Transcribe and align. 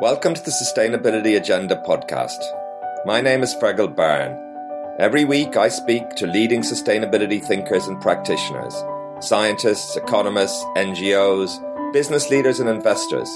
Welcome 0.00 0.32
to 0.32 0.42
the 0.42 0.50
Sustainability 0.50 1.36
Agenda 1.36 1.76
podcast. 1.86 2.38
My 3.04 3.20
name 3.20 3.42
is 3.42 3.54
Fergal 3.54 3.94
Byrne. 3.94 4.34
Every 4.98 5.26
week 5.26 5.58
I 5.58 5.68
speak 5.68 6.08
to 6.16 6.26
leading 6.26 6.62
sustainability 6.62 7.44
thinkers 7.44 7.86
and 7.86 8.00
practitioners, 8.00 8.82
scientists, 9.20 9.98
economists, 9.98 10.64
NGOs, 10.74 11.92
business 11.92 12.30
leaders, 12.30 12.60
and 12.60 12.70
investors. 12.70 13.28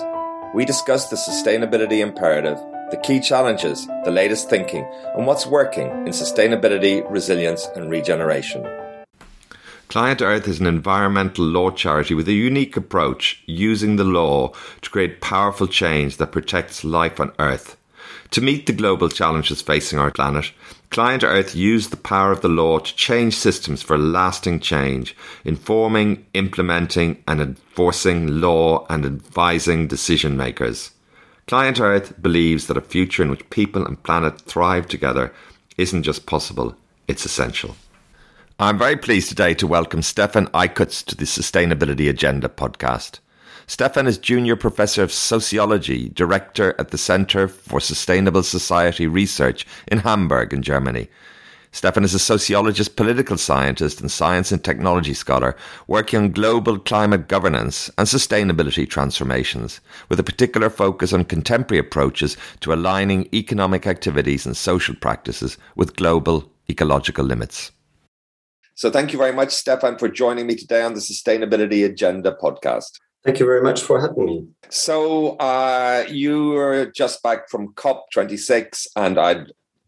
We 0.55 0.65
discuss 0.65 1.11
the 1.11 1.17
sustainability 1.17 1.99
imperative, 1.99 2.57
the 2.91 3.01
key 3.05 3.21
challenges, 3.21 3.87
the 4.07 4.11
latest 4.11 4.49
thinking, 4.49 4.91
and 5.15 5.27
what's 5.27 5.47
working 5.47 5.89
in 5.89 6.15
sustainability, 6.15 7.05
resilience, 7.11 7.69
and 7.77 7.91
regeneration. 7.91 8.65
Client 9.95 10.23
Earth 10.23 10.49
is 10.49 10.59
an 10.59 10.67
environmental 10.67 11.45
law 11.45 11.71
charity 11.71 12.15
with 12.15 12.27
a 12.27 12.33
unique 12.33 12.77
approach, 12.77 13.41
using 13.47 13.95
the 13.95 14.03
law 14.03 14.53
to 14.81 14.91
create 14.91 15.21
powerful 15.21 15.69
change 15.69 16.17
that 16.17 16.33
protects 16.33 16.83
life 16.83 17.21
on 17.21 17.31
Earth. 17.39 17.77
To 18.33 18.41
meet 18.41 18.67
the 18.67 18.73
global 18.73 19.09
challenges 19.09 19.63
facing 19.63 20.01
our 20.01 20.11
planet, 20.11 20.51
Client 20.91 21.23
Earth 21.23 21.55
used 21.55 21.93
the 21.93 21.97
power 21.97 22.33
of 22.33 22.41
the 22.41 22.49
law 22.49 22.81
to 22.81 22.97
change 22.97 23.37
systems 23.37 23.83
for 23.83 23.97
lasting 23.97 24.59
change, 24.59 25.17
informing, 25.45 26.27
implementing, 26.35 27.23
and 27.29 27.41
enforcing 27.41 28.41
law 28.41 28.85
and 28.91 29.07
advising 29.07 29.87
decision 29.87 30.37
makers. 30.37 30.91
Client 31.47 31.79
Earth 31.79 32.21
believes 32.21 32.67
that 32.67 32.77
a 32.77 32.81
future 32.81 33.23
in 33.23 33.31
which 33.31 33.49
people 33.49 33.87
and 33.87 34.03
planet 34.03 34.41
thrive 34.41 34.89
together 34.89 35.33
isn't 35.79 36.03
just 36.03 36.27
possible, 36.27 36.75
it's 37.07 37.25
essential. 37.25 37.77
I'm 38.57 38.79
very 38.79 38.97
pleased 38.97 39.31
today 39.31 39.53
to 39.55 39.67
welcome 39.67 40.01
Stefan 40.01 40.47
Aykut 40.51 41.07
to 41.07 41.17
the 41.17 41.25
Sustainability 41.25 42.09
Agenda 42.09 42.49
podcast. 42.49 43.19
Stefan 43.67 44.07
is 44.07 44.17
Junior 44.17 44.55
Professor 44.55 45.03
of 45.03 45.11
Sociology, 45.11 46.11
Director 46.11 46.73
at 46.79 46.91
the 46.91 46.97
Center 46.97 47.49
for 47.49 47.81
Sustainable 47.81 48.45
Society 48.45 49.09
Research 49.09 49.67
in 49.89 49.99
Hamburg, 49.99 50.53
in 50.53 50.63
Germany. 50.63 51.09
Stefan 51.73 52.05
is 52.05 52.15
a 52.15 52.21
sociologist, 52.21 52.95
political 52.95 53.37
scientist, 53.37 54.01
and 54.01 54.09
science 54.09 54.53
and 54.53 54.63
technology 54.63 55.15
scholar 55.15 55.57
working 55.89 56.21
on 56.21 56.31
global 56.31 56.79
climate 56.79 57.27
governance 57.27 57.91
and 57.99 58.07
sustainability 58.07 58.89
transformations, 58.89 59.81
with 60.09 60.21
a 60.21 60.23
particular 60.23 60.71
focus 60.71 61.13
on 61.13 61.25
contemporary 61.25 61.81
approaches 61.81 62.37
to 62.61 62.73
aligning 62.73 63.29
economic 63.35 63.89
activities 63.89 64.47
and 64.47 64.57
social 64.57 64.95
practices 64.95 65.59
with 65.75 65.97
global 65.97 66.49
ecological 66.71 67.25
limits. 67.25 67.73
So 68.75 68.91
thank 68.91 69.13
you 69.13 69.19
very 69.19 69.33
much, 69.33 69.53
Stefan, 69.53 69.99
for 69.99 70.09
joining 70.09 70.47
me 70.47 70.57
today 70.57 70.83
on 70.83 70.95
the 70.95 71.01
Sustainability 71.01 71.85
Agenda 71.85 72.37
podcast. 72.41 72.99
Thank 73.25 73.39
you 73.39 73.47
very 73.47 73.63
much 73.63 73.81
for 73.83 74.01
having 74.01 74.25
me. 74.27 74.47
So 74.69 75.37
uh, 75.37 76.05
you 76.09 76.57
are 76.57 76.87
just 76.87 77.23
back 77.23 77.49
from 77.49 77.73
COP26, 77.75 78.89
and 78.97 79.19
I'd 79.19 79.47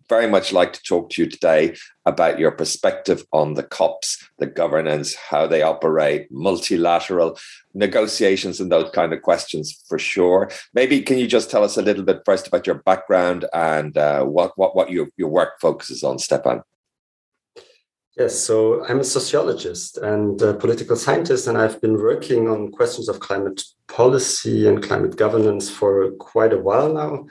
very 0.09 0.29
much 0.29 0.53
like 0.53 0.73
to 0.73 0.83
talk 0.83 1.11
to 1.11 1.23
you 1.23 1.29
today 1.29 1.75
about 2.07 2.39
your 2.39 2.53
perspective 2.53 3.27
on 3.33 3.55
the 3.55 3.65
COPs, 3.65 4.25
the 4.39 4.47
governance, 4.47 5.17
how 5.17 5.49
they 5.49 5.63
operate, 5.63 6.31
multilateral 6.31 7.37
negotiations, 7.75 8.61
and 8.61 8.71
those 8.71 8.91
kind 8.93 9.13
of 9.13 9.23
questions 9.23 9.85
for 9.89 9.99
sure. 9.99 10.49
Maybe 10.75 11.03
can 11.03 11.19
you 11.19 11.27
just 11.27 11.51
tell 11.51 11.65
us 11.65 11.77
a 11.77 11.83
little 11.83 12.05
bit 12.05 12.23
first 12.25 12.47
about 12.47 12.67
your 12.67 12.77
background 12.77 13.47
and 13.53 13.99
uh, 13.99 14.25
what 14.25 14.53
what 14.57 14.77
what 14.77 14.91
your 14.91 15.09
your 15.17 15.29
work 15.29 15.61
focuses 15.61 16.05
on, 16.05 16.21
Stefan? 16.21 16.63
Yes, 18.19 18.39
so 18.39 18.83
I'm 18.87 19.01
a 19.01 19.05
sociologist 19.05 19.99
and 19.99 20.41
a 20.41 20.55
political 20.55 20.97
scientist, 20.97 21.47
and 21.47 21.59
I've 21.59 21.83
been 21.83 21.99
working 21.99 22.49
on 22.49 22.73
questions 22.73 23.11
of 23.11 23.21
climate 23.21 23.63
policy 23.89 24.67
and 24.67 24.83
climate 24.83 25.17
governance 25.17 25.69
for 25.69 26.13
quite 26.13 26.55
a 26.55 26.59
while 26.59 26.91
now. 26.91 27.27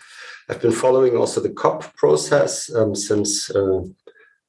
I've 0.47 0.61
been 0.61 0.71
following 0.71 1.17
also 1.17 1.41
the 1.41 1.49
COP 1.49 1.95
process 1.95 2.71
um, 2.75 2.93
since 2.93 3.49
uh, 3.49 3.81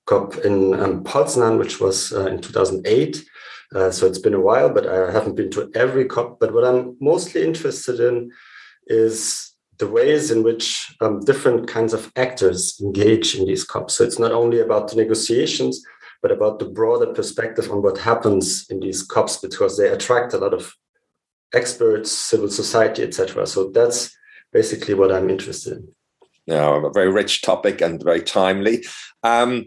COP 0.04 0.36
in 0.44 0.74
um, 0.74 1.04
Poznan, 1.04 1.58
which 1.58 1.80
was 1.80 2.12
uh, 2.12 2.26
in 2.26 2.42
2008. 2.42 3.24
Uh, 3.74 3.90
so 3.90 4.06
it's 4.06 4.18
been 4.18 4.34
a 4.34 4.40
while, 4.40 4.68
but 4.68 4.86
I 4.86 5.10
haven't 5.10 5.36
been 5.36 5.50
to 5.52 5.70
every 5.74 6.04
COP. 6.04 6.38
But 6.38 6.52
what 6.52 6.64
I'm 6.64 6.98
mostly 7.00 7.44
interested 7.44 7.98
in 7.98 8.30
is 8.88 9.54
the 9.78 9.88
ways 9.88 10.30
in 10.30 10.42
which 10.42 10.94
um, 11.00 11.20
different 11.20 11.66
kinds 11.66 11.94
of 11.94 12.12
actors 12.16 12.78
engage 12.80 13.34
in 13.34 13.46
these 13.46 13.64
COPs. 13.64 13.94
So 13.94 14.04
it's 14.04 14.18
not 14.18 14.32
only 14.32 14.60
about 14.60 14.88
the 14.88 14.96
negotiations, 14.96 15.82
but 16.22 16.30
about 16.30 16.58
the 16.58 16.64
broader 16.64 17.12
perspective 17.12 17.70
on 17.70 17.82
what 17.82 17.98
happens 17.98 18.66
in 18.70 18.80
these 18.80 19.02
COPs 19.02 19.38
because 19.38 19.76
they 19.76 19.88
attract 19.88 20.32
a 20.32 20.38
lot 20.38 20.54
of 20.54 20.74
experts, 21.54 22.10
civil 22.10 22.48
society, 22.48 23.02
etc. 23.02 23.46
So 23.46 23.70
that's 23.70 24.16
basically 24.52 24.94
what 24.94 25.12
I'm 25.12 25.30
interested 25.30 25.74
in. 25.74 25.88
Now, 26.46 26.74
a 26.84 26.92
very 26.92 27.10
rich 27.10 27.42
topic 27.42 27.80
and 27.80 28.02
very 28.02 28.22
timely. 28.22 28.84
Um, 29.22 29.66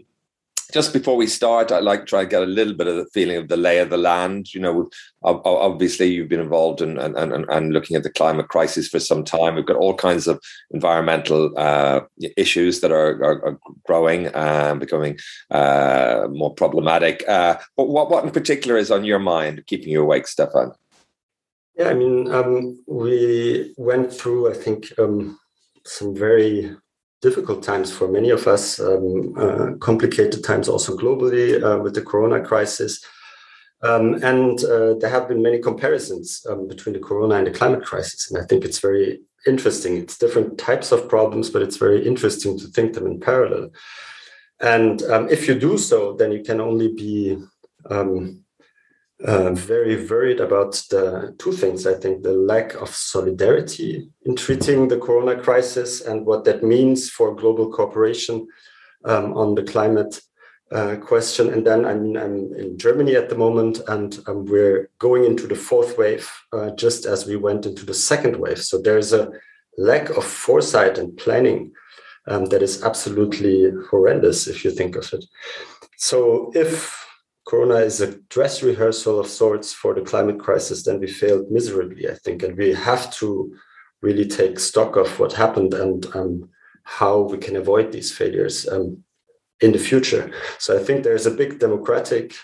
just 0.70 0.92
before 0.92 1.16
we 1.16 1.26
start, 1.26 1.72
I'd 1.72 1.82
like 1.82 2.00
to 2.00 2.06
try 2.06 2.20
and 2.22 2.30
get 2.30 2.42
a 2.42 2.46
little 2.46 2.74
bit 2.74 2.86
of 2.86 2.96
the 2.96 3.06
feeling 3.06 3.36
of 3.36 3.48
the 3.48 3.56
lay 3.56 3.78
of 3.78 3.90
the 3.90 3.96
land. 3.96 4.54
You 4.54 4.60
know, 4.60 4.90
obviously 5.22 6.06
you've 6.06 6.28
been 6.28 6.40
involved 6.40 6.80
in 6.80 6.98
and, 6.98 7.16
and, 7.16 7.44
and 7.48 7.72
looking 7.72 7.96
at 7.96 8.02
the 8.02 8.10
climate 8.10 8.48
crisis 8.48 8.88
for 8.88 9.00
some 9.00 9.24
time. 9.24 9.54
We've 9.54 9.66
got 9.66 9.76
all 9.76 9.94
kinds 9.94 10.26
of 10.26 10.40
environmental 10.70 11.52
uh, 11.56 12.00
issues 12.36 12.80
that 12.80 12.92
are, 12.92 13.22
are, 13.22 13.44
are 13.44 13.58
growing 13.86 14.26
and 14.28 14.80
becoming 14.80 15.18
uh, 15.50 16.26
more 16.30 16.54
problematic. 16.54 17.22
Uh, 17.28 17.58
but 17.76 17.88
what, 17.88 18.10
what 18.10 18.24
in 18.24 18.30
particular 18.30 18.76
is 18.76 18.90
on 18.90 19.04
your 19.04 19.18
mind, 19.18 19.64
keeping 19.66 19.88
you 19.88 20.02
awake, 20.02 20.26
Stefan? 20.26 20.72
Yeah, 21.76 21.88
I 21.88 21.94
mean, 21.94 22.30
um, 22.30 22.82
we 22.86 23.74
went 23.78 24.12
through, 24.12 24.50
I 24.50 24.54
think, 24.54 24.92
um, 24.98 25.38
some 25.86 26.14
very 26.14 26.76
difficult 27.22 27.62
times 27.62 27.92
for 27.92 28.08
many 28.08 28.30
of 28.30 28.46
us, 28.46 28.80
um, 28.80 29.34
uh, 29.36 29.72
complicated 29.80 30.42
times 30.42 30.68
also 30.68 30.96
globally 30.96 31.62
uh, 31.62 31.78
with 31.78 31.94
the 31.94 32.02
corona 32.02 32.42
crisis. 32.42 33.04
Um, 33.82 34.14
and 34.22 34.62
uh, 34.64 34.94
there 34.94 35.10
have 35.10 35.28
been 35.28 35.42
many 35.42 35.58
comparisons 35.58 36.44
um, 36.48 36.68
between 36.68 36.94
the 36.94 37.00
corona 37.00 37.36
and 37.36 37.46
the 37.46 37.50
climate 37.50 37.84
crisis. 37.84 38.30
And 38.30 38.42
I 38.42 38.46
think 38.46 38.64
it's 38.64 38.78
very 38.78 39.20
interesting. 39.46 39.96
It's 39.96 40.18
different 40.18 40.58
types 40.58 40.92
of 40.92 41.08
problems, 41.08 41.50
but 41.50 41.62
it's 41.62 41.76
very 41.76 42.06
interesting 42.06 42.58
to 42.58 42.66
think 42.66 42.94
them 42.94 43.06
in 43.06 43.20
parallel. 43.20 43.70
And 44.60 45.02
um, 45.04 45.28
if 45.30 45.48
you 45.48 45.58
do 45.58 45.78
so, 45.78 46.14
then 46.14 46.32
you 46.32 46.42
can 46.42 46.60
only 46.60 46.88
be 46.88 47.38
um, 47.88 48.44
uh, 49.24 49.52
very 49.52 50.06
worried 50.06 50.40
about 50.40 50.72
the 50.90 51.34
two 51.38 51.52
things. 51.52 51.86
I 51.86 51.94
think 51.94 52.22
the 52.22 52.32
lack 52.32 52.74
of 52.74 52.88
solidarity 52.88 54.08
in 54.24 54.36
treating 54.36 54.88
the 54.88 54.98
corona 54.98 55.40
crisis 55.40 56.00
and 56.00 56.24
what 56.24 56.44
that 56.44 56.62
means 56.62 57.10
for 57.10 57.34
global 57.34 57.70
cooperation 57.70 58.46
um, 59.04 59.36
on 59.36 59.54
the 59.54 59.62
climate 59.62 60.20
uh, 60.72 60.96
question. 60.96 61.52
And 61.52 61.66
then, 61.66 61.84
I 61.84 61.94
mean, 61.94 62.16
I'm 62.16 62.54
in 62.54 62.78
Germany 62.78 63.16
at 63.16 63.28
the 63.28 63.36
moment, 63.36 63.80
and 63.88 64.18
um, 64.26 64.44
we're 64.46 64.88
going 64.98 65.24
into 65.24 65.46
the 65.46 65.54
fourth 65.54 65.98
wave 65.98 66.30
uh, 66.52 66.70
just 66.70 67.06
as 67.06 67.26
we 67.26 67.36
went 67.36 67.66
into 67.66 67.84
the 67.84 67.94
second 67.94 68.36
wave. 68.36 68.62
So 68.62 68.80
there's 68.80 69.12
a 69.12 69.30
lack 69.76 70.10
of 70.10 70.24
foresight 70.24 70.98
and 70.98 71.16
planning 71.16 71.72
um, 72.26 72.46
that 72.46 72.62
is 72.62 72.82
absolutely 72.82 73.70
horrendous 73.90 74.46
if 74.46 74.64
you 74.64 74.70
think 74.70 74.96
of 74.96 75.12
it. 75.12 75.24
So 75.96 76.52
if 76.54 77.09
Corona 77.50 77.78
is 77.78 78.00
a 78.00 78.14
dress 78.28 78.62
rehearsal 78.62 79.18
of 79.18 79.26
sorts 79.26 79.72
for 79.72 79.92
the 79.92 80.02
climate 80.02 80.38
crisis, 80.38 80.84
then 80.84 81.00
we 81.00 81.08
failed 81.08 81.50
miserably, 81.50 82.08
I 82.08 82.14
think. 82.14 82.44
And 82.44 82.56
we 82.56 82.72
have 82.72 83.12
to 83.14 83.52
really 84.02 84.24
take 84.24 84.60
stock 84.60 84.94
of 84.94 85.18
what 85.18 85.32
happened 85.32 85.74
and 85.74 86.06
um, 86.14 86.48
how 86.84 87.22
we 87.22 87.38
can 87.38 87.56
avoid 87.56 87.90
these 87.90 88.12
failures 88.12 88.68
um, 88.68 89.02
in 89.60 89.72
the 89.72 89.80
future. 89.80 90.30
So 90.60 90.78
I 90.78 90.84
think 90.84 91.02
there's 91.02 91.26
a 91.26 91.32
big 91.32 91.58
democratic 91.58 92.34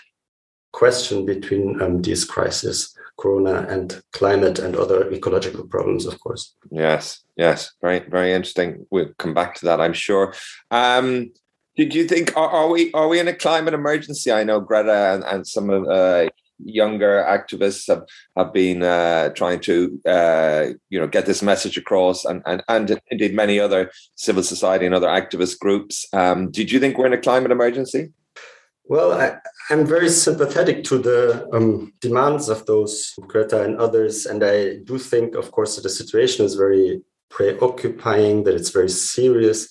question 0.73 1.25
between 1.25 1.81
um, 1.81 2.01
these 2.01 2.25
crises, 2.25 2.93
Corona 3.17 3.65
and 3.69 4.01
climate 4.11 4.59
and 4.59 4.75
other 4.75 5.09
ecological 5.09 5.65
problems, 5.67 6.05
of 6.05 6.19
course. 6.19 6.53
Yes, 6.69 7.23
yes, 7.37 7.71
very, 7.81 7.99
very 7.99 8.33
interesting. 8.33 8.85
We'll 8.91 9.13
come 9.17 9.33
back 9.33 9.55
to 9.55 9.65
that, 9.67 9.79
I'm 9.79 9.93
sure. 9.93 10.33
Um, 10.69 11.31
did 11.77 11.93
you 11.93 12.05
think 12.05 12.35
are, 12.35 12.49
are, 12.49 12.69
we 12.69 12.91
are 12.93 13.07
we 13.07 13.19
in 13.19 13.27
a 13.27 13.33
climate 13.33 13.75
emergency? 13.75 14.31
I 14.31 14.43
know 14.43 14.59
Greta 14.59 15.13
and, 15.13 15.23
and 15.23 15.47
some 15.47 15.69
of 15.69 15.87
uh, 15.87 16.29
younger 16.59 17.23
activists 17.27 17.87
have 17.87 18.03
have 18.35 18.51
been 18.51 18.81
uh, 18.81 19.29
trying 19.29 19.59
to 19.61 20.01
uh, 20.05 20.65
you 20.89 20.99
know 20.99 21.07
get 21.07 21.27
this 21.27 21.43
message 21.43 21.77
across, 21.77 22.25
and 22.25 22.41
and 22.47 22.63
and 22.67 22.99
indeed 23.11 23.35
many 23.35 23.59
other 23.59 23.91
civil 24.15 24.43
society 24.43 24.87
and 24.87 24.95
other 24.95 25.07
activist 25.07 25.59
groups. 25.59 26.05
Um, 26.13 26.51
did 26.51 26.71
you 26.71 26.79
think 26.79 26.97
we're 26.97 27.05
in 27.05 27.13
a 27.13 27.21
climate 27.21 27.51
emergency? 27.51 28.11
Well, 28.89 29.11
I, 29.11 29.37
am 29.69 29.85
very 29.85 30.09
sympathetic 30.09 30.85
to 30.85 30.97
the 30.97 31.47
um, 31.53 31.93
demands 31.99 32.47
of 32.47 32.65
those 32.65 33.13
Greta 33.27 33.63
and 33.63 33.77
others, 33.77 34.25
and 34.25 34.43
I 34.43 34.77
do 34.85 34.97
think, 34.97 35.35
of 35.35 35.51
course, 35.51 35.75
that 35.75 35.81
the 35.81 35.89
situation 35.89 36.45
is 36.45 36.55
very 36.55 37.01
preoccupying, 37.29 38.45
that 38.45 38.55
it's 38.55 38.69
very 38.69 38.89
serious 38.89 39.67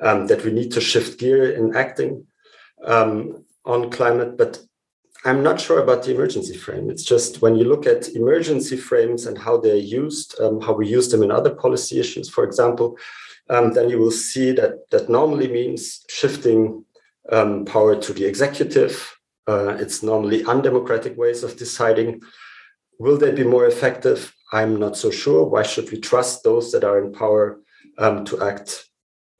um, 0.00 0.26
that 0.26 0.44
we 0.44 0.52
need 0.52 0.72
to 0.72 0.80
shift 0.80 1.18
gear 1.18 1.52
in 1.52 1.76
acting 1.76 2.26
um, 2.84 3.44
on 3.64 3.90
climate. 3.90 4.36
But 4.36 4.60
I'm 5.24 5.42
not 5.42 5.60
sure 5.60 5.80
about 5.80 6.02
the 6.02 6.14
emergency 6.14 6.56
frame. 6.56 6.90
It's 6.90 7.04
just 7.04 7.42
when 7.42 7.54
you 7.54 7.64
look 7.64 7.86
at 7.86 8.08
emergency 8.08 8.76
frames 8.76 9.26
and 9.26 9.38
how 9.38 9.56
they're 9.58 9.76
used, 9.76 10.40
um, 10.40 10.60
how 10.60 10.72
we 10.72 10.88
use 10.88 11.10
them 11.10 11.22
in 11.22 11.30
other 11.30 11.54
policy 11.54 12.00
issues, 12.00 12.28
for 12.28 12.42
example, 12.42 12.98
um, 13.48 13.72
then 13.72 13.88
you 13.88 13.98
will 13.98 14.10
see 14.10 14.52
that 14.52 14.90
that 14.90 15.08
normally 15.08 15.48
means 15.48 16.04
shifting 16.08 16.84
um, 17.30 17.64
power 17.64 17.94
to 17.94 18.12
the 18.12 18.24
executive. 18.24 19.16
Uh, 19.46 19.76
it's 19.78 20.02
normally 20.02 20.44
undemocratic 20.44 21.16
ways 21.16 21.44
of 21.44 21.56
deciding. 21.56 22.20
Will 22.98 23.18
they 23.18 23.32
be 23.32 23.44
more 23.44 23.66
effective? 23.66 24.34
I'm 24.52 24.78
not 24.78 24.96
so 24.96 25.10
sure. 25.10 25.44
Why 25.44 25.62
should 25.62 25.90
we 25.90 26.00
trust 26.00 26.42
those 26.42 26.72
that 26.72 26.84
are 26.84 27.02
in 27.02 27.12
power 27.12 27.60
um, 27.98 28.24
to 28.26 28.42
act 28.42 28.86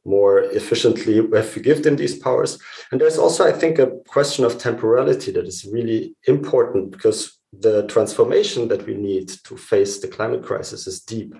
more 0.04 0.40
efficiently 0.40 1.19
if 1.32 1.54
we 1.54 1.62
give 1.62 1.82
them 1.82 1.96
these 1.96 2.19
powers. 2.19 2.58
And 2.90 3.00
there's 3.00 3.19
also, 3.19 3.46
I 3.46 3.52
think, 3.52 3.78
a 3.78 3.93
question 4.08 4.44
of 4.44 4.58
temporality 4.58 5.31
that 5.32 5.46
is 5.46 5.64
really 5.64 6.14
important 6.26 6.90
because 6.90 7.38
the 7.52 7.87
transformation 7.87 8.69
that 8.69 8.87
we 8.87 8.94
need 8.94 9.28
to 9.44 9.56
face 9.56 10.00
the 10.00 10.08
climate 10.08 10.43
crisis 10.43 10.87
is 10.87 11.00
deep. 11.00 11.34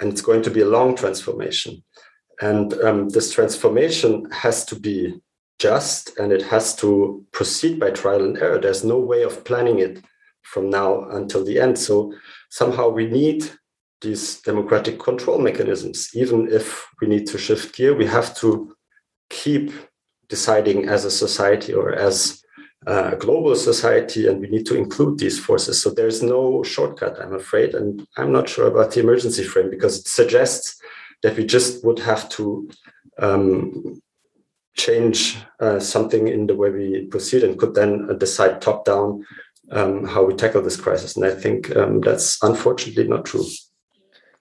And 0.00 0.12
it's 0.12 0.22
going 0.22 0.42
to 0.42 0.50
be 0.50 0.60
a 0.60 0.68
long 0.68 0.96
transformation. 0.96 1.82
And 2.40 2.74
um, 2.82 3.08
this 3.08 3.32
transformation 3.32 4.28
has 4.32 4.64
to 4.66 4.78
be 4.78 5.20
just 5.58 6.18
and 6.18 6.32
it 6.32 6.42
has 6.42 6.74
to 6.74 7.24
proceed 7.30 7.78
by 7.78 7.90
trial 7.90 8.24
and 8.24 8.36
error. 8.36 8.58
There's 8.58 8.84
no 8.84 8.98
way 8.98 9.22
of 9.22 9.44
planning 9.44 9.78
it 9.78 10.02
from 10.42 10.68
now 10.68 11.08
until 11.10 11.44
the 11.44 11.60
end. 11.60 11.78
So 11.78 12.12
somehow 12.50 12.88
we 12.88 13.06
need 13.06 13.48
these 14.02 14.40
democratic 14.42 14.98
control 14.98 15.38
mechanisms. 15.38 16.10
Even 16.14 16.48
if 16.50 16.86
we 17.00 17.06
need 17.08 17.26
to 17.28 17.38
shift 17.38 17.74
gear, 17.74 17.94
we 17.94 18.06
have 18.06 18.36
to 18.36 18.74
keep 19.30 19.72
deciding 20.28 20.88
as 20.88 21.04
a 21.04 21.10
society 21.10 21.72
or 21.72 21.92
as 21.92 22.42
a 22.86 23.16
global 23.16 23.54
society, 23.54 24.26
and 24.26 24.40
we 24.40 24.48
need 24.48 24.66
to 24.66 24.76
include 24.76 25.18
these 25.18 25.38
forces. 25.38 25.80
So 25.80 25.90
there's 25.90 26.22
no 26.22 26.62
shortcut, 26.62 27.20
I'm 27.20 27.34
afraid. 27.34 27.74
And 27.74 28.06
I'm 28.16 28.32
not 28.32 28.48
sure 28.48 28.66
about 28.66 28.92
the 28.92 29.00
emergency 29.00 29.44
frame 29.44 29.70
because 29.70 30.00
it 30.00 30.08
suggests 30.08 30.80
that 31.22 31.36
we 31.36 31.44
just 31.44 31.84
would 31.84 32.00
have 32.00 32.28
to 32.30 32.68
um, 33.18 34.02
change 34.76 35.38
uh, 35.60 35.78
something 35.78 36.28
in 36.28 36.46
the 36.46 36.56
way 36.56 36.70
we 36.70 37.06
proceed 37.06 37.44
and 37.44 37.58
could 37.58 37.74
then 37.74 38.18
decide 38.18 38.60
top 38.60 38.84
down 38.84 39.24
um, 39.70 40.04
how 40.04 40.24
we 40.24 40.34
tackle 40.34 40.62
this 40.62 40.76
crisis. 40.76 41.16
And 41.16 41.24
I 41.24 41.34
think 41.34 41.74
um, 41.76 42.00
that's 42.00 42.42
unfortunately 42.42 43.06
not 43.06 43.24
true. 43.24 43.44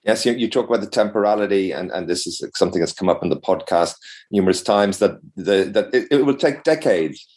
Yes, 0.04 0.26
you, 0.26 0.34
you 0.34 0.50
talk 0.50 0.68
about 0.68 0.82
the 0.82 0.90
temporality, 0.90 1.72
and, 1.72 1.92
and 1.92 2.10
this 2.10 2.26
is 2.26 2.44
something 2.56 2.80
that's 2.80 2.94
come 2.94 3.10
up 3.10 3.22
in 3.22 3.30
the 3.30 3.40
podcast 3.40 3.96
numerous 4.32 4.64
times 4.64 4.98
that 4.98 5.20
the 5.36 5.70
that 5.74 5.94
it, 5.94 6.08
it 6.10 6.26
will 6.26 6.36
take 6.36 6.64
decades, 6.64 7.28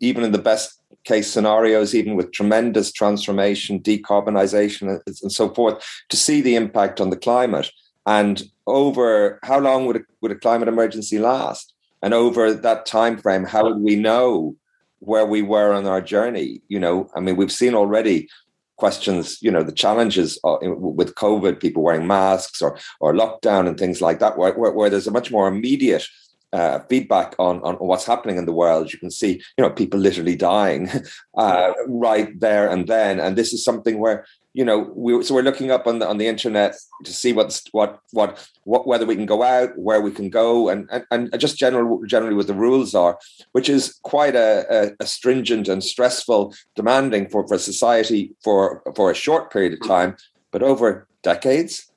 even 0.00 0.22
in 0.22 0.32
the 0.32 0.38
best 0.38 0.80
case 1.04 1.30
scenarios, 1.30 1.94
even 1.94 2.14
with 2.14 2.32
tremendous 2.32 2.92
transformation, 2.92 3.80
decarbonization, 3.80 5.00
and, 5.06 5.32
so 5.32 5.52
forth, 5.52 5.84
to 6.08 6.16
see 6.16 6.40
the 6.40 6.54
impact 6.54 7.00
on 7.00 7.10
the 7.10 7.16
climate. 7.16 7.70
And 8.06 8.44
over 8.66 9.40
how 9.42 9.58
long 9.58 9.86
would 9.86 9.96
a, 9.96 10.00
would 10.20 10.32
a 10.32 10.36
climate 10.36 10.68
emergency 10.68 11.18
last? 11.18 11.72
And 12.02 12.14
over 12.14 12.52
that 12.52 12.86
time 12.86 13.18
frame, 13.18 13.44
how 13.44 13.64
would 13.64 13.78
we 13.78 13.96
know 13.96 14.54
where 15.00 15.26
we 15.26 15.42
were 15.42 15.72
on 15.72 15.86
our 15.86 16.00
journey? 16.00 16.60
You 16.68 16.78
know, 16.78 17.10
I 17.16 17.20
mean, 17.20 17.36
we've 17.36 17.52
seen 17.52 17.74
already 17.74 18.28
questions, 18.76 19.38
you 19.40 19.50
know, 19.50 19.62
the 19.62 19.72
challenges 19.72 20.38
with 20.44 21.14
COVID, 21.14 21.60
people 21.60 21.82
wearing 21.82 22.06
masks 22.06 22.60
or 22.60 22.78
or 23.00 23.14
lockdown 23.14 23.66
and 23.68 23.78
things 23.78 24.00
like 24.00 24.18
that, 24.20 24.38
where, 24.38 24.54
where, 24.54 24.72
where 24.72 24.90
there's 24.90 25.06
a 25.06 25.12
much 25.12 25.30
more 25.30 25.48
immediate 25.48 26.06
uh, 26.52 26.80
feedback 26.88 27.34
on, 27.38 27.60
on 27.62 27.74
what's 27.76 28.06
happening 28.06 28.38
in 28.38 28.46
the 28.46 28.52
world. 28.52 28.92
You 28.92 28.98
can 28.98 29.10
see, 29.10 29.42
you 29.56 29.62
know, 29.62 29.70
people 29.70 30.00
literally 30.00 30.36
dying 30.36 30.88
uh, 31.36 31.72
right 31.86 32.38
there 32.38 32.68
and 32.70 32.86
then. 32.86 33.20
And 33.20 33.36
this 33.36 33.52
is 33.52 33.64
something 33.64 33.98
where 33.98 34.26
you 34.56 34.64
know, 34.64 34.90
we 34.94 35.22
so 35.22 35.34
we're 35.34 35.42
looking 35.42 35.70
up 35.70 35.86
on 35.86 35.98
the 35.98 36.08
on 36.08 36.16
the 36.16 36.26
internet 36.26 36.74
to 37.04 37.12
see 37.12 37.34
what's 37.34 37.62
what 37.72 38.00
what 38.12 38.48
what 38.64 38.86
whether 38.86 39.04
we 39.04 39.14
can 39.14 39.26
go 39.26 39.42
out, 39.42 39.76
where 39.76 40.00
we 40.00 40.10
can 40.10 40.30
go, 40.30 40.70
and 40.70 40.88
and, 40.90 41.04
and 41.10 41.38
just 41.38 41.58
general 41.58 42.02
generally 42.06 42.34
what 42.34 42.46
the 42.46 42.54
rules 42.54 42.94
are, 42.94 43.18
which 43.52 43.68
is 43.68 44.00
quite 44.02 44.34
a, 44.34 44.64
a, 44.70 44.92
a 44.98 45.06
stringent 45.06 45.68
and 45.68 45.84
stressful, 45.84 46.54
demanding 46.74 47.28
for 47.28 47.46
for 47.46 47.58
society 47.58 48.34
for 48.42 48.82
for 48.96 49.10
a 49.10 49.14
short 49.14 49.52
period 49.52 49.74
of 49.74 49.86
time, 49.86 50.16
but 50.52 50.62
over 50.62 51.06
decades. 51.22 51.92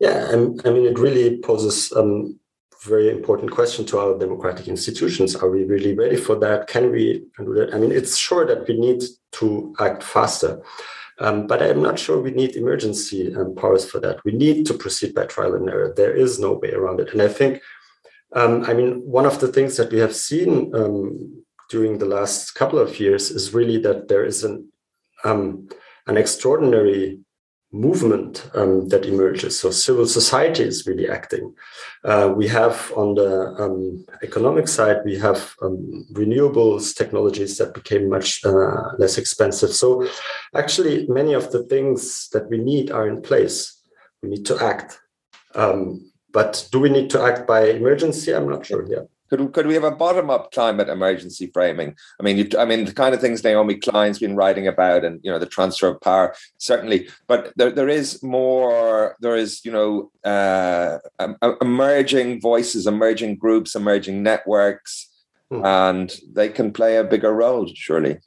Yeah, 0.00 0.28
I 0.32 0.36
mean, 0.36 0.86
it 0.86 0.98
really 0.98 1.38
poses 1.38 1.92
um, 1.92 2.40
very 2.86 3.10
important 3.10 3.50
question 3.50 3.84
to 3.86 3.98
our 3.98 4.18
democratic 4.18 4.68
institutions. 4.68 5.36
Are 5.36 5.50
we 5.50 5.64
really 5.64 5.94
ready 5.94 6.16
for 6.16 6.36
that? 6.36 6.66
Can 6.66 6.90
we 6.90 7.24
do 7.38 7.54
that? 7.54 7.74
I 7.74 7.78
mean, 7.78 7.92
it's 7.92 8.16
sure 8.16 8.46
that 8.46 8.66
we 8.66 8.78
need 8.78 9.02
to 9.32 9.74
act 9.78 10.02
faster. 10.02 10.62
Um, 11.18 11.46
but 11.46 11.62
I'm 11.62 11.82
not 11.82 11.98
sure 11.98 12.20
we 12.20 12.30
need 12.30 12.56
emergency 12.56 13.34
um, 13.34 13.54
powers 13.54 13.88
for 13.90 13.98
that. 14.00 14.22
We 14.24 14.32
need 14.32 14.66
to 14.66 14.74
proceed 14.74 15.14
by 15.14 15.24
trial 15.24 15.54
and 15.54 15.68
error. 15.68 15.92
There 15.96 16.14
is 16.14 16.38
no 16.38 16.52
way 16.52 16.72
around 16.72 17.00
it. 17.00 17.12
And 17.12 17.22
I 17.22 17.28
think, 17.28 17.62
um, 18.34 18.64
I 18.64 18.74
mean, 18.74 19.00
one 19.04 19.24
of 19.24 19.40
the 19.40 19.48
things 19.48 19.76
that 19.76 19.90
we 19.90 19.98
have 19.98 20.14
seen 20.14 20.74
um, 20.74 21.42
during 21.70 21.98
the 21.98 22.06
last 22.06 22.54
couple 22.54 22.78
of 22.78 23.00
years 23.00 23.30
is 23.30 23.54
really 23.54 23.78
that 23.78 24.08
there 24.08 24.24
is 24.24 24.44
an 24.44 24.68
um, 25.24 25.68
an 26.06 26.16
extraordinary 26.16 27.18
movement 27.72 28.48
um, 28.54 28.88
that 28.88 29.04
emerges. 29.04 29.58
So 29.58 29.70
civil 29.70 30.06
society 30.06 30.62
is 30.62 30.86
really 30.86 31.08
acting. 31.08 31.54
Uh, 32.04 32.32
we 32.34 32.46
have 32.48 32.92
on 32.96 33.14
the 33.14 33.54
um, 33.58 34.06
economic 34.22 34.68
side, 34.68 34.98
we 35.04 35.18
have 35.18 35.54
um, 35.62 36.06
renewables 36.12 36.94
technologies 36.96 37.58
that 37.58 37.74
became 37.74 38.08
much 38.08 38.44
uh, 38.44 38.94
less 38.98 39.18
expensive. 39.18 39.72
So 39.72 40.08
actually, 40.54 41.06
many 41.08 41.34
of 41.34 41.50
the 41.50 41.64
things 41.64 42.28
that 42.32 42.48
we 42.48 42.58
need 42.58 42.90
are 42.90 43.08
in 43.08 43.20
place. 43.20 43.82
We 44.22 44.30
need 44.30 44.46
to 44.46 44.58
act. 44.62 45.00
Um, 45.54 46.12
but 46.32 46.68
do 46.70 46.80
we 46.80 46.90
need 46.90 47.10
to 47.10 47.22
act 47.22 47.46
by 47.46 47.70
emergency? 47.70 48.34
I'm 48.34 48.48
not 48.48 48.66
sure 48.66 48.86
yet. 48.88 49.08
Could, 49.28 49.52
could 49.52 49.66
we 49.66 49.74
have 49.74 49.84
a 49.84 49.90
bottom 49.90 50.30
up 50.30 50.52
climate 50.52 50.88
emergency 50.88 51.50
framing? 51.52 51.96
I 52.20 52.22
mean, 52.22 52.36
you, 52.38 52.48
I 52.58 52.64
mean 52.64 52.84
the 52.84 52.92
kind 52.92 53.14
of 53.14 53.20
things 53.20 53.42
Naomi 53.42 53.74
Klein's 53.74 54.18
been 54.18 54.36
writing 54.36 54.68
about, 54.68 55.04
and 55.04 55.20
you 55.22 55.30
know 55.30 55.38
the 55.38 55.46
transfer 55.46 55.88
of 55.88 56.00
power 56.00 56.34
certainly. 56.58 57.08
But 57.26 57.52
there, 57.56 57.70
there 57.70 57.88
is 57.88 58.22
more. 58.22 59.16
There 59.20 59.36
is 59.36 59.64
you 59.64 59.72
know 59.72 60.10
uh, 60.24 60.98
emerging 61.60 62.40
voices, 62.40 62.86
emerging 62.86 63.36
groups, 63.36 63.74
emerging 63.74 64.22
networks, 64.22 65.08
hmm. 65.50 65.64
and 65.64 66.16
they 66.32 66.48
can 66.48 66.72
play 66.72 66.96
a 66.96 67.04
bigger 67.04 67.32
role, 67.32 67.68
surely. 67.74 68.18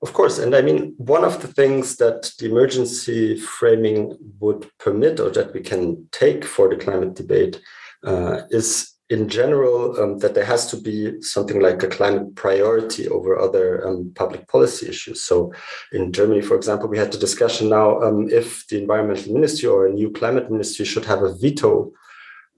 Of 0.00 0.12
course, 0.12 0.38
and 0.38 0.54
I 0.54 0.62
mean 0.62 0.94
one 0.98 1.24
of 1.24 1.42
the 1.42 1.48
things 1.48 1.96
that 1.96 2.30
the 2.38 2.46
emergency 2.46 3.36
framing 3.36 4.16
would 4.38 4.70
permit, 4.78 5.18
or 5.18 5.30
that 5.30 5.52
we 5.52 5.60
can 5.60 6.08
take 6.12 6.44
for 6.44 6.68
the 6.68 6.76
climate 6.76 7.14
debate, 7.14 7.60
uh, 8.04 8.42
is 8.50 8.94
in 9.10 9.28
general 9.28 9.98
um, 10.00 10.18
that 10.18 10.34
there 10.34 10.44
has 10.44 10.66
to 10.66 10.76
be 10.76 11.20
something 11.22 11.60
like 11.60 11.82
a 11.82 11.88
climate 11.88 12.34
priority 12.34 13.08
over 13.08 13.38
other 13.38 13.86
um, 13.86 14.12
public 14.14 14.46
policy 14.48 14.86
issues. 14.88 15.22
So, 15.22 15.52
in 15.92 16.12
Germany, 16.12 16.42
for 16.42 16.56
example, 16.56 16.88
we 16.88 16.98
had 16.98 17.12
the 17.12 17.18
discussion 17.18 17.70
now 17.70 18.00
um, 18.02 18.28
if 18.30 18.66
the 18.68 18.78
environmental 18.78 19.32
ministry 19.32 19.68
or 19.68 19.86
a 19.86 19.92
new 19.92 20.10
climate 20.10 20.50
ministry 20.50 20.84
should 20.84 21.06
have 21.06 21.22
a 21.22 21.34
veto 21.34 21.90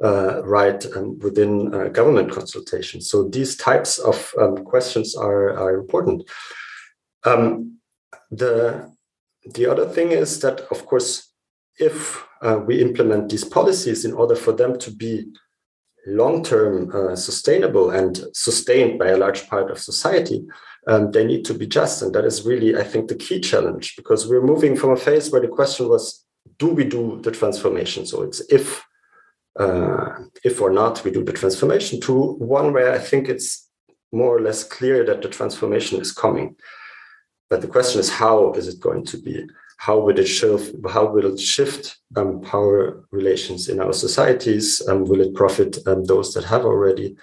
uh, 0.03 0.43
right 0.45 0.85
um, 0.97 1.19
within 1.21 1.73
uh, 1.73 1.89
government 1.89 2.33
consultation. 2.33 3.01
So, 3.01 3.29
these 3.29 3.57
types 3.57 3.99
of 3.99 4.33
um, 4.41 4.65
questions 4.65 5.15
are, 5.15 5.51
are 5.57 5.75
important. 5.75 6.29
Um, 7.25 7.79
the 8.31 8.91
the 9.55 9.67
other 9.67 9.87
thing 9.87 10.11
is 10.11 10.41
that, 10.41 10.61
of 10.71 10.85
course, 10.85 11.33
if 11.79 12.27
uh, 12.43 12.61
we 12.67 12.81
implement 12.81 13.31
these 13.31 13.45
policies 13.45 14.05
in 14.05 14.13
order 14.13 14.35
for 14.35 14.53
them 14.53 14.79
to 14.79 14.91
be 14.91 15.27
long-term 16.07 16.91
uh, 16.95 17.17
sustainable 17.17 17.91
and 17.91 18.25
sustained 18.33 18.99
by 18.99 19.09
a 19.09 19.17
large 19.17 19.49
part 19.49 19.71
of 19.71 19.79
society, 19.79 20.47
um, 20.87 21.11
they 21.11 21.25
need 21.25 21.45
to 21.45 21.55
be 21.55 21.67
just. 21.67 22.03
And 22.03 22.15
that 22.15 22.25
is 22.25 22.45
really, 22.45 22.77
I 22.77 22.85
think, 22.85 23.09
the 23.09 23.15
key 23.15 23.41
challenge 23.41 23.97
because 23.97 24.27
we're 24.27 24.45
moving 24.45 24.77
from 24.77 24.91
a 24.91 24.97
phase 24.97 25.31
where 25.31 25.41
the 25.41 25.49
question 25.49 25.89
was, 25.89 26.25
do 26.59 26.69
we 26.69 26.85
do 26.85 27.21
the 27.23 27.31
transformation? 27.31 28.07
So 28.07 28.23
it's 28.23 28.41
if, 28.51 28.83
uh, 29.59 30.11
if 30.45 30.61
or 30.61 30.71
not 30.71 31.05
we 31.05 31.11
do 31.11 31.25
the 31.25 31.33
transformation 31.33 32.01
to 32.03 32.33
one 32.35 32.73
where 32.73 32.93
I 32.93 32.99
think 32.99 33.29
it's 33.29 33.69
more 34.13 34.37
or 34.37 34.41
less 34.41 34.65
clear 34.65 35.05
that 35.05 35.23
the 35.23 35.29
transformation 35.29 36.01
is 36.01 36.13
coming. 36.13 36.57
But 37.49 37.61
the 37.61 37.69
question 37.69 38.01
is, 38.01 38.11
how 38.11 38.53
is 38.53 38.69
it 38.69 38.81
going 38.81 39.05
to 39.07 39.19
be? 39.19 39.47
How 39.81 39.99
will 39.99 40.19
it 40.19 40.27
shift 40.27 40.75
how 40.91 41.07
will 41.07 41.33
it 41.33 41.41
shift 41.41 41.97
um, 42.17 42.41
power 42.43 43.03
relations 43.13 43.69
in 43.69 43.81
our 43.81 43.95
societies 43.95 44.87
um, 44.89 45.05
will 45.05 45.23
it 45.23 45.35
profit 45.35 45.79
um, 45.87 46.05
those 46.05 46.35
that 46.35 46.45
have 46.45 46.67
already 46.67 47.17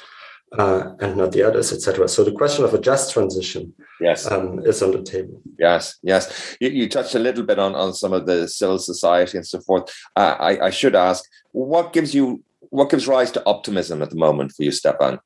uh, 0.58 0.94
and 1.02 1.18
not 1.18 1.32
the 1.34 1.44
others 1.44 1.72
etc 1.72 2.08
so 2.08 2.24
the 2.24 2.32
question 2.32 2.66
of 2.66 2.74
a 2.74 2.82
just 2.82 3.14
transition 3.14 3.72
yes. 4.02 4.30
um, 4.32 4.60
is 4.66 4.82
on 4.82 4.92
the 4.92 5.04
table. 5.04 5.40
Yes 5.60 5.98
yes. 6.02 6.58
You, 6.60 6.70
you, 6.70 6.90
touched 6.90 7.16
a 7.16 7.20
little 7.20 7.44
bit 7.44 7.60
on, 7.60 7.76
on 7.76 7.94
some 7.94 8.14
of 8.14 8.26
the 8.26 8.48
civil 8.48 8.80
society 8.80 9.38
and 9.38 9.46
so 9.46 9.60
forth. 9.60 9.94
Uh, 10.16 10.36
I, 10.40 10.68
I 10.68 10.70
should 10.72 10.96
ask 10.96 11.24
what 11.52 11.94
gives 11.94 12.16
you 12.16 12.44
what 12.70 12.90
gives 12.90 13.08
rise 13.08 13.32
to 13.32 13.44
optimism 13.46 14.02
at 14.02 14.10
the 14.10 14.16
moment 14.16 14.52
for 14.54 14.64
you 14.64 14.72
stefan 14.72 15.20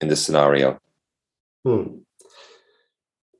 in 0.00 0.08
this 0.08 0.24
scenario? 0.24 0.80
Hmm. 1.64 1.98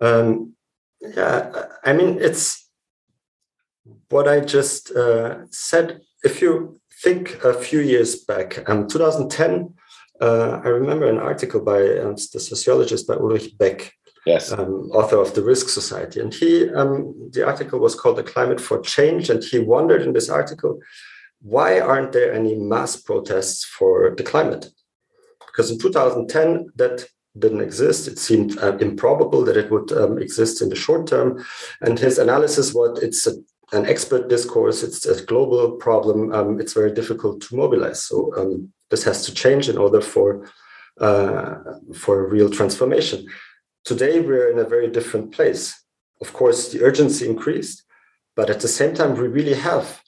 Um, 0.00 0.54
yeah, 1.00 1.66
I 1.84 1.92
mean, 1.92 2.18
it's 2.20 2.67
what 4.10 4.28
I 4.28 4.40
just 4.40 4.90
uh, 4.92 5.46
said. 5.50 6.00
If 6.24 6.42
you 6.42 6.80
think 7.02 7.42
a 7.44 7.54
few 7.54 7.80
years 7.80 8.16
back, 8.24 8.68
um, 8.68 8.88
2010, 8.88 9.74
uh, 10.20 10.60
I 10.64 10.68
remember 10.68 11.06
an 11.08 11.18
article 11.18 11.60
by 11.60 11.80
um, 11.98 12.16
the 12.32 12.40
sociologist 12.40 13.06
by 13.06 13.14
Ulrich 13.14 13.56
Beck, 13.56 13.92
yes, 14.26 14.50
um, 14.52 14.90
author 14.92 15.20
of 15.20 15.34
the 15.34 15.44
Risk 15.44 15.68
Society, 15.68 16.20
and 16.20 16.34
he 16.34 16.68
um, 16.70 17.30
the 17.32 17.46
article 17.46 17.78
was 17.78 17.94
called 17.94 18.16
"The 18.16 18.24
Climate 18.24 18.60
for 18.60 18.80
Change," 18.80 19.30
and 19.30 19.44
he 19.44 19.60
wondered 19.60 20.02
in 20.02 20.12
this 20.12 20.28
article 20.28 20.80
why 21.40 21.78
aren't 21.78 22.12
there 22.12 22.32
any 22.32 22.54
mass 22.56 22.96
protests 22.96 23.64
for 23.64 24.14
the 24.16 24.24
climate? 24.24 24.66
Because 25.46 25.70
in 25.70 25.78
2010 25.78 26.70
that 26.76 27.06
didn't 27.38 27.60
exist. 27.60 28.08
It 28.08 28.18
seemed 28.18 28.58
uh, 28.58 28.76
improbable 28.78 29.44
that 29.44 29.56
it 29.56 29.70
would 29.70 29.92
um, 29.92 30.18
exist 30.18 30.60
in 30.60 30.68
the 30.68 30.76
short 30.76 31.06
term, 31.06 31.44
and 31.80 31.98
his 31.98 32.18
analysis 32.18 32.74
was 32.74 33.00
it's 33.02 33.26
a 33.26 33.34
an 33.72 33.86
expert 33.86 34.28
discourse. 34.28 34.82
It's 34.82 35.04
a 35.06 35.24
global 35.24 35.72
problem. 35.72 36.32
Um, 36.32 36.60
it's 36.60 36.72
very 36.72 36.92
difficult 36.92 37.40
to 37.42 37.56
mobilize. 37.56 38.04
So 38.04 38.32
um, 38.36 38.72
this 38.90 39.04
has 39.04 39.24
to 39.26 39.34
change 39.34 39.68
in 39.68 39.78
order 39.78 40.00
for 40.00 40.48
uh, 41.00 41.54
for 41.94 42.24
a 42.24 42.28
real 42.28 42.50
transformation. 42.50 43.26
Today 43.84 44.20
we're 44.20 44.50
in 44.50 44.58
a 44.58 44.68
very 44.68 44.90
different 44.90 45.32
place. 45.32 45.84
Of 46.20 46.32
course, 46.32 46.72
the 46.72 46.82
urgency 46.82 47.28
increased, 47.28 47.84
but 48.34 48.50
at 48.50 48.60
the 48.60 48.68
same 48.68 48.94
time, 48.94 49.14
we 49.14 49.28
really 49.28 49.54
have 49.54 50.02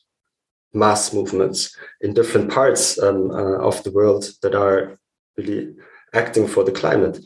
mass 0.73 1.13
movements 1.13 1.77
in 2.01 2.15
different 2.15 2.51
parts 2.51 3.01
um, 3.01 3.31
uh, 3.31 3.59
of 3.59 3.83
the 3.85 3.91
world 3.91 4.31
that 4.43 4.55
are 4.55 4.99
really 5.37 5.75
acting 6.15 6.47
for 6.47 6.65
the 6.65 6.73
climate. 6.73 7.19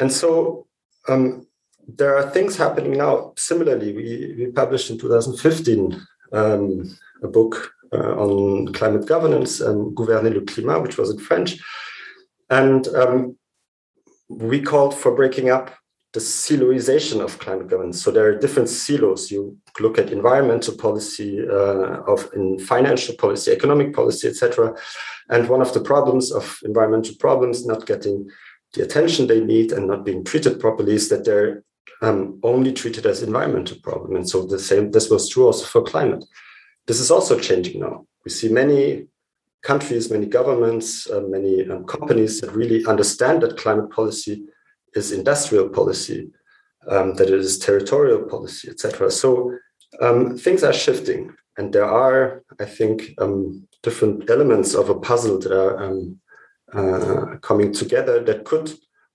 And 0.00 0.12
so 0.12 0.66
um, 1.08 1.47
there 1.88 2.16
are 2.16 2.30
things 2.30 2.56
happening 2.56 2.98
now. 2.98 3.32
Similarly, 3.36 3.92
we, 3.92 4.34
we 4.38 4.52
published 4.52 4.90
in 4.90 4.98
2015 4.98 6.00
um, 6.32 6.98
a 7.22 7.28
book 7.28 7.72
uh, 7.92 8.14
on 8.14 8.72
climate 8.74 9.06
governance, 9.06 9.60
um, 9.60 9.94
Gouverner 9.94 10.30
le 10.30 10.42
climat, 10.42 10.82
which 10.82 10.98
was 10.98 11.10
in 11.10 11.18
French. 11.18 11.58
And 12.50 12.86
um, 12.88 13.36
we 14.28 14.60
called 14.60 14.94
for 14.94 15.14
breaking 15.14 15.48
up 15.48 15.74
the 16.12 16.20
siloization 16.20 17.20
of 17.20 17.38
climate 17.38 17.68
governance. 17.68 18.02
So 18.02 18.10
there 18.10 18.26
are 18.26 18.38
different 18.38 18.68
silos. 18.68 19.30
You 19.30 19.56
look 19.80 19.98
at 19.98 20.10
environmental 20.10 20.74
policy, 20.76 21.40
uh, 21.46 22.02
of 22.06 22.30
in 22.34 22.58
financial 22.58 23.14
policy, 23.16 23.52
economic 23.52 23.94
policy, 23.94 24.28
etc. 24.28 24.74
And 25.30 25.48
one 25.48 25.62
of 25.62 25.72
the 25.72 25.80
problems 25.80 26.32
of 26.32 26.58
environmental 26.64 27.14
problems 27.18 27.66
not 27.66 27.86
getting 27.86 28.28
the 28.74 28.82
attention 28.82 29.26
they 29.26 29.40
need 29.40 29.72
and 29.72 29.86
not 29.86 30.04
being 30.04 30.24
treated 30.24 30.60
properly 30.60 30.94
is 30.94 31.08
that 31.08 31.24
they're 31.24 31.62
um, 32.02 32.38
only 32.42 32.72
treated 32.72 33.06
as 33.06 33.22
environmental 33.22 33.78
problem. 33.82 34.16
And 34.16 34.28
so 34.28 34.46
the 34.46 34.58
same, 34.58 34.90
this 34.90 35.10
was 35.10 35.28
true 35.28 35.46
also 35.46 35.64
for 35.64 35.82
climate. 35.82 36.24
This 36.86 37.00
is 37.00 37.10
also 37.10 37.38
changing 37.38 37.80
now. 37.80 38.06
We 38.24 38.30
see 38.30 38.48
many 38.48 39.06
countries, 39.62 40.10
many 40.10 40.26
governments, 40.26 41.08
uh, 41.10 41.22
many 41.22 41.68
um, 41.68 41.84
companies 41.84 42.40
that 42.40 42.52
really 42.52 42.84
understand 42.86 43.42
that 43.42 43.58
climate 43.58 43.90
policy 43.90 44.44
is 44.94 45.12
industrial 45.12 45.68
policy, 45.68 46.30
um, 46.88 47.14
that 47.14 47.28
it 47.28 47.34
is 47.34 47.58
territorial 47.58 48.22
policy, 48.22 48.68
etc. 48.68 49.10
So 49.10 49.56
um, 50.00 50.36
things 50.36 50.62
are 50.62 50.72
shifting, 50.72 51.34
and 51.56 51.72
there 51.72 51.84
are, 51.84 52.42
I 52.60 52.64
think, 52.64 53.14
um, 53.18 53.66
different 53.82 54.30
elements 54.30 54.74
of 54.74 54.88
a 54.88 54.98
puzzle 54.98 55.38
that 55.40 55.52
are 55.52 55.82
um, 55.82 56.20
uh, 56.72 57.36
coming 57.42 57.72
together 57.72 58.22
that 58.24 58.44
could 58.44 58.72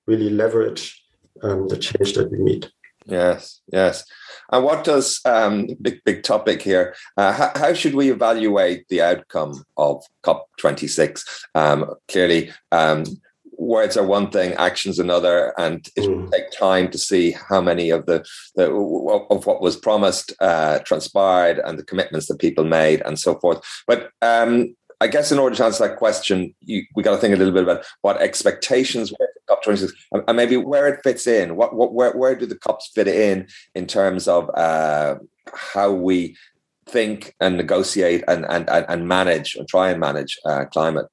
really 0.08 0.30
leverage 0.30 1.03
um, 1.44 1.68
the 1.68 1.78
change 1.78 2.14
that 2.14 2.32
we 2.32 2.38
need. 2.38 2.72
Yes, 3.06 3.62
yes. 3.72 4.06
And 4.52 4.64
what 4.64 4.84
does 4.84 5.20
um, 5.26 5.68
big 5.82 6.02
big 6.06 6.24
topic 6.24 6.62
here? 6.62 6.96
Uh, 7.18 7.34
how, 7.34 7.52
how, 7.56 7.74
should 7.74 7.96
we 7.96 8.12
evaluate 8.12 8.88
the 8.88 9.02
outcome 9.02 9.64
of 9.78 10.04
COP 10.22 10.48
twenty 10.58 10.88
six? 10.88 11.46
Um, 11.54 11.94
clearly, 12.08 12.52
um, 12.72 13.04
words 13.58 13.98
are 13.98 14.06
one 14.06 14.30
thing, 14.30 14.54
actions 14.54 15.00
another, 15.00 15.54
and 15.58 15.88
it 15.96 16.02
mm. 16.02 16.16
will 16.16 16.32
take 16.32 16.52
time 16.52 16.90
to 16.92 16.98
see 16.98 17.36
how 17.50 17.62
many 17.62 17.90
of 17.90 18.06
the, 18.06 18.24
the 18.56 18.72
of 18.72 19.46
what 19.46 19.62
was 19.62 19.76
promised 19.76 20.34
uh, 20.40 20.80
transpired 20.80 21.60
and 21.60 21.78
the 21.78 21.86
commitments 21.86 22.28
that 22.28 22.40
people 22.40 22.64
made 22.64 23.02
and 23.02 23.20
so 23.20 23.40
forth. 23.40 23.62
But 23.88 24.12
um, 24.22 24.76
I 25.04 25.08
guess 25.08 25.34
in 25.34 25.38
order 25.38 25.54
to 25.54 25.66
answer 25.66 25.86
that 25.86 25.98
question, 25.98 26.56
you, 26.62 26.86
we 26.96 27.04
got 27.04 27.12
to 27.12 27.18
think 27.18 27.36
a 27.36 27.38
little 27.38 27.54
bit 27.54 27.64
about 27.64 27.84
what 28.04 28.22
expectations 28.22 29.12
were 29.12 29.28
for 29.46 29.58
COP26 29.58 29.92
and 30.30 30.38
maybe 30.38 30.56
where 30.56 30.88
it 30.88 31.02
fits 31.04 31.28
in. 31.28 31.58
What, 31.58 31.76
what 31.76 31.94
where 31.94 32.14
where 32.14 32.36
do 32.36 32.46
the 32.46 32.58
COPs 32.58 32.90
fit 32.96 33.10
in 33.10 33.48
in 33.76 33.86
terms 33.86 34.30
of 34.30 34.50
uh, 34.56 35.16
how 35.54 35.92
we 35.92 36.38
think 36.86 37.36
and 37.42 37.58
negotiate 37.58 38.24
and 38.30 38.46
and 38.50 38.70
and 38.70 39.06
manage 39.06 39.56
and 39.56 39.68
try 39.68 39.90
and 39.92 40.00
manage 40.00 40.40
uh, 40.46 40.64
climate? 40.72 41.08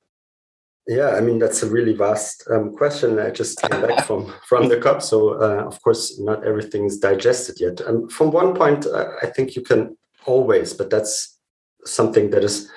Yeah, 0.87 1.11
I 1.19 1.21
mean 1.21 1.41
that's 1.41 1.65
a 1.65 1.69
really 1.69 1.95
vast 1.95 2.47
um, 2.49 2.73
question. 2.77 3.19
I 3.19 3.31
just 3.31 3.61
came 3.61 3.81
back 3.83 4.07
from 4.09 4.33
from 4.49 4.69
the 4.69 4.79
COP, 4.79 5.03
so 5.03 5.31
uh, 5.43 5.65
of 5.67 5.83
course 5.83 6.21
not 6.21 6.47
everything 6.47 6.85
is 6.85 6.99
digested 6.99 7.59
yet. 7.59 7.81
Um, 7.85 8.09
from 8.09 8.31
one 8.31 8.55
point, 8.55 8.87
uh, 8.87 9.09
I 9.21 9.27
think 9.27 9.57
you 9.57 9.63
can 9.63 9.97
always, 10.27 10.75
but 10.75 10.91
that's 10.91 11.39
something 11.85 12.31
that 12.31 12.45
is 12.45 12.71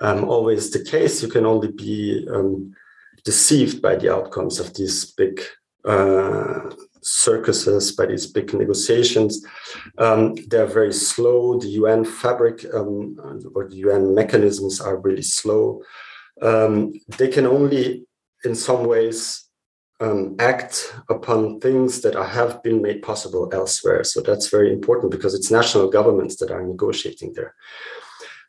um, 0.00 0.24
always 0.24 0.70
the 0.70 0.84
case. 0.84 1.22
You 1.22 1.28
can 1.28 1.46
only 1.46 1.72
be 1.72 2.26
um, 2.32 2.74
deceived 3.24 3.82
by 3.82 3.96
the 3.96 4.12
outcomes 4.12 4.58
of 4.58 4.74
these 4.74 5.12
big 5.12 5.40
uh, 5.84 6.70
circuses, 7.02 7.92
by 7.92 8.06
these 8.06 8.26
big 8.26 8.52
negotiations. 8.52 9.44
Um, 9.98 10.34
they're 10.48 10.66
very 10.66 10.92
slow. 10.92 11.58
The 11.58 11.68
UN 11.68 12.04
fabric 12.04 12.64
um, 12.74 13.16
or 13.54 13.68
the 13.68 13.76
UN 13.76 14.14
mechanisms 14.14 14.80
are 14.80 14.96
really 14.96 15.22
slow 15.22 15.82
um, 16.42 16.94
they 17.18 17.28
can 17.28 17.46
only, 17.46 18.06
in 18.44 18.54
some 18.54 18.84
ways, 18.84 19.46
um, 20.00 20.36
act 20.38 20.94
upon 21.10 21.60
things 21.60 22.00
that 22.00 22.14
have 22.14 22.62
been 22.62 22.80
made 22.80 23.02
possible 23.02 23.50
elsewhere. 23.52 24.02
So 24.02 24.22
that's 24.22 24.48
very 24.48 24.72
important 24.72 25.10
because 25.10 25.34
it's 25.34 25.50
national 25.50 25.90
governments 25.90 26.36
that 26.36 26.50
are 26.50 26.62
negotiating 26.62 27.34
there. 27.34 27.54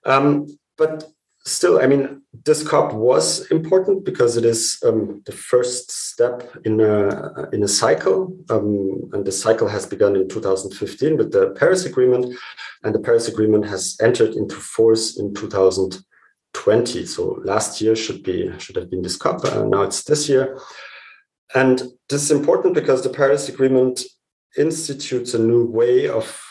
Um, 0.06 0.48
but 0.78 1.04
still, 1.46 1.80
I 1.82 1.88
mean, 1.88 2.22
this 2.46 2.68
COP 2.68 2.94
was 2.94 3.50
important 3.52 4.06
because 4.06 4.38
it 4.38 4.46
is 4.46 4.80
um, 4.86 5.22
the 5.26 5.32
first 5.32 5.92
step 5.92 6.50
in 6.66 6.80
a, 6.80 7.50
in 7.52 7.64
a 7.64 7.68
cycle. 7.68 8.36
Um, 8.50 9.10
and 9.14 9.26
the 9.26 9.32
cycle 9.32 9.68
has 9.68 9.86
begun 9.86 10.16
in 10.16 10.28
2015 10.30 11.18
with 11.18 11.32
the 11.32 11.52
Paris 11.52 11.86
Agreement. 11.86 12.36
And 12.84 12.96
the 12.96 13.00
Paris 13.00 13.28
Agreement 13.28 13.66
has 13.66 13.98
entered 14.02 14.36
into 14.36 14.56
force 14.56 15.18
in 15.20 15.34
2020. 15.34 17.06
So 17.06 17.42
last 17.44 17.82
year 17.82 17.96
should 17.96 18.24
be 18.24 18.52
should 18.58 18.76
have 18.76 18.90
been 18.90 19.02
this 19.02 19.18
COP. 19.18 19.44
Uh, 19.46 19.66
now 19.66 19.84
it's 19.84 20.04
this 20.04 20.28
year, 20.28 20.60
and 21.54 21.82
this 22.10 22.24
is 22.24 22.32
important 22.32 22.74
because 22.74 23.04
the 23.04 23.10
Paris 23.10 23.50
Agreement 23.50 24.02
institutes 24.58 25.34
a 25.34 25.40
new 25.40 25.66
way 25.66 26.08
of 26.08 26.42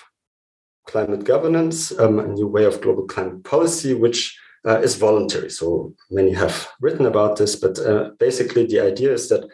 climate 0.86 1.24
governance, 1.24 1.96
um, 1.98 2.18
a 2.18 2.26
new 2.26 2.46
way 2.46 2.64
of 2.64 2.80
global 2.80 3.06
climate 3.06 3.44
policy, 3.44 3.94
which 3.94 4.38
uh, 4.66 4.80
is 4.80 4.96
voluntary. 4.96 5.50
So 5.50 5.94
many 6.10 6.32
have 6.32 6.68
written 6.80 7.06
about 7.06 7.36
this, 7.36 7.56
but 7.56 7.78
uh, 7.78 8.10
basically 8.18 8.66
the 8.66 8.80
idea 8.80 9.12
is 9.12 9.28
that 9.28 9.48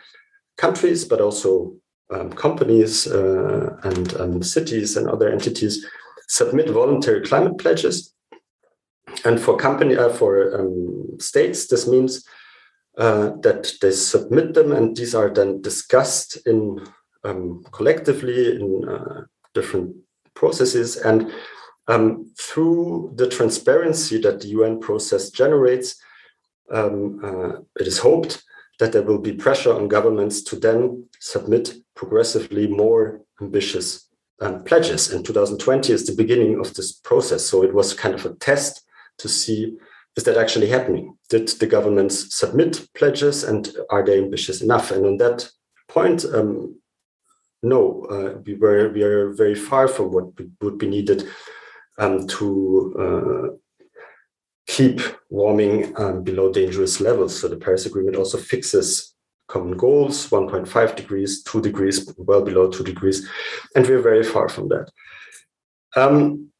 countries, 0.56 1.04
but 1.04 1.20
also 1.20 1.74
um, 2.10 2.32
companies 2.32 3.06
uh, 3.06 3.76
and 3.82 4.14
um, 4.20 4.42
cities 4.42 4.96
and 4.96 5.08
other 5.08 5.28
entities 5.28 5.84
submit 6.28 6.70
voluntary 6.70 7.22
climate 7.22 7.58
pledges 7.58 8.14
and 9.24 9.40
for 9.40 9.56
company 9.56 9.96
uh, 9.96 10.10
for 10.10 10.60
um, 10.60 11.18
states, 11.18 11.66
this 11.66 11.86
means 11.86 12.26
uh, 12.98 13.30
that 13.42 13.72
they 13.80 13.90
submit 13.90 14.54
them, 14.54 14.72
and 14.72 14.96
these 14.96 15.14
are 15.14 15.30
then 15.30 15.62
discussed 15.62 16.38
in 16.46 16.80
um, 17.24 17.64
collectively 17.72 18.56
in 18.56 18.88
uh, 18.88 19.22
different 19.54 19.96
processes. 20.34 20.96
And 20.96 21.32
um, 21.88 22.30
through 22.38 23.12
the 23.16 23.28
transparency 23.28 24.18
that 24.18 24.40
the 24.40 24.48
UN 24.48 24.80
process 24.80 25.30
generates, 25.30 25.96
um, 26.70 27.20
uh, 27.24 27.60
it 27.80 27.86
is 27.86 27.98
hoped 27.98 28.42
that 28.78 28.92
there 28.92 29.02
will 29.02 29.20
be 29.20 29.32
pressure 29.32 29.72
on 29.72 29.88
governments 29.88 30.42
to 30.42 30.56
then 30.56 31.08
submit 31.20 31.74
progressively 31.94 32.66
more 32.66 33.20
ambitious 33.40 34.08
um, 34.40 34.64
pledges. 34.64 35.12
And 35.12 35.24
2020 35.24 35.92
is 35.92 36.06
the 36.06 36.14
beginning 36.14 36.60
of 36.60 36.74
this 36.74 36.92
process. 36.92 37.46
So 37.46 37.62
it 37.62 37.72
was 37.72 37.94
kind 37.94 38.14
of 38.14 38.26
a 38.26 38.34
test 38.34 38.82
to 39.18 39.28
see 39.28 39.76
is 40.16 40.24
that 40.24 40.38
actually 40.38 40.68
happening? 40.68 41.16
Did 41.28 41.48
the 41.48 41.66
governments 41.66 42.34
submit 42.34 42.88
pledges 42.94 43.44
and 43.44 43.70
are 43.90 44.02
they 44.02 44.18
ambitious 44.18 44.62
enough? 44.62 44.90
And 44.90 45.04
on 45.04 45.16
that 45.18 45.48
point, 45.88 46.24
um, 46.24 46.80
no, 47.62 48.06
uh, 48.10 48.38
we 48.46 48.54
were 48.54 48.88
we 48.90 49.02
are 49.02 49.30
very 49.32 49.54
far 49.54 49.88
from 49.88 50.12
what 50.12 50.26
would 50.62 50.78
be 50.78 50.86
needed 50.86 51.28
um, 51.98 52.26
to 52.26 52.94
uh, 52.98 53.56
keep 54.66 55.00
warming 55.30 55.94
um, 55.96 56.22
below 56.22 56.52
dangerous 56.52 57.00
levels. 57.00 57.40
So 57.40 57.48
the 57.48 57.56
Paris 57.56 57.86
Agreement 57.86 58.16
also 58.16 58.38
fixes 58.38 59.14
common 59.48 59.76
goals 59.76 60.28
1.5 60.28 60.96
degrees, 60.96 61.42
2 61.44 61.60
degrees, 61.60 62.12
well 62.18 62.42
below 62.42 62.70
2 62.70 62.82
degrees. 62.82 63.28
And 63.74 63.86
we're 63.86 64.02
very 64.02 64.24
far 64.24 64.48
from 64.48 64.68
that. 64.68 64.90
Um, 65.94 66.50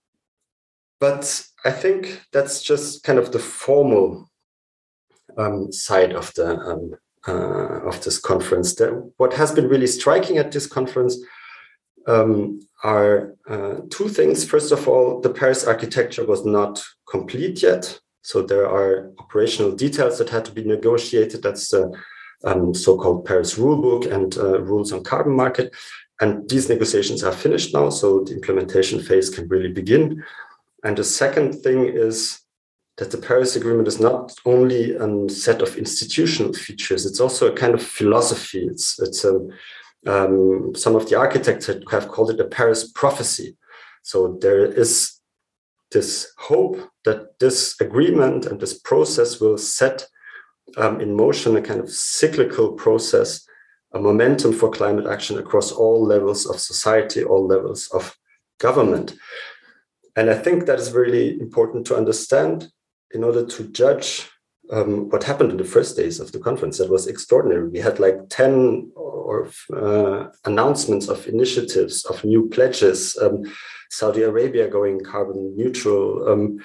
but 1.00 1.47
I 1.64 1.71
think 1.73 2.23
that's 2.33 2.62
just 2.62 3.02
kind 3.02 3.19
of 3.19 3.33
the 3.33 3.38
formal 3.38 4.31
um, 5.37 5.71
side 5.73 6.12
of 6.12 6.33
the 6.35 6.57
um, 6.57 6.95
uh, 7.28 7.81
of 7.87 8.02
this 8.02 8.19
conference. 8.19 8.76
That 8.76 9.12
what 9.16 9.35
has 9.35 9.52
been 9.52 9.69
really 9.69 9.88
striking 9.88 10.38
at 10.38 10.52
this 10.52 10.66
conference 10.66 11.19
um, 12.06 12.60
are 12.84 13.34
uh, 13.48 13.76
two 13.90 14.08
things. 14.08 14.44
First 14.44 14.72
of 14.72 14.86
all, 14.88 15.20
the 15.20 15.30
Paris 15.30 15.64
architecture 15.66 16.25
was 16.25 16.44
not 16.44 16.82
complete 17.08 17.62
yet. 17.62 17.98
So 18.22 18.42
there 18.42 18.68
are 18.68 19.12
operational 19.18 19.72
details 19.72 20.18
that 20.18 20.30
had 20.30 20.44
to 20.46 20.52
be 20.52 20.64
negotiated. 20.64 21.42
That's 21.42 21.68
the 21.68 21.92
um, 22.44 22.75
so-called 22.75 23.25
Paris 23.25 23.56
Rulebook 23.56 24.10
and 24.10 24.36
uh, 24.36 24.60
rules 24.60 24.92
on 24.92 25.04
carbon 25.04 25.34
market. 25.34 25.75
And 26.20 26.48
these 26.48 26.68
negotiations 26.68 27.22
are 27.22 27.32
finished 27.32 27.75
now, 27.75 27.90
so 27.90 28.20
the 28.20 28.34
implementation 28.34 29.00
phase 29.00 29.28
can 29.28 29.48
really 29.48 29.70
begin. 29.70 30.25
And 30.82 30.96
the 30.96 31.04
second 31.04 31.62
thing 31.62 31.84
is 31.84 32.40
that 32.96 33.10
the 33.10 33.18
Paris 33.18 33.56
Agreement 33.56 33.88
is 33.88 34.00
not 34.00 34.32
only 34.46 34.94
a 34.94 35.28
set 35.28 35.60
of 35.60 35.76
institutional 35.76 36.52
features; 36.54 37.04
it's 37.04 37.20
also 37.20 37.52
a 37.52 37.56
kind 37.56 37.75
of 37.75 37.82
philosophy. 37.82 38.66
It's 38.66 38.98
it's 38.98 39.25
um, 39.25 39.50
um, 40.07 40.75
some 40.75 40.95
of 40.97 41.09
the 41.09 41.17
architects 41.17 41.67
have 41.67 42.09
called 42.09 42.31
it 42.31 42.41
a 42.41 42.45
Paris 42.45 42.91
prophecy. 42.93 43.57
So 44.03 44.38
there 44.41 44.65
is 44.65 45.21
this 45.91 46.33
hope 46.38 46.79
that 47.05 47.38
this 47.38 47.81
agreement 47.81 48.47
and 48.47 48.61
this 48.61 48.79
process 48.79 49.41
will 49.41 49.59
set 49.59 50.07
um, 50.76 51.00
in 51.00 51.17
motion 51.17 51.57
a 51.57 51.62
kind 51.62 51.81
of 51.81 51.91
cyclical 51.91 52.73
process, 52.73 53.47
a 53.93 53.99
momentum 53.99 54.53
for 54.53 54.71
climate 54.71 55.07
action 55.07 55.38
across 55.38 55.73
all 55.73 56.05
levels 56.05 56.47
of 56.47 56.61
society, 56.61 57.25
all 57.25 57.47
levels 57.47 57.88
of 57.88 58.17
government. 58.59 59.15
And 60.17 60.31
I 60.31 60.35
think 60.35 60.67
that 60.67 60.79
is 60.79 60.93
really 60.93 61.38
important 61.41 61.87
to 61.87 61.97
understand 61.97 62.69
in 63.12 63.23
order 63.23 63.45
to 63.47 63.65
judge 63.69 64.29
um, 64.70 65.08
what 65.11 65.23
happened 65.23 65.50
in 65.50 65.56
the 65.56 65.64
first 65.64 65.96
days 65.96 66.20
of 66.20 66.32
the 66.32 66.38
conference. 66.38 66.78
That 66.78 66.90
was 66.90 67.06
extraordinary. 67.06 67.68
We 67.68 67.78
had 67.78 67.99
like 67.99 68.28
10 68.28 68.92
or 68.94 69.49
uh, 69.75 70.28
announcements 70.44 71.08
of 71.08 71.26
initiatives, 71.26 72.04
of 72.04 72.25
new 72.25 72.49
pledges. 72.49 73.16
Um, 73.20 73.44
Saudi 73.90 74.23
Arabia 74.23 74.68
going 74.68 75.00
carbon 75.00 75.56
neutral, 75.56 76.28
um, 76.28 76.58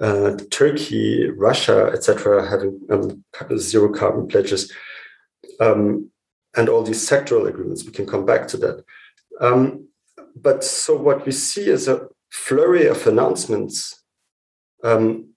uh, 0.00 0.36
Turkey, 0.50 1.28
Russia, 1.30 1.90
etc., 1.92 2.48
having 2.48 2.80
um, 2.90 3.24
zero 3.58 3.92
carbon 3.92 4.28
pledges, 4.28 4.72
um, 5.60 6.10
and 6.56 6.68
all 6.68 6.82
these 6.82 7.08
sectoral 7.08 7.48
agreements. 7.48 7.84
We 7.84 7.92
can 7.92 8.06
come 8.06 8.24
back 8.24 8.48
to 8.48 8.56
that. 8.58 8.84
Um, 9.40 9.88
but 10.36 10.62
so 10.64 10.96
what 10.96 11.26
we 11.26 11.32
see 11.32 11.68
is 11.68 11.88
a 11.88 12.06
flurry 12.30 12.86
of 12.86 13.06
announcements, 13.06 14.02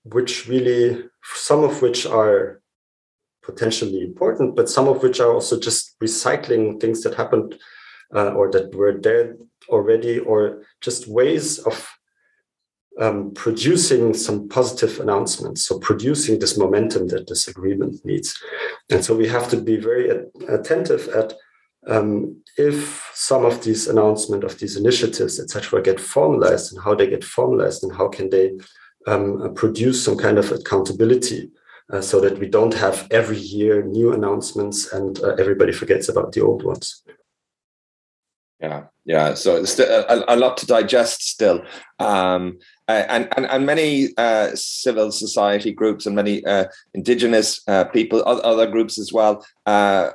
which 0.03 0.48
really 0.48 1.03
some 1.24 1.63
of 1.63 1.82
which 1.82 2.06
are 2.06 2.62
potentially 3.44 4.01
important, 4.01 4.56
but 4.56 4.70
some 4.70 4.88
of 4.88 5.03
which 5.03 5.20
are 5.20 5.32
also 5.32 5.60
just 5.60 5.98
recycling 6.00 6.80
things 6.80 7.03
that 7.03 7.15
happened 7.15 7.60
uh, 8.15 8.32
or 8.32 8.50
that 8.51 8.74
were 8.74 8.94
there 8.94 9.36
already, 9.70 10.20
or 10.20 10.63
just 10.82 11.08
ways 11.08 11.60
of 11.60 11.89
um, 13.00 13.32
producing 13.34 14.13
some 14.13 14.48
positive 14.48 15.00
announcements. 15.00 15.63
So, 15.63 15.80
producing 15.80 16.39
this 16.39 16.58
momentum 16.58 17.08
that 17.08 17.27
this 17.27 17.48
agreement 17.48 18.06
needs. 18.06 18.39
And 18.89 19.03
so, 19.03 19.15
we 19.15 19.27
have 19.27 19.50
to 19.50 19.58
be 19.58 19.77
very 19.77 20.10
attentive 20.48 21.08
at 21.10 21.34
um, 21.88 22.42
if 22.58 23.12
some 23.13 23.46
of 23.46 23.63
these 23.63 23.88
announcements 23.88 24.46
of 24.46 24.60
these 24.60 24.77
initiatives, 24.77 25.39
etc., 25.39 25.82
get 25.82 26.00
formalized 26.00 26.72
and 26.72 26.84
how 26.84 26.96
they 26.96 27.08
get 27.08 27.24
formalized 27.24 27.84
and 27.84 27.94
how 27.94 28.08
can 28.08 28.30
they 28.30 28.51
um, 29.07 29.53
produce 29.55 30.03
some 30.03 30.17
kind 30.17 30.38
of 30.38 30.51
accountability 30.51 31.51
uh, 31.91 32.01
so 32.01 32.19
that 32.22 32.39
we 32.39 32.48
don't 32.48 32.74
have 32.74 33.07
every 33.12 33.38
year 33.38 33.83
new 33.83 34.13
announcements 34.13 34.92
and 34.94 35.20
uh, 35.20 35.35
everybody 35.35 35.72
forgets 35.72 36.09
about 36.09 36.31
the 36.31 36.42
old 36.42 36.63
ones. 36.63 37.03
Yeah, 38.59 38.83
yeah. 39.03 39.33
So 39.33 39.57
it's 39.57 39.77
a, 39.77 40.24
a, 40.29 40.37
lot 40.37 40.55
to 40.57 40.66
digest 40.66 41.27
still. 41.27 41.66
Um, 42.00 42.59
and, 42.87 43.27
and, 43.35 43.46
and 43.46 43.66
many 43.66 44.09
uh, 44.18 44.51
civil 44.55 45.11
society 45.11 45.74
groups 45.74 46.05
and 46.05 46.16
many 46.16 46.46
uh, 46.46 46.66
indigenous 46.94 47.61
uh, 47.68 47.83
people, 47.83 48.24
other 48.25 48.68
groups 48.68 48.98
as 48.98 49.11
well, 49.11 49.46
uh, 49.66 50.11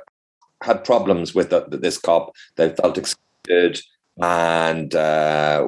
had 0.63 0.83
problems 0.83 1.35
with 1.35 1.51
the, 1.51 1.67
this 1.69 1.99
COP. 1.99 2.35
They 2.55 2.69
felt 2.69 2.97
excluded 2.97 3.81
and 4.21 4.93
uh, 4.95 5.65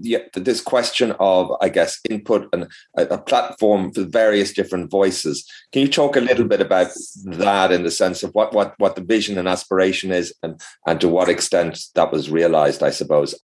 yeah, 0.00 0.18
this 0.34 0.60
question 0.60 1.12
of, 1.20 1.52
I 1.60 1.68
guess, 1.68 2.00
input 2.10 2.48
and 2.52 2.64
a, 2.96 3.06
a, 3.14 3.18
platform 3.18 3.92
for 3.92 4.02
various 4.02 4.52
different 4.52 4.90
voices. 4.90 5.48
Can 5.72 5.82
you 5.82 5.88
talk 5.88 6.16
a 6.16 6.20
little 6.20 6.44
bit 6.44 6.60
about 6.60 6.88
that 7.24 7.70
in 7.70 7.84
the 7.84 7.90
sense 7.90 8.22
of 8.22 8.34
what 8.34 8.52
what 8.52 8.74
what 8.78 8.96
the 8.96 9.02
vision 9.02 9.38
and 9.38 9.48
aspiration 9.48 10.10
is, 10.10 10.34
and 10.42 10.60
and 10.86 11.00
to 11.00 11.08
what 11.08 11.28
extent 11.28 11.78
that 11.94 12.10
was 12.12 12.30
realized? 12.30 12.82
I 12.82 12.90
suppose. 12.90 13.40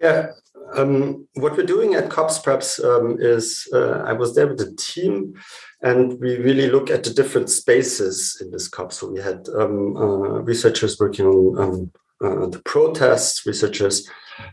Yeah, 0.00 0.28
um, 0.74 1.26
what 1.34 1.56
we're 1.56 1.66
doing 1.66 1.94
at 1.94 2.10
COPS 2.10 2.38
perhaps 2.38 2.82
um, 2.82 3.16
is 3.20 3.68
uh, 3.74 4.02
I 4.06 4.12
was 4.12 4.34
there 4.34 4.46
with 4.46 4.58
the 4.58 4.74
team, 4.76 5.34
and 5.82 6.18
we 6.20 6.36
really 6.36 6.70
look 6.70 6.90
at 6.90 7.04
the 7.04 7.10
different 7.10 7.50
spaces 7.50 8.38
in 8.40 8.50
this 8.50 8.68
COP. 8.68 8.92
So 8.92 9.10
we 9.10 9.20
had 9.20 9.48
um, 9.58 9.96
uh, 9.96 10.40
researchers 10.40 10.98
working 10.98 11.26
on 11.26 11.62
um, 11.62 11.92
the 12.20 12.60
protests, 12.64 13.46
researchers 13.46 14.08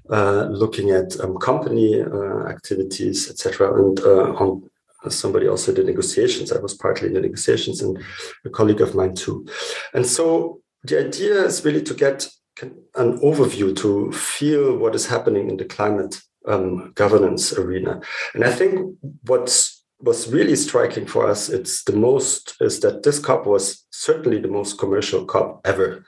uh, 0.10 0.48
looking 0.50 0.92
at 0.92 1.20
um, 1.20 1.38
company 1.38 2.02
uh, 2.02 2.48
activities, 2.48 3.30
etc., 3.30 3.74
and 3.74 4.00
on 4.00 4.70
somebody 5.10 5.48
also 5.48 5.72
the 5.72 5.84
negotiations. 5.84 6.52
I 6.52 6.60
was 6.60 6.74
partly 6.74 7.08
in 7.08 7.14
the 7.14 7.22
negotiations, 7.22 7.82
and 7.82 7.98
a 8.44 8.50
colleague 8.50 8.82
of 8.82 8.96
mine 8.96 9.16
too. 9.16 9.46
And 9.94 10.06
so 10.06 10.62
the 10.84 11.08
idea 11.08 11.46
is 11.46 11.64
really 11.64 11.84
to 11.84 11.94
get 11.94 12.28
an 12.96 13.20
overview 13.20 13.76
to 13.78 14.12
feel 14.12 14.78
what 14.78 14.96
is 14.96 15.08
happening 15.08 15.50
in 15.50 15.58
the 15.58 15.66
climate 15.66 16.22
um, 16.48 16.92
governance 16.96 17.54
arena. 17.54 18.00
And 18.34 18.44
I 18.44 18.52
think 18.52 18.98
what's 19.24 19.84
was 20.00 20.32
really 20.32 20.56
striking 20.56 21.06
for 21.06 21.26
us, 21.26 21.50
it's 21.50 21.84
the 21.84 21.96
most 21.96 22.56
is 22.60 22.82
that 22.82 23.04
this 23.04 23.18
COP 23.20 23.46
was 23.46 23.86
certainly 23.92 24.40
the 24.40 24.48
most 24.48 24.78
commercial 24.78 25.26
COP 25.26 25.62
ever 25.66 26.06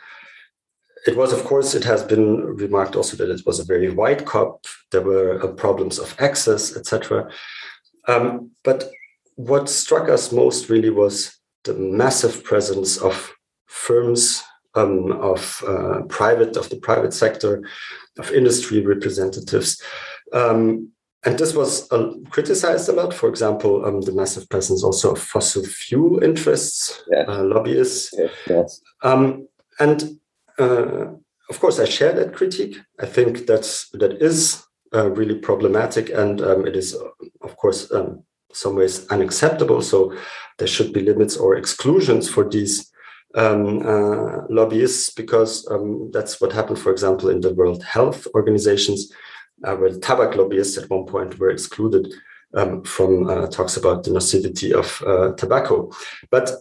it 1.08 1.16
was, 1.16 1.32
of 1.32 1.46
course, 1.46 1.74
it 1.74 1.86
has 1.86 2.04
been 2.04 2.44
remarked 2.44 2.96
also 2.96 3.16
that 3.18 3.34
it 3.34 3.46
was 3.46 3.60
a 3.60 3.66
very 3.66 3.90
wide 3.90 4.26
COP. 4.26 4.66
There 4.92 5.02
were 5.02 5.42
uh, 5.42 5.48
problems 5.54 6.00
of 6.00 6.14
access, 6.20 6.76
etc. 6.76 7.32
Um, 8.08 8.52
but 8.64 8.90
what 9.36 9.70
struck 9.70 10.10
us 10.10 10.34
most 10.34 10.70
really 10.70 10.90
was 10.90 11.40
the 11.64 11.74
massive 11.74 12.44
presence 12.44 12.98
of 12.98 13.34
firms, 13.68 14.44
um, 14.76 15.14
of 15.14 15.64
uh, 15.66 16.02
private, 16.10 16.58
of 16.58 16.70
the 16.70 16.78
private 16.78 17.14
sector, 17.14 17.64
of 18.20 18.32
industry 18.32 18.86
representatives. 18.86 19.82
Um, 20.34 20.92
and 21.24 21.38
this 21.38 21.54
was 21.54 21.90
uh, 21.92 22.12
criticized 22.30 22.90
a 22.90 22.94
lot. 22.94 23.14
For 23.14 23.30
example, 23.30 23.86
um, 23.86 24.02
the 24.02 24.12
massive 24.12 24.50
presence 24.50 24.84
also 24.84 25.14
of 25.14 25.22
fossil 25.22 25.64
fuel 25.64 26.22
interests, 26.22 27.02
yes. 27.10 27.26
uh, 27.30 27.44
lobbyists. 27.44 28.14
Yes, 28.18 28.32
yes. 28.50 28.82
Um, 29.04 29.48
and 29.80 30.20
uh, 30.60 31.06
of 31.50 31.60
course, 31.60 31.80
I 31.80 31.86
share 31.86 32.14
that 32.14 32.34
critique. 32.34 32.78
I 33.00 33.06
think 33.06 33.46
that's 33.46 33.90
that 33.92 34.22
is 34.22 34.64
uh, 34.94 35.10
really 35.12 35.36
problematic, 35.36 36.10
and 36.10 36.42
um, 36.42 36.68
it 36.68 36.76
is, 36.76 36.96
of 37.42 37.56
course, 37.58 37.92
um, 37.92 38.24
some 38.52 38.76
ways 38.76 39.08
unacceptable. 39.08 39.82
So 39.82 40.14
there 40.58 40.68
should 40.68 40.94
be 40.94 41.02
limits 41.02 41.38
or 41.38 41.56
exclusions 41.56 42.30
for 42.30 42.50
these 42.50 42.92
um, 43.36 43.86
uh, 43.86 44.48
lobbyists, 44.50 45.14
because 45.14 45.68
um, 45.70 46.10
that's 46.12 46.42
what 46.42 46.52
happened, 46.52 46.80
for 46.80 46.92
example, 46.92 47.30
in 47.30 47.42
the 47.42 47.54
World 47.54 47.84
Health 47.84 48.28
Organizations, 48.34 49.12
uh, 49.64 49.76
where 49.76 49.90
tobacco 49.90 50.44
lobbyists 50.44 50.78
at 50.78 50.90
one 50.90 51.06
point 51.06 51.40
were 51.40 51.50
excluded 51.50 52.14
um, 52.54 52.84
from 52.84 53.30
uh, 53.30 53.48
talks 53.48 53.78
about 53.78 54.04
the 54.04 54.12
nocivity 54.12 54.74
of 54.74 55.02
uh, 55.06 55.34
tobacco. 55.36 55.92
But 56.32 56.52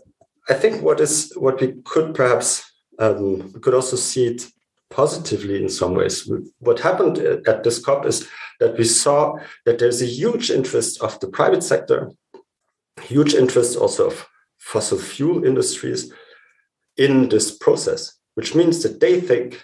I 0.48 0.54
think 0.54 0.82
what 0.82 1.00
is 1.00 1.32
what 1.36 1.60
we 1.60 1.74
could 1.84 2.14
perhaps 2.14 2.64
um, 2.98 3.52
we 3.52 3.60
could 3.60 3.74
also 3.74 3.96
see 3.96 4.26
it 4.26 4.46
positively 4.90 5.62
in 5.62 5.68
some 5.68 5.94
ways. 5.94 6.30
What 6.58 6.80
happened 6.80 7.18
at 7.18 7.64
this 7.64 7.84
COP 7.84 8.06
is 8.06 8.28
that 8.60 8.78
we 8.78 8.84
saw 8.84 9.36
that 9.64 9.78
there's 9.78 10.02
a 10.02 10.06
huge 10.06 10.50
interest 10.50 11.02
of 11.02 11.18
the 11.20 11.28
private 11.28 11.62
sector, 11.62 12.10
huge 13.02 13.34
interest 13.34 13.76
also 13.76 14.06
of 14.08 14.26
fossil 14.58 14.98
fuel 14.98 15.44
industries 15.44 16.12
in 16.96 17.28
this 17.28 17.56
process, 17.56 18.14
which 18.34 18.54
means 18.54 18.82
that 18.82 19.00
they 19.00 19.20
think 19.20 19.62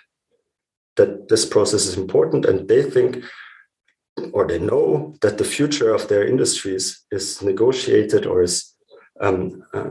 that 0.96 1.28
this 1.28 1.46
process 1.46 1.86
is 1.86 1.96
important 1.96 2.44
and 2.44 2.68
they 2.68 2.82
think 2.82 3.24
or 4.32 4.46
they 4.46 4.58
know 4.58 5.14
that 5.22 5.38
the 5.38 5.44
future 5.44 5.94
of 5.94 6.08
their 6.08 6.26
industries 6.26 7.04
is 7.10 7.40
negotiated 7.40 8.26
or 8.26 8.42
is 8.42 8.74
um, 9.20 9.64
uh, 9.72 9.90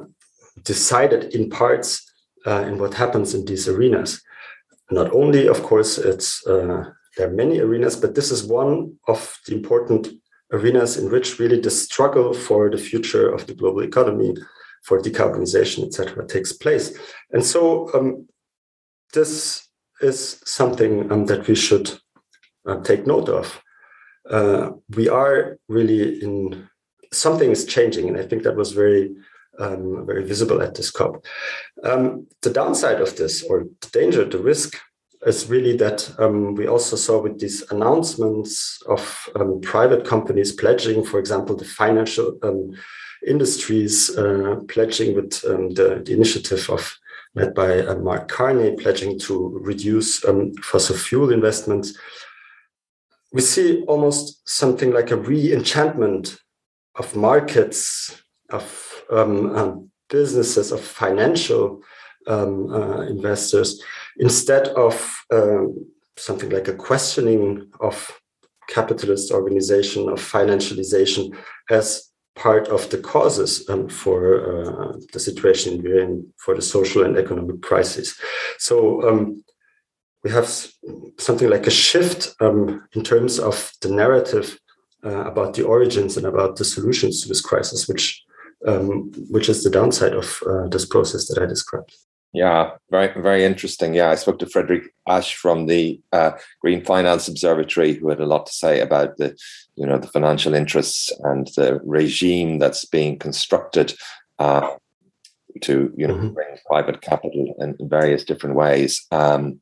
decided 0.64 1.34
in 1.34 1.50
parts 1.50 2.11
uh, 2.46 2.64
in 2.68 2.78
what 2.78 2.94
happens 2.94 3.34
in 3.34 3.46
these 3.46 3.68
arenas. 3.68 4.22
Not 4.90 5.14
only, 5.14 5.48
of 5.48 5.64
course, 5.64 5.98
it's 5.98 6.46
uh, 6.46 6.84
there 7.18 7.28
are 7.28 7.34
many 7.34 7.60
arenas, 7.60 7.96
but 7.96 8.16
this 8.16 8.32
is 8.32 8.44
one 8.44 8.98
of 9.08 9.38
the 9.46 9.54
important 9.54 10.08
arenas 10.52 10.98
in 10.98 11.12
which 11.12 11.40
really 11.40 11.60
the 11.60 11.70
struggle 11.70 12.34
for 12.34 12.70
the 12.70 12.78
future 12.78 13.30
of 13.30 13.48
the 13.48 13.54
global 13.54 13.84
economy, 13.84 14.36
for 14.84 15.00
decarbonization, 15.00 15.86
etc., 15.86 16.28
takes 16.28 16.52
place. 16.54 16.98
And 17.32 17.46
so 17.46 17.94
um, 17.94 18.28
this 19.14 19.68
is 20.02 20.42
something 20.46 21.12
um, 21.12 21.26
that 21.28 21.48
we 21.48 21.56
should 21.56 21.92
uh, 22.68 22.82
take 22.82 23.08
note 23.08 23.30
of. 23.30 23.62
Uh, 24.30 24.72
we 24.96 25.10
are 25.10 25.58
really 25.68 26.22
in 26.22 26.68
something 27.14 27.52
is 27.52 27.66
changing, 27.66 28.08
and 28.08 28.18
I 28.18 28.24
think 28.24 28.44
that 28.44 28.56
was 28.56 28.72
very 28.72 29.16
um, 29.62 30.06
very 30.06 30.26
visible 30.26 30.62
at 30.62 30.76
this 30.76 30.92
COP. 30.92 31.24
Um, 31.84 32.28
the 32.42 32.50
downside 32.50 33.00
of 33.00 33.16
this, 33.16 33.44
or 33.44 33.66
the 33.82 33.88
danger, 33.90 34.26
the 34.26 34.40
risk, 34.40 34.78
is 35.26 35.48
really 35.48 35.78
that 35.78 36.12
um, 36.18 36.56
we 36.56 36.68
also 36.68 36.96
saw 36.96 37.22
with 37.22 37.40
these 37.40 37.64
announcements 37.72 38.82
of 38.88 39.30
um, 39.36 39.62
private 39.62 40.06
companies 40.06 40.52
pledging, 40.52 41.06
for 41.06 41.20
example, 41.20 41.56
the 41.56 41.66
financial 41.66 42.38
um, 42.42 42.72
industries 43.28 44.18
uh, 44.18 44.56
pledging 44.68 45.16
with 45.16 45.44
um, 45.48 45.70
the, 45.72 46.02
the, 46.04 46.14
initiative 46.14 46.68
of 46.72 46.98
led 47.36 47.54
by 47.54 47.82
uh, 47.82 47.96
Mark 47.96 48.28
Carney 48.28 48.76
pledging 48.76 49.20
to 49.20 49.60
reduce 49.62 50.26
fossil 50.64 50.98
fuel 50.98 51.32
investments. 51.32 51.96
We 53.32 53.42
see 53.42 53.84
almost 53.84 54.50
something 54.50 54.92
like 54.92 55.12
a 55.12 55.18
re-enchantment 55.18 56.40
of 56.96 57.16
markets, 57.16 58.22
of 58.50 58.91
um, 59.12 59.56
um, 59.56 59.92
businesses, 60.10 60.72
of 60.72 60.82
financial 60.82 61.82
um, 62.28 62.72
uh, 62.72 63.02
investors, 63.02 63.82
instead 64.18 64.68
of 64.70 65.24
um, 65.32 65.86
something 66.18 66.50
like 66.50 66.68
a 66.68 66.74
questioning 66.74 67.68
of 67.80 68.12
capitalist 68.68 69.32
organization, 69.32 70.10
of 70.10 70.20
financialization 70.20 71.36
as 71.70 72.12
part 72.36 72.68
of 72.70 72.90
the 72.90 72.98
causes 72.98 73.68
um, 73.70 73.90
for 73.90 74.20
uh, 74.48 74.98
the 75.14 75.20
situation 75.20 75.82
we're 75.84 76.00
in, 76.00 76.34
for 76.38 76.56
the 76.56 76.62
social 76.62 77.04
and 77.04 77.18
economic 77.18 77.62
crisis. 77.62 78.20
So 78.58 79.08
um, 79.08 79.44
we 80.24 80.32
have 80.32 80.48
something 81.18 81.50
like 81.50 81.68
a 81.68 81.72
shift 81.72 82.36
um, 82.40 82.88
in 82.94 83.04
terms 83.04 83.40
of 83.40 83.72
the 83.82 83.90
narrative 83.90 84.60
uh, 85.04 85.24
about 85.26 85.56
the 85.56 85.64
origins 85.64 86.16
and 86.18 86.26
about 86.26 86.56
the 86.56 86.66
solutions 86.66 87.22
to 87.22 87.28
this 87.28 87.42
crisis, 87.42 87.88
which 87.88 88.24
um, 88.68 89.12
which 89.30 89.50
is 89.50 89.64
the 89.64 89.70
downside 89.70 90.14
of 90.14 90.42
uh, 90.48 90.68
this 90.68 90.86
process 90.86 91.28
that 91.28 91.42
I 91.42 91.46
described. 91.46 91.96
Yeah, 92.34 92.72
very 92.90 93.22
very 93.22 93.44
interesting. 93.44 93.94
Yeah, 93.94 94.10
I 94.10 94.16
spoke 94.16 94.40
to 94.40 94.46
Frédéric 94.46 94.86
Hache 95.08 95.36
from 95.36 95.66
the 95.66 96.00
uh, 96.14 96.32
Green 96.62 96.84
Finance 96.84 97.28
Observatory, 97.28 97.94
who 97.94 98.08
had 98.08 98.22
a 98.22 98.26
lot 98.26 98.46
to 98.46 98.54
say 98.54 98.80
about 98.80 99.18
the, 99.18 99.36
you 99.76 99.86
know, 99.86 99.98
the 99.98 100.08
financial 100.08 100.54
interests 100.54 101.12
and 101.26 101.48
the 101.58 101.82
regime 101.84 102.60
that's 102.60 102.86
being 102.86 103.20
constructed 103.20 103.94
uh, 104.40 104.76
to, 105.60 105.94
you 105.98 106.08
know, 106.08 106.16
mm-hmm. 106.16 106.30
bring 106.30 106.56
private 106.68 107.02
capital 107.02 107.54
in, 107.60 107.76
in 107.78 107.90
various 107.90 108.24
different 108.24 108.56
ways. 108.56 109.06
Um, 109.12 109.60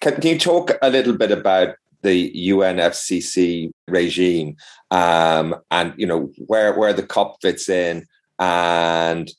can, 0.00 0.14
can 0.16 0.32
you 0.32 0.38
talk 0.38 0.72
a 0.82 0.90
little 0.90 1.16
bit 1.16 1.30
about 1.30 1.76
the 2.02 2.30
UNFCCC 2.48 3.70
regime 3.88 4.56
um, 4.90 5.54
and 5.70 5.94
you 5.96 6.06
know 6.06 6.30
where 6.46 6.76
where 6.78 6.92
the 6.92 7.02
COP 7.02 7.40
fits 7.40 7.68
in 7.68 8.06
and 8.38 9.30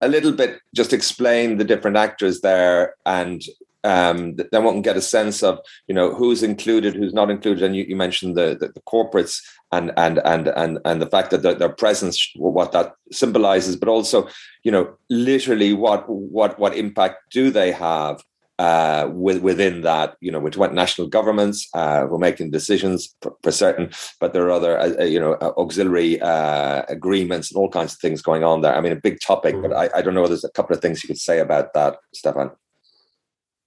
a 0.00 0.08
little 0.08 0.32
bit 0.32 0.60
just 0.74 0.92
explain 0.92 1.56
the 1.56 1.64
different 1.64 1.96
actors 1.96 2.40
there 2.40 2.94
and 3.04 3.42
um, 3.84 4.36
then 4.36 4.64
one 4.64 4.74
can 4.74 4.82
get 4.82 4.96
a 4.96 5.00
sense 5.00 5.42
of 5.42 5.60
you 5.86 5.94
know 5.94 6.12
who's 6.12 6.42
included, 6.42 6.94
who's 6.94 7.14
not 7.14 7.30
included, 7.30 7.62
and 7.62 7.76
you, 7.76 7.84
you 7.84 7.96
mentioned 7.96 8.36
the, 8.36 8.56
the, 8.58 8.68
the 8.68 8.80
corporates 8.80 9.40
and 9.70 9.92
and 9.96 10.18
and 10.24 10.48
and 10.48 10.78
and 10.84 11.00
the 11.00 11.06
fact 11.06 11.30
that 11.30 11.42
their, 11.42 11.54
their 11.54 11.68
presence, 11.68 12.30
what 12.36 12.72
that 12.72 12.94
symbolizes, 13.12 13.76
but 13.76 13.88
also 13.88 14.28
you 14.64 14.72
know 14.72 14.96
literally 15.08 15.72
what 15.72 16.08
what 16.08 16.58
what 16.58 16.76
impact 16.76 17.30
do 17.30 17.50
they 17.50 17.70
have 17.70 18.22
uh, 18.58 19.08
with, 19.12 19.40
within 19.40 19.82
that, 19.82 20.16
you 20.20 20.32
know, 20.32 20.40
which 20.40 20.56
went 20.56 20.74
national 20.74 21.06
governments 21.06 21.68
uh, 21.74 22.06
were 22.08 22.18
making 22.18 22.50
decisions 22.50 23.14
for, 23.22 23.36
for, 23.42 23.52
certain, 23.52 23.90
but 24.20 24.32
there 24.32 24.44
are 24.46 24.50
other, 24.50 24.78
uh, 24.78 25.00
uh 25.00 25.04
you 25.04 25.20
know, 25.20 25.34
uh, 25.34 25.52
auxiliary 25.56 26.20
uh, 26.20 26.82
agreements 26.88 27.50
and 27.50 27.58
all 27.58 27.68
kinds 27.68 27.92
of 27.92 28.00
things 28.00 28.20
going 28.20 28.42
on 28.42 28.60
there. 28.60 28.74
I 28.74 28.80
mean, 28.80 28.92
a 28.92 28.96
big 28.96 29.20
topic, 29.20 29.54
mm-hmm. 29.54 29.68
but 29.68 29.76
I, 29.76 29.98
I, 29.98 30.02
don't 30.02 30.14
know. 30.14 30.26
There's 30.26 30.44
a 30.44 30.50
couple 30.50 30.74
of 30.74 30.82
things 30.82 31.02
you 31.02 31.08
could 31.08 31.20
say 31.20 31.38
about 31.38 31.72
that, 31.74 31.98
Stefan. 32.12 32.50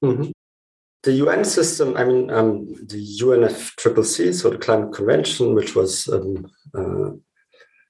Mm-hmm. 0.04 0.32
The 1.04 1.14
UN 1.14 1.46
system, 1.46 1.96
I 1.96 2.04
mean, 2.04 2.30
um, 2.30 2.68
the 2.68 3.02
UNFCCC, 3.22 4.34
so 4.34 4.50
the 4.50 4.58
Climate 4.58 4.94
Convention, 4.94 5.56
which 5.56 5.74
was 5.74 6.08
um, 6.10 6.52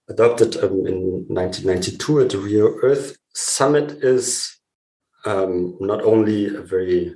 adopted 0.08 0.56
um, 0.58 0.86
in 0.86 1.26
1992 1.28 2.22
at 2.22 2.30
the 2.30 2.38
Rio 2.38 2.76
Earth 2.84 3.18
Summit, 3.34 4.04
is 4.04 4.61
um, 5.26 5.78
not 5.80 6.02
only 6.04 6.48
a 6.48 6.62
very 6.62 7.16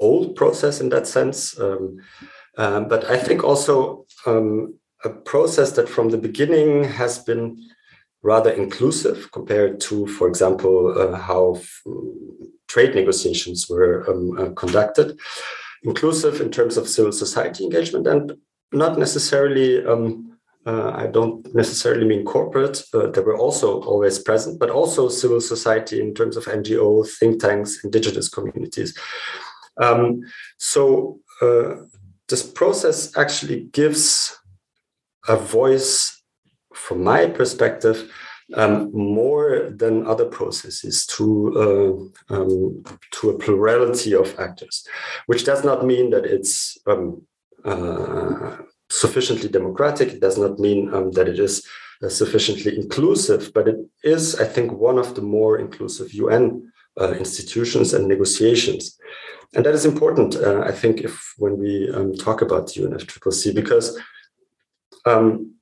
old 0.00 0.36
process 0.36 0.80
in 0.80 0.88
that 0.90 1.06
sense, 1.06 1.58
um, 1.58 1.98
um, 2.58 2.88
but 2.88 3.08
I 3.10 3.18
think 3.18 3.44
also 3.44 4.06
um, 4.26 4.78
a 5.04 5.10
process 5.10 5.72
that 5.72 5.88
from 5.88 6.10
the 6.10 6.18
beginning 6.18 6.84
has 6.84 7.18
been 7.18 7.56
rather 8.22 8.50
inclusive 8.50 9.30
compared 9.32 9.80
to, 9.80 10.06
for 10.06 10.28
example, 10.28 10.94
uh, 10.96 11.16
how 11.16 11.60
trade 12.68 12.94
negotiations 12.94 13.68
were 13.68 14.08
um, 14.08 14.38
uh, 14.38 14.50
conducted. 14.50 15.18
Inclusive 15.84 16.40
in 16.40 16.50
terms 16.50 16.76
of 16.76 16.88
civil 16.88 17.10
society 17.10 17.64
engagement 17.64 18.06
and 18.06 18.36
not 18.72 18.98
necessarily 18.98 19.84
um, 19.84 20.31
uh, 20.64 20.92
I 20.94 21.06
don't 21.06 21.52
necessarily 21.54 22.06
mean 22.06 22.24
corporate, 22.24 22.82
uh, 22.94 23.08
they 23.08 23.20
were 23.20 23.36
also 23.36 23.82
always 23.82 24.18
present, 24.18 24.60
but 24.60 24.70
also 24.70 25.08
civil 25.08 25.40
society 25.40 26.00
in 26.00 26.14
terms 26.14 26.36
of 26.36 26.44
NGO, 26.44 27.08
think 27.18 27.40
tanks, 27.40 27.82
indigenous 27.84 28.28
communities. 28.28 28.96
Um, 29.80 30.22
so 30.58 31.20
uh, 31.40 31.74
this 32.28 32.42
process 32.42 33.16
actually 33.16 33.64
gives 33.72 34.38
a 35.28 35.36
voice, 35.36 36.22
from 36.74 37.02
my 37.02 37.26
perspective, 37.26 38.10
um, 38.54 38.90
more 38.92 39.70
than 39.74 40.06
other 40.06 40.26
processes 40.26 41.06
to 41.06 42.10
uh, 42.30 42.34
um, 42.34 42.84
to 43.12 43.30
a 43.30 43.38
plurality 43.38 44.14
of 44.14 44.38
actors, 44.38 44.86
which 45.26 45.44
does 45.44 45.64
not 45.64 45.86
mean 45.86 46.10
that 46.10 46.26
it's 46.26 46.76
um, 46.86 47.22
uh, 47.64 48.58
sufficiently 48.92 49.48
democratic. 49.48 50.08
It 50.08 50.20
does 50.20 50.38
not 50.38 50.58
mean 50.58 50.92
um, 50.94 51.12
that 51.12 51.28
it 51.28 51.38
is 51.38 51.66
uh, 52.02 52.08
sufficiently 52.08 52.76
inclusive, 52.76 53.52
but 53.54 53.68
it 53.68 53.78
is, 54.04 54.38
I 54.38 54.44
think, 54.44 54.72
one 54.72 54.98
of 54.98 55.14
the 55.14 55.22
more 55.22 55.58
inclusive 55.58 56.12
UN 56.12 56.72
uh, 57.00 57.12
institutions 57.12 57.94
and 57.94 58.06
negotiations. 58.06 58.98
And 59.54 59.64
that 59.66 59.74
is 59.74 59.84
important, 59.84 60.36
uh, 60.36 60.60
I 60.60 60.72
think, 60.72 61.00
if 61.00 61.34
when 61.38 61.58
we 61.58 61.90
um, 61.90 62.14
talk 62.14 62.42
about 62.42 62.68
UNFCCC, 62.68 63.54
because 63.54 63.98
um, 65.04 65.54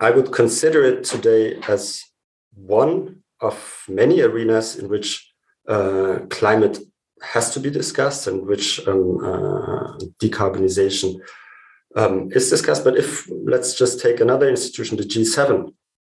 I 0.00 0.10
would 0.10 0.32
consider 0.32 0.82
it 0.84 1.04
today 1.04 1.58
as 1.68 2.02
one 2.54 3.22
of 3.40 3.84
many 3.88 4.20
arenas 4.20 4.76
in 4.76 4.88
which 4.88 5.30
uh, 5.68 6.20
climate 6.30 6.78
has 7.22 7.52
to 7.54 7.60
be 7.60 7.70
discussed 7.70 8.26
and 8.26 8.46
which 8.46 8.86
um, 8.86 9.18
uh, 9.24 9.98
decarbonization 10.22 11.16
um, 11.96 12.30
is 12.32 12.50
discussed. 12.50 12.84
But 12.84 12.96
if 12.96 13.28
let's 13.30 13.74
just 13.74 14.00
take 14.00 14.20
another 14.20 14.48
institution, 14.48 14.96
the 14.96 15.04
G7. 15.04 15.72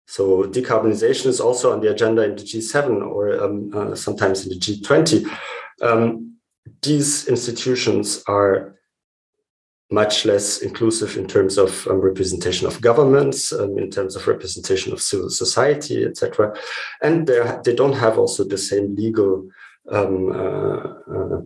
So 0.07 0.45
decarbonization 0.45 1.27
is 1.27 1.41
also 1.41 1.73
on 1.73 1.81
the 1.81 1.91
agenda 1.91 2.23
in 2.23 2.35
the 2.37 2.43
G7 2.43 3.07
or 3.07 3.43
um, 3.45 3.71
uh, 3.75 3.95
sometimes 3.95 4.47
in 4.47 4.51
the 4.51 4.59
G20. 4.59 5.29
Um, 5.83 6.37
these 6.83 7.29
institutions 7.29 8.23
are 8.27 8.79
much 9.91 10.25
less 10.25 10.59
inclusive 10.59 11.17
in 11.17 11.27
terms 11.27 11.57
of 11.57 11.87
um, 11.89 12.01
representation 12.01 12.67
of 12.67 12.81
governments, 12.81 13.53
um, 13.53 13.79
in 13.79 13.91
terms 13.91 14.17
of 14.17 14.27
representation 14.27 14.93
of 14.93 15.01
civil 15.01 15.31
society, 15.31 16.05
etc. 16.05 16.55
And 17.03 17.27
they 17.27 17.75
don't 17.75 17.95
have 17.95 18.19
also 18.19 18.45
the 18.45 18.59
same 18.59 18.95
legal 18.95 19.49
um, 19.91 20.31
uh, 20.31 20.77
uh, 21.15 21.41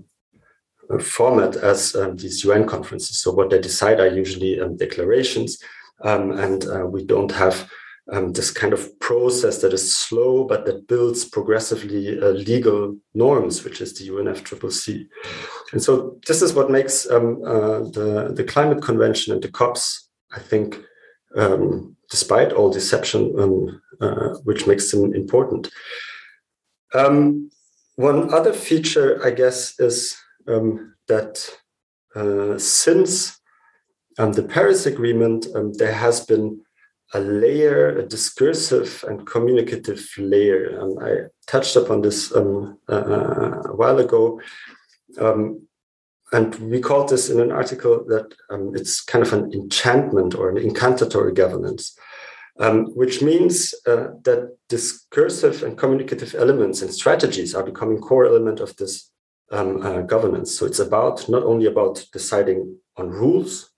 format 1.00 1.56
as 1.56 1.94
um, 1.94 2.16
these 2.16 2.44
UN 2.44 2.66
conferences. 2.66 3.20
So 3.20 3.32
what 3.32 3.50
they 3.50 3.60
decide 3.60 4.00
are 4.00 4.08
usually 4.08 4.60
um, 4.60 4.76
declarations, 4.76 5.58
um, 6.02 6.32
and 6.32 6.66
uh, 6.66 6.86
we 6.86 7.04
don't 7.04 7.32
have 7.32 7.70
um, 8.12 8.32
this 8.32 8.50
kind 8.50 8.72
of 8.72 8.98
process 8.98 9.58
that 9.58 9.72
is 9.72 9.94
slow 9.94 10.44
but 10.44 10.66
that 10.66 10.88
builds 10.88 11.24
progressively 11.24 12.20
uh, 12.20 12.30
legal 12.30 12.96
norms, 13.14 13.62
which 13.64 13.80
is 13.80 13.94
the 13.94 14.08
UNFCCC. 14.08 15.06
And 15.72 15.82
so 15.82 16.18
this 16.26 16.42
is 16.42 16.52
what 16.52 16.70
makes 16.70 17.08
um, 17.08 17.42
uh, 17.44 17.78
the 17.96 18.32
the 18.34 18.44
climate 18.44 18.82
convention 18.82 19.32
and 19.32 19.42
the 19.42 19.50
COPs, 19.50 20.08
I 20.32 20.40
think. 20.40 20.78
Um, 21.34 21.96
despite 22.10 22.52
all 22.52 22.70
deception, 22.70 23.32
uh, 24.02 24.34
which 24.44 24.66
makes 24.66 24.90
them 24.90 25.14
important. 25.14 25.70
One 27.96 28.32
other 28.32 28.52
feature, 28.52 29.24
I 29.24 29.30
guess, 29.30 29.78
is 29.78 30.16
um, 30.48 30.94
that 31.08 31.48
uh, 32.14 32.58
since 32.58 33.40
um, 34.18 34.32
the 34.32 34.42
Paris 34.42 34.86
Agreement, 34.86 35.46
um, 35.54 35.72
there 35.74 35.94
has 35.94 36.24
been 36.26 36.60
a 37.14 37.20
layer, 37.20 37.98
a 37.98 38.06
discursive 38.06 39.04
and 39.06 39.26
communicative 39.26 40.06
layer. 40.16 40.78
And 40.80 41.02
I 41.02 41.10
touched 41.46 41.76
upon 41.76 42.02
this 42.02 42.34
um, 42.34 42.78
uh, 42.88 43.62
a 43.66 43.76
while 43.76 43.98
ago. 43.98 44.40
Um, 45.20 45.66
and 46.32 46.54
we 46.54 46.80
called 46.80 47.10
this 47.10 47.28
in 47.28 47.40
an 47.40 47.52
article 47.52 48.04
that 48.06 48.34
um, 48.48 48.72
it's 48.74 49.02
kind 49.02 49.24
of 49.26 49.32
an 49.34 49.52
enchantment 49.52 50.34
or 50.34 50.48
an 50.48 50.56
incantatory 50.56 51.34
governance, 51.34 51.94
um, 52.58 52.86
which 52.94 53.20
means 53.20 53.74
uh, 53.86 54.08
that 54.22 54.56
discursive 54.70 55.62
and 55.62 55.76
communicative 55.76 56.34
elements 56.34 56.80
and 56.80 56.92
strategies 56.92 57.54
are 57.54 57.62
becoming 57.62 57.98
core 57.98 58.24
element 58.24 58.60
of 58.60 58.74
this 58.76 59.11
um, 59.52 59.82
uh, 59.82 60.00
governance. 60.02 60.58
So 60.58 60.66
it's 60.66 60.78
about 60.78 61.28
not 61.28 61.44
only 61.44 61.66
about 61.66 62.04
deciding 62.12 62.76
on 62.96 63.10
rules 63.10 63.70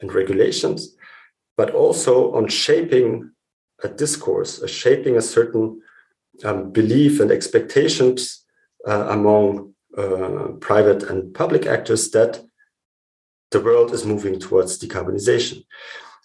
and 0.00 0.12
regulations, 0.12 0.94
but 1.56 1.70
also 1.70 2.34
on 2.34 2.48
shaping 2.48 3.30
a 3.82 3.88
discourse, 3.88 4.62
uh, 4.62 4.66
shaping 4.66 5.16
a 5.16 5.22
certain 5.22 5.80
um, 6.44 6.70
belief 6.70 7.20
and 7.20 7.30
expectations 7.30 8.44
uh, 8.86 9.06
among 9.10 9.74
uh, 9.96 10.48
private 10.60 11.02
and 11.04 11.34
public 11.34 11.66
actors 11.66 12.10
that 12.10 12.42
the 13.50 13.60
world 13.60 13.92
is 13.92 14.04
moving 14.04 14.38
towards 14.38 14.78
decarbonization. 14.78 15.64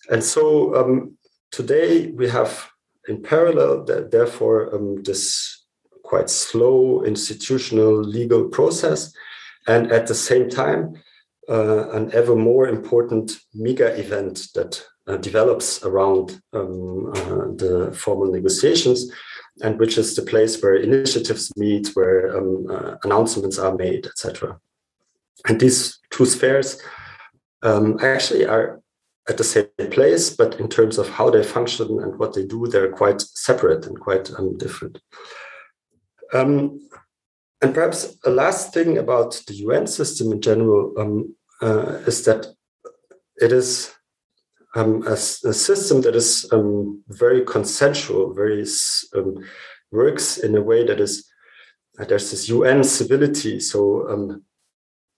And 0.10 0.24
so 0.24 0.76
um, 0.76 1.18
today 1.52 2.08
we 2.08 2.28
have 2.30 2.68
in 3.08 3.24
parallel, 3.24 3.86
therefore, 3.86 4.76
um, 4.76 5.02
this 5.04 5.61
quite 6.12 6.30
slow 6.30 7.02
institutional 7.04 7.94
legal 8.18 8.44
process, 8.58 9.14
and 9.66 9.84
at 9.98 10.08
the 10.08 10.20
same 10.30 10.50
time, 10.50 10.82
uh, 11.48 11.90
an 11.98 12.12
ever 12.14 12.36
more 12.36 12.68
important 12.68 13.28
mega 13.54 13.90
event 13.98 14.36
that 14.56 14.84
uh, 15.08 15.16
develops 15.18 15.70
around 15.84 16.42
um, 16.52 17.12
uh, 17.16 17.46
the 17.64 17.74
formal 18.04 18.30
negotiations, 18.30 19.00
and 19.64 19.80
which 19.80 19.98
is 19.98 20.16
the 20.16 20.28
place 20.34 20.62
where 20.62 20.76
initiatives 20.76 21.50
meet, 21.56 21.86
where 21.96 22.38
um, 22.38 22.68
uh, 22.70 22.96
announcements 23.06 23.58
are 23.58 23.76
made, 23.86 24.06
etc. 24.06 24.60
And 25.48 25.60
these 25.62 25.98
two 26.10 26.26
spheres 26.26 26.70
um, 27.64 27.98
actually 28.02 28.46
are 28.46 28.82
at 29.30 29.38
the 29.38 29.44
same 29.44 29.90
place, 29.92 30.30
but 30.30 30.60
in 30.60 30.68
terms 30.68 30.98
of 30.98 31.08
how 31.08 31.30
they 31.30 31.44
function 31.44 31.88
and 32.04 32.20
what 32.20 32.34
they 32.34 32.46
do, 32.46 32.68
they're 32.68 32.92
quite 33.02 33.22
separate 33.22 33.86
and 33.88 33.98
quite 33.98 34.30
um, 34.38 34.58
different. 34.58 35.00
Um, 36.34 36.80
and 37.62 37.74
perhaps 37.74 38.18
a 38.26 38.30
last 38.30 38.74
thing 38.74 38.98
about 38.98 39.42
the 39.48 39.54
UN 39.56 39.86
system 39.86 40.32
in 40.32 40.42
general 40.42 40.94
um, 40.98 41.36
uh, 41.62 42.00
is 42.08 42.26
that 42.26 42.48
it 43.38 43.52
is 43.52 43.92
um, 44.76 45.04
a, 45.06 45.14
a, 45.14 45.54
system 45.54 46.02
that 46.02 46.16
is 46.16 46.48
um, 46.52 47.04
very 47.10 47.44
consensual, 47.44 48.34
very 48.34 48.66
um, 49.16 49.44
works 49.92 50.38
in 50.38 50.56
a 50.56 50.62
way 50.62 50.86
that 50.86 51.00
is 51.00 51.28
uh, 52.00 52.06
there's 52.06 52.32
this 52.32 52.48
UN 52.48 52.84
civility. 52.84 53.60
So 53.60 54.10
um, 54.10 54.44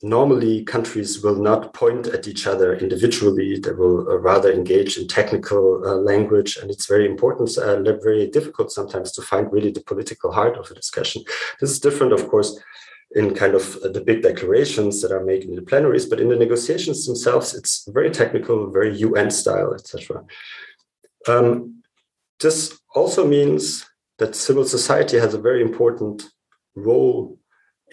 normally 0.04 0.66
countries 0.66 1.24
will 1.24 1.42
not 1.42 1.74
point 1.74 2.08
at 2.08 2.28
each 2.28 2.46
other 2.46 2.76
individually. 2.76 3.58
They 3.58 3.72
will 3.72 4.08
uh, 4.10 4.18
rather 4.18 4.52
engage 4.52 4.98
in 4.98 5.08
technical 5.08 5.82
uh, 5.88 5.96
language, 5.96 6.58
and 6.58 6.70
it's 6.70 6.88
very 6.88 7.06
important, 7.06 7.58
uh, 7.58 7.82
very 8.04 8.28
difficult 8.28 8.72
sometimes 8.72 9.14
to 9.14 9.22
find 9.22 9.52
really 9.52 9.72
the 9.72 9.82
political 9.82 10.34
heart 10.34 10.58
of 10.58 10.70
a 10.70 10.76
discussion. 10.76 11.24
This 11.62 11.72
is 11.72 11.80
different, 11.80 12.12
of 12.12 12.28
course, 12.28 12.60
in 13.16 13.34
kind 13.34 13.56
of 13.56 13.80
the 13.82 14.02
big 14.02 14.24
declarations 14.24 15.02
that 15.02 15.12
are 15.12 15.24
made 15.24 15.46
in 15.46 15.56
the 15.56 15.62
plenaries, 15.62 16.06
but 16.06 16.20
in 16.20 16.28
the 16.28 16.36
negotiations 16.36 17.06
themselves, 17.06 17.54
it's 17.54 17.88
very 17.88 18.12
technical, 18.12 18.72
very 18.72 18.98
UN 18.98 19.32
style, 19.32 19.74
etc. 19.74 20.26
Um, 21.30 21.82
this 22.42 22.78
also 22.94 23.26
means 23.26 23.86
that 24.18 24.36
civil 24.36 24.66
society 24.66 25.18
has 25.18 25.34
a 25.34 25.42
very 25.42 25.62
important 25.62 26.24
role 26.76 27.38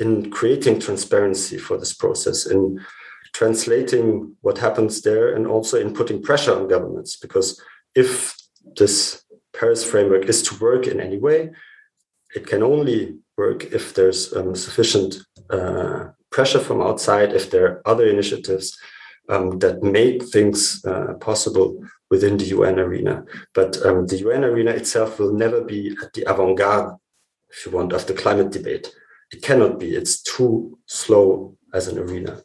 in 0.01 0.31
creating 0.31 0.81
transparency 0.81 1.59
for 1.59 1.77
this 1.77 1.93
process, 1.93 2.47
in 2.47 2.81
translating 3.33 4.35
what 4.41 4.59
happens 4.59 5.03
there, 5.03 5.35
and 5.35 5.47
also 5.47 5.79
in 5.79 5.95
putting 5.95 6.23
pressure 6.23 6.55
on 6.55 6.69
governments. 6.69 7.17
Because 7.17 7.63
if 7.95 8.35
this 8.77 9.23
Paris 9.53 9.85
framework 9.85 10.25
is 10.25 10.43
to 10.43 10.59
work 10.59 10.87
in 10.87 11.01
any 11.01 11.19
way, 11.19 11.51
it 12.35 12.47
can 12.47 12.63
only 12.63 13.19
work 13.37 13.65
if 13.73 13.95
there's 13.95 14.33
um, 14.35 14.55
sufficient 14.55 15.19
uh, 15.51 16.07
pressure 16.31 16.61
from 16.61 16.81
outside, 16.81 17.33
if 17.33 17.51
there 17.51 17.67
are 17.67 17.83
other 17.85 18.07
initiatives 18.09 18.79
um, 19.29 19.59
that 19.59 19.83
make 19.83 20.25
things 20.25 20.85
uh, 20.85 21.15
possible 21.21 21.85
within 22.11 22.37
the 22.37 22.47
UN 22.47 22.79
arena. 22.79 23.25
But 23.55 23.85
um, 23.85 24.07
the 24.07 24.19
UN 24.19 24.45
arena 24.45 24.71
itself 24.73 25.19
will 25.19 25.33
never 25.33 25.61
be 25.63 25.97
at 26.03 26.13
the 26.15 26.23
avant 26.31 26.59
garde, 26.59 26.97
if 27.51 27.67
you 27.67 27.73
want, 27.73 27.93
of 27.93 28.07
the 28.07 28.15
climate 28.15 28.51
debate. 28.51 28.93
It 29.33 29.43
cannot 29.43 29.79
be. 29.79 29.95
It's 29.95 30.23
too 30.23 30.79
slow 30.87 31.57
as 31.73 31.89
an 31.89 31.99
arena. 31.99 32.43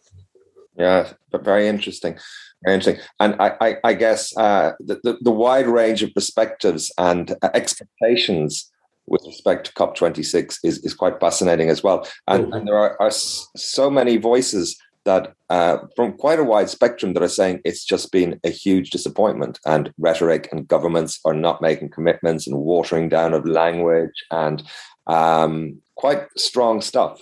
Yeah, 0.78 1.13
but 1.32 1.43
very 1.43 1.67
interesting. 1.67 2.17
Very 2.63 2.76
interesting. 2.76 3.04
And 3.19 3.36
I, 3.39 3.56
I, 3.62 3.76
I 3.84 3.93
guess 3.93 4.36
uh, 4.38 4.71
the, 4.80 5.00
the, 5.04 5.17
the, 5.21 5.32
wide 5.32 5.67
range 5.67 6.04
of 6.04 6.13
perspectives 6.13 6.91
and 6.98 7.32
uh, 7.41 7.50
expectations 7.54 8.71
with 9.08 9.21
respect 9.26 9.67
to 9.67 9.74
COP26 9.74 10.58
is, 10.63 10.80
is 10.80 10.93
quite 10.93 11.19
fascinating 11.19 11.69
as 11.69 11.84
well. 11.84 12.08
And, 12.28 12.45
mm-hmm. 12.45 12.54
and 12.54 12.67
there 12.67 12.78
are, 12.78 13.02
are, 13.02 13.12
so 13.12 13.89
many 13.89 14.17
voices 14.17 14.78
that 15.06 15.34
uh, 15.50 15.78
from 15.95 16.13
quite 16.13 16.39
a 16.39 16.43
wide 16.43 16.69
spectrum 16.69 17.13
that 17.13 17.24
are 17.24 17.28
saying 17.28 17.62
it's 17.63 17.86
just 17.86 18.12
been 18.12 18.39
a 18.43 18.50
huge 18.50 18.89
disappointment 18.89 19.60
and 19.65 19.93
rhetoric 20.00 20.50
and 20.52 20.67
governments 20.67 21.19
are 21.26 21.34
not 21.34 21.62
making 21.62 21.89
commitments 21.89 22.48
and 22.48 22.58
watering 22.58 23.08
down 23.08 23.34
of 23.34 23.48
language 23.48 24.26
and 24.32 24.63
um, 25.08 25.82
quite 25.96 26.28
strong 26.38 26.82
stuff. 26.82 27.22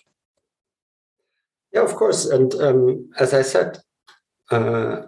Yeah, 1.73 1.83
of 1.83 1.95
course. 1.95 2.25
And 2.25 2.53
um, 2.55 3.09
as 3.19 3.33
I 3.33 3.41
said, 3.41 3.79
uh, 4.51 5.01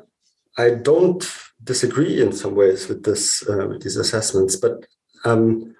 I 0.57 0.71
don't 0.71 1.23
disagree 1.63 2.21
in 2.21 2.31
some 2.31 2.55
ways 2.55 2.87
with 2.87 3.03
this 3.03 3.47
uh, 3.47 3.67
with 3.67 3.83
these 3.83 3.97
assessments, 3.97 4.55
but 4.55 4.85
um, 5.23 5.75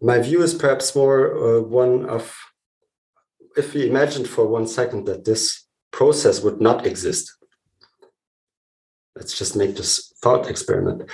my 0.00 0.18
view 0.18 0.42
is 0.42 0.54
perhaps 0.54 0.94
more 0.94 1.36
uh, 1.36 1.60
one 1.62 2.08
of 2.08 2.36
if 3.56 3.74
we 3.74 3.88
imagined 3.88 4.28
for 4.28 4.46
one 4.46 4.66
second 4.66 5.06
that 5.06 5.24
this 5.24 5.66
process 5.92 6.42
would 6.42 6.60
not 6.60 6.86
exist. 6.86 7.32
Let's 9.16 9.36
just 9.36 9.56
make 9.56 9.76
this 9.76 10.14
thought 10.22 10.48
experiment. 10.48 11.10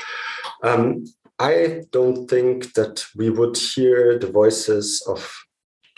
Um, 0.62 1.05
I 1.38 1.85
don't 1.90 2.29
think 2.29 2.72
that 2.75 3.05
we 3.14 3.31
would 3.31 3.57
hear 3.57 4.18
the 4.18 4.31
voices 4.31 5.03
of 5.07 5.31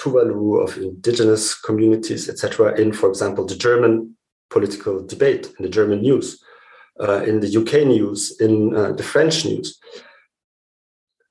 Tuvalu, 0.00 0.62
of 0.62 0.76
indigenous 0.76 1.54
communities, 1.60 2.28
etc., 2.28 2.78
in, 2.80 2.92
for 2.92 3.08
example, 3.08 3.44
the 3.44 3.56
German 3.56 4.16
political 4.50 5.04
debate, 5.04 5.46
in 5.58 5.64
the 5.64 5.68
German 5.68 6.00
news, 6.00 6.42
uh, 7.00 7.22
in 7.24 7.40
the 7.40 7.56
UK 7.56 7.86
news, 7.86 8.40
in 8.40 8.74
uh, 8.74 8.92
the 8.92 9.02
French 9.02 9.44
news. 9.44 9.78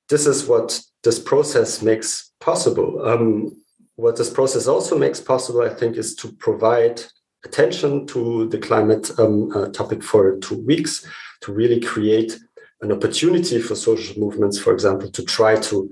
This 0.08 0.26
is 0.26 0.46
what 0.46 0.80
this 1.04 1.18
process 1.18 1.82
makes 1.82 2.32
possible. 2.40 3.06
Um, 3.06 3.62
what 3.96 4.16
this 4.16 4.30
process 4.30 4.66
also 4.66 4.96
makes 4.96 5.20
possible, 5.20 5.62
I 5.62 5.70
think, 5.70 5.96
is 5.96 6.14
to 6.16 6.32
provide 6.32 7.02
attention 7.44 8.06
to 8.06 8.48
the 8.48 8.58
climate 8.58 9.10
um, 9.18 9.50
uh, 9.54 9.68
topic 9.68 10.02
for 10.02 10.38
two 10.38 10.64
weeks, 10.64 11.06
to 11.42 11.52
really 11.52 11.80
create 11.80 12.38
an 12.80 12.92
opportunity 12.92 13.60
for 13.60 13.74
social 13.74 14.18
movements, 14.18 14.58
for 14.58 14.72
example, 14.72 15.10
to 15.10 15.22
try 15.22 15.56
to 15.56 15.90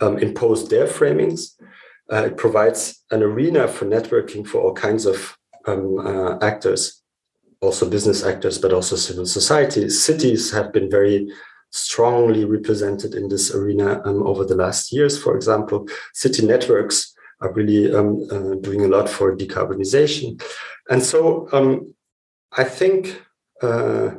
um, 0.00 0.18
impose 0.18 0.68
their 0.68 0.86
framings. 0.86 1.52
Uh, 2.12 2.24
it 2.26 2.36
provides 2.36 3.02
an 3.10 3.22
arena 3.22 3.68
for 3.68 3.86
networking 3.86 4.46
for 4.46 4.60
all 4.60 4.74
kinds 4.74 5.06
of 5.06 5.36
um, 5.66 5.98
uh, 5.98 6.38
actors, 6.40 7.02
also 7.60 7.88
business 7.88 8.24
actors, 8.24 8.58
but 8.58 8.72
also 8.72 8.96
civil 8.96 9.26
society. 9.26 9.88
Cities 9.88 10.50
have 10.52 10.72
been 10.72 10.90
very 10.90 11.30
strongly 11.70 12.44
represented 12.44 13.14
in 13.14 13.28
this 13.28 13.54
arena 13.54 14.00
um, 14.04 14.26
over 14.26 14.44
the 14.44 14.54
last 14.54 14.92
years. 14.92 15.20
For 15.20 15.34
example, 15.34 15.88
city 16.12 16.46
networks 16.46 17.14
are 17.40 17.52
really 17.52 17.92
um, 17.94 18.26
uh, 18.30 18.54
doing 18.60 18.84
a 18.84 18.88
lot 18.88 19.08
for 19.08 19.36
decarbonization. 19.36 20.40
And 20.88 21.02
so 21.02 21.48
um, 21.52 21.94
I 22.56 22.64
think 22.64 23.20
uh, 23.62 24.10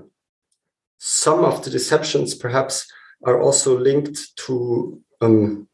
some 1.08 1.46
of 1.46 1.64
the 1.64 1.70
deceptions 1.70 2.34
perhaps 2.34 2.92
are 3.26 3.40
also 3.40 3.78
linked 3.78 4.36
to 4.38 5.00
um, 5.22 5.68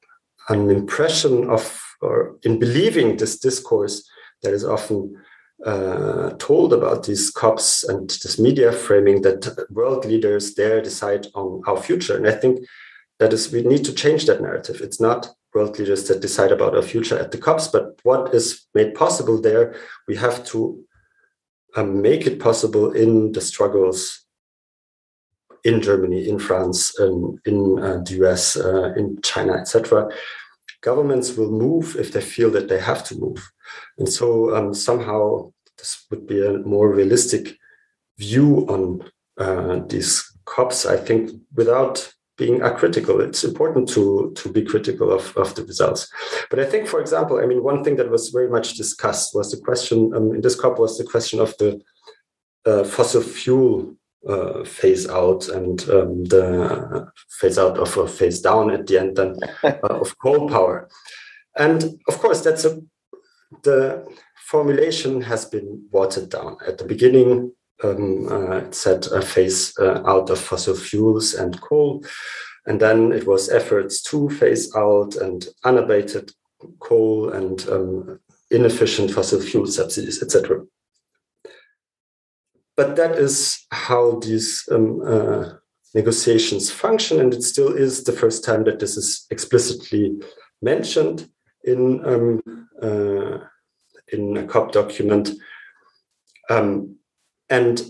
an 0.50 0.70
impression 0.70 1.50
of, 1.50 1.82
or 2.02 2.36
in 2.44 2.60
believing 2.60 3.16
this 3.16 3.40
discourse 3.40 4.06
that 4.44 4.54
is 4.54 4.66
often 4.66 5.16
uh, 5.66 6.32
told 6.32 6.74
about 6.74 7.06
these 7.06 7.32
COPs 7.32 7.86
and 7.86 8.10
this 8.10 8.38
media 8.38 8.74
framing 8.74 9.22
that 9.22 9.66
world 9.70 10.04
leaders 10.04 10.56
there 10.56 10.82
decide 10.82 11.28
on 11.34 11.62
our 11.66 11.78
future. 11.78 12.18
And 12.18 12.28
I 12.28 12.34
think 12.34 12.66
that 13.20 13.32
is 13.32 13.54
we 13.54 13.62
need 13.62 13.86
to 13.86 13.94
change 13.94 14.26
that 14.26 14.42
narrative. 14.42 14.82
It's 14.82 15.00
not 15.00 15.30
world 15.54 15.80
leaders 15.80 16.10
that 16.10 16.20
decide 16.20 16.52
about 16.52 16.76
our 16.76 16.82
future 16.82 17.18
at 17.18 17.32
the 17.32 17.38
COPs, 17.38 17.70
but 17.70 17.98
what 18.04 18.36
is 18.36 18.68
made 18.76 18.96
possible 18.96 19.40
there, 19.40 19.76
we 20.10 20.18
have 20.18 20.44
to 20.48 20.84
um, 21.78 22.02
make 22.02 22.28
it 22.28 22.38
possible 22.42 22.92
in 22.92 23.32
the 23.32 23.40
struggles 23.40 24.26
in 25.64 25.82
Germany, 25.82 26.28
in 26.28 26.40
France, 26.40 27.00
um, 27.00 27.40
in 27.46 27.80
uh, 27.80 28.02
the 28.04 28.24
US, 28.24 28.56
uh, 28.56 28.94
in 28.96 29.22
China, 29.22 29.54
etc. 29.54 30.10
Governments 30.82 31.36
will 31.38 31.52
move 31.52 31.96
if 31.98 32.12
they 32.12 32.22
feel 32.22 32.50
that 32.52 32.68
they 32.68 32.80
have 32.80 33.04
to 33.06 33.16
move. 33.16 33.52
And 33.98 34.10
so 34.10 34.56
um, 34.56 34.74
somehow 34.74 35.52
this 35.78 36.06
would 36.10 36.28
be 36.28 36.46
a 36.46 36.60
more 36.60 36.90
realistic 36.90 37.58
view 38.18 38.66
on 38.68 39.12
uh, 39.38 39.82
these 39.88 40.32
COPs, 40.46 40.86
I 40.86 40.98
think, 40.98 41.32
without 41.56 42.14
being 42.38 42.60
acritical. 42.60 43.22
It's 43.22 43.44
important 43.44 43.88
to 43.90 44.34
to 44.36 44.50
be 44.50 44.64
critical 44.64 45.12
of, 45.12 45.36
of 45.38 45.54
the 45.56 45.64
results. 45.64 46.02
But 46.50 46.60
I 46.60 46.66
think, 46.66 46.88
for 46.88 47.00
example, 47.00 47.38
I 47.40 47.46
mean, 47.46 47.62
one 47.64 47.84
thing 47.84 47.98
that 47.98 48.10
was 48.10 48.30
very 48.30 48.50
much 48.50 48.74
discussed 48.76 49.36
was 49.36 49.52
the 49.52 49.62
question 49.68 49.98
um, 50.16 50.34
in 50.36 50.42
this 50.42 50.56
COP 50.56 50.80
was 50.80 50.98
the 50.98 51.04
question 51.14 51.40
of 51.40 51.56
the 51.58 51.80
uh, 52.66 52.84
fossil 52.84 53.22
fuel 53.22 53.96
uh, 54.28 54.64
phase 54.64 55.10
out 55.10 55.48
and 55.50 55.90
um, 55.90 56.24
the 56.26 57.12
phase 57.40 57.58
out 57.58 57.78
of 57.78 57.98
a 57.98 58.08
phase 58.08 58.42
down 58.42 58.72
at 58.72 58.88
the 58.88 59.00
end 59.00 59.16
then 59.16 59.36
uh, 59.64 59.78
of 59.82 60.18
coal 60.20 60.48
power. 60.48 60.90
And 61.58 62.00
of 62.08 62.20
course, 62.20 62.42
that's 62.42 62.66
a 62.66 62.82
the 63.64 64.08
formulation 64.48 65.22
has 65.22 65.46
been 65.46 65.88
watered 65.92 66.30
down. 66.30 66.58
At 66.66 66.78
the 66.78 66.86
beginning, 66.86 67.54
um, 67.84 68.28
uh, 68.32 68.58
it 68.58 68.76
said 68.76 69.08
a 69.08 69.22
phase 69.22 69.74
uh, 69.80 70.02
out 70.06 70.30
of 70.30 70.40
fossil 70.40 70.76
fuels 70.76 71.34
and 71.34 71.60
coal. 71.62 72.04
And 72.66 72.80
then 72.80 73.12
it 73.12 73.26
was 73.26 73.50
efforts 73.50 74.02
to 74.04 74.30
phase 74.30 74.74
out 74.76 75.16
and 75.16 75.48
unabated 75.64 76.32
coal 76.80 77.32
and 77.32 77.68
um, 77.70 78.20
inefficient 78.52 79.12
fossil 79.12 79.42
fuel 79.42 79.66
subsidies, 79.66 80.22
etc. 80.22 80.64
But 82.82 82.96
that 82.96 83.20
is 83.20 83.64
how 83.70 84.18
these 84.22 84.68
um, 84.72 85.02
uh, 85.06 85.50
negotiations 85.94 86.72
function, 86.72 87.20
and 87.20 87.32
it 87.32 87.44
still 87.44 87.72
is 87.78 88.04
the 88.04 88.12
first 88.12 88.44
time 88.44 88.64
that 88.64 88.80
this 88.80 88.98
is 88.98 89.28
explicitly 89.30 90.20
mentioned 90.64 91.30
in 91.64 92.04
um, 92.04 92.42
uh, 92.82 93.38
in 94.08 94.36
a 94.36 94.48
COP 94.48 94.72
document. 94.72 95.30
Um, 96.50 96.96
and 97.52 97.84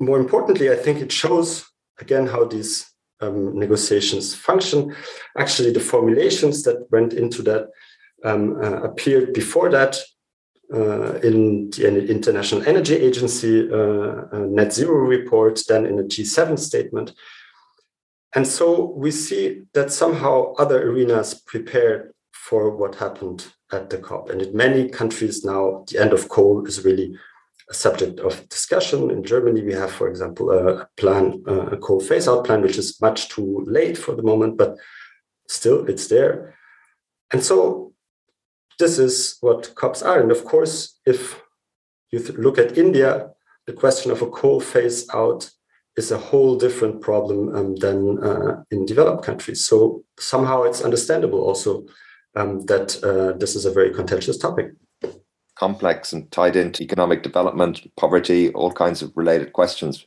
more 0.00 0.18
importantly, 0.18 0.70
I 0.70 0.76
think 0.76 1.02
it 1.02 1.12
shows 1.12 1.66
again 2.00 2.26
how 2.26 2.46
these 2.46 2.90
um, 3.20 3.58
negotiations 3.58 4.34
function. 4.34 4.96
Actually, 5.36 5.72
the 5.72 5.88
formulations 5.92 6.62
that 6.62 6.90
went 6.90 7.12
into 7.12 7.42
that 7.42 7.68
um, 8.24 8.56
uh, 8.64 8.80
appeared 8.80 9.34
before 9.34 9.68
that 9.72 9.98
in 11.22 11.70
the 11.70 12.06
International 12.08 12.66
Energy 12.66 12.96
Agency 12.96 13.70
uh, 13.70 13.76
uh 14.32 14.46
net 14.48 14.72
zero 14.72 14.96
report, 14.96 15.60
then 15.68 15.86
in 15.86 15.98
a 15.98 16.02
G7 16.02 16.58
statement. 16.58 17.12
And 18.34 18.46
so 18.46 18.92
we 18.96 19.10
see 19.10 19.62
that 19.74 19.92
somehow 19.92 20.54
other 20.54 20.90
arenas 20.90 21.34
prepared 21.34 22.12
for 22.32 22.74
what 22.74 22.94
happened 22.96 23.46
at 23.70 23.90
the 23.90 23.98
COP. 23.98 24.30
And 24.30 24.40
in 24.42 24.56
many 24.56 24.88
countries 24.88 25.44
now, 25.44 25.84
the 25.88 25.98
end 25.98 26.12
of 26.12 26.28
coal 26.28 26.66
is 26.66 26.84
really 26.84 27.16
a 27.70 27.74
subject 27.74 28.20
of 28.20 28.48
discussion. 28.48 29.10
In 29.10 29.22
Germany, 29.22 29.62
we 29.62 29.74
have, 29.74 29.92
for 29.92 30.08
example, 30.08 30.50
a 30.50 30.88
plan, 30.96 31.42
a 31.46 31.76
coal 31.76 32.00
phase 32.00 32.26
out 32.26 32.44
plan, 32.44 32.62
which 32.62 32.78
is 32.78 33.00
much 33.00 33.28
too 33.28 33.64
late 33.66 33.96
for 33.96 34.14
the 34.14 34.22
moment, 34.22 34.56
but 34.56 34.76
still 35.48 35.86
it's 35.88 36.08
there. 36.08 36.54
And 37.32 37.42
so 37.42 37.91
this 38.82 38.98
is 38.98 39.36
what 39.40 39.74
COPs 39.76 40.02
are. 40.02 40.20
And 40.20 40.32
of 40.32 40.44
course, 40.44 40.98
if 41.06 41.40
you 42.10 42.18
look 42.46 42.58
at 42.58 42.76
India, 42.76 43.30
the 43.66 43.72
question 43.72 44.10
of 44.10 44.22
a 44.22 44.30
coal 44.30 44.60
phase 44.60 45.08
out 45.14 45.50
is 45.96 46.10
a 46.10 46.18
whole 46.18 46.56
different 46.56 47.00
problem 47.00 47.54
um, 47.54 47.76
than 47.76 48.22
uh, 48.24 48.62
in 48.72 48.84
developed 48.84 49.24
countries. 49.24 49.64
So 49.64 50.02
somehow 50.18 50.64
it's 50.64 50.82
understandable 50.82 51.40
also 51.40 51.86
um, 52.34 52.66
that 52.66 52.88
uh, 53.04 53.38
this 53.38 53.54
is 53.54 53.64
a 53.66 53.70
very 53.78 53.94
contentious 53.94 54.38
topic 54.38 54.72
complex 55.54 56.12
and 56.12 56.28
tied 56.32 56.56
into 56.56 56.82
economic 56.82 57.22
development, 57.22 57.86
poverty, 57.96 58.50
all 58.52 58.72
kinds 58.72 59.00
of 59.00 59.12
related 59.14 59.52
questions, 59.52 60.04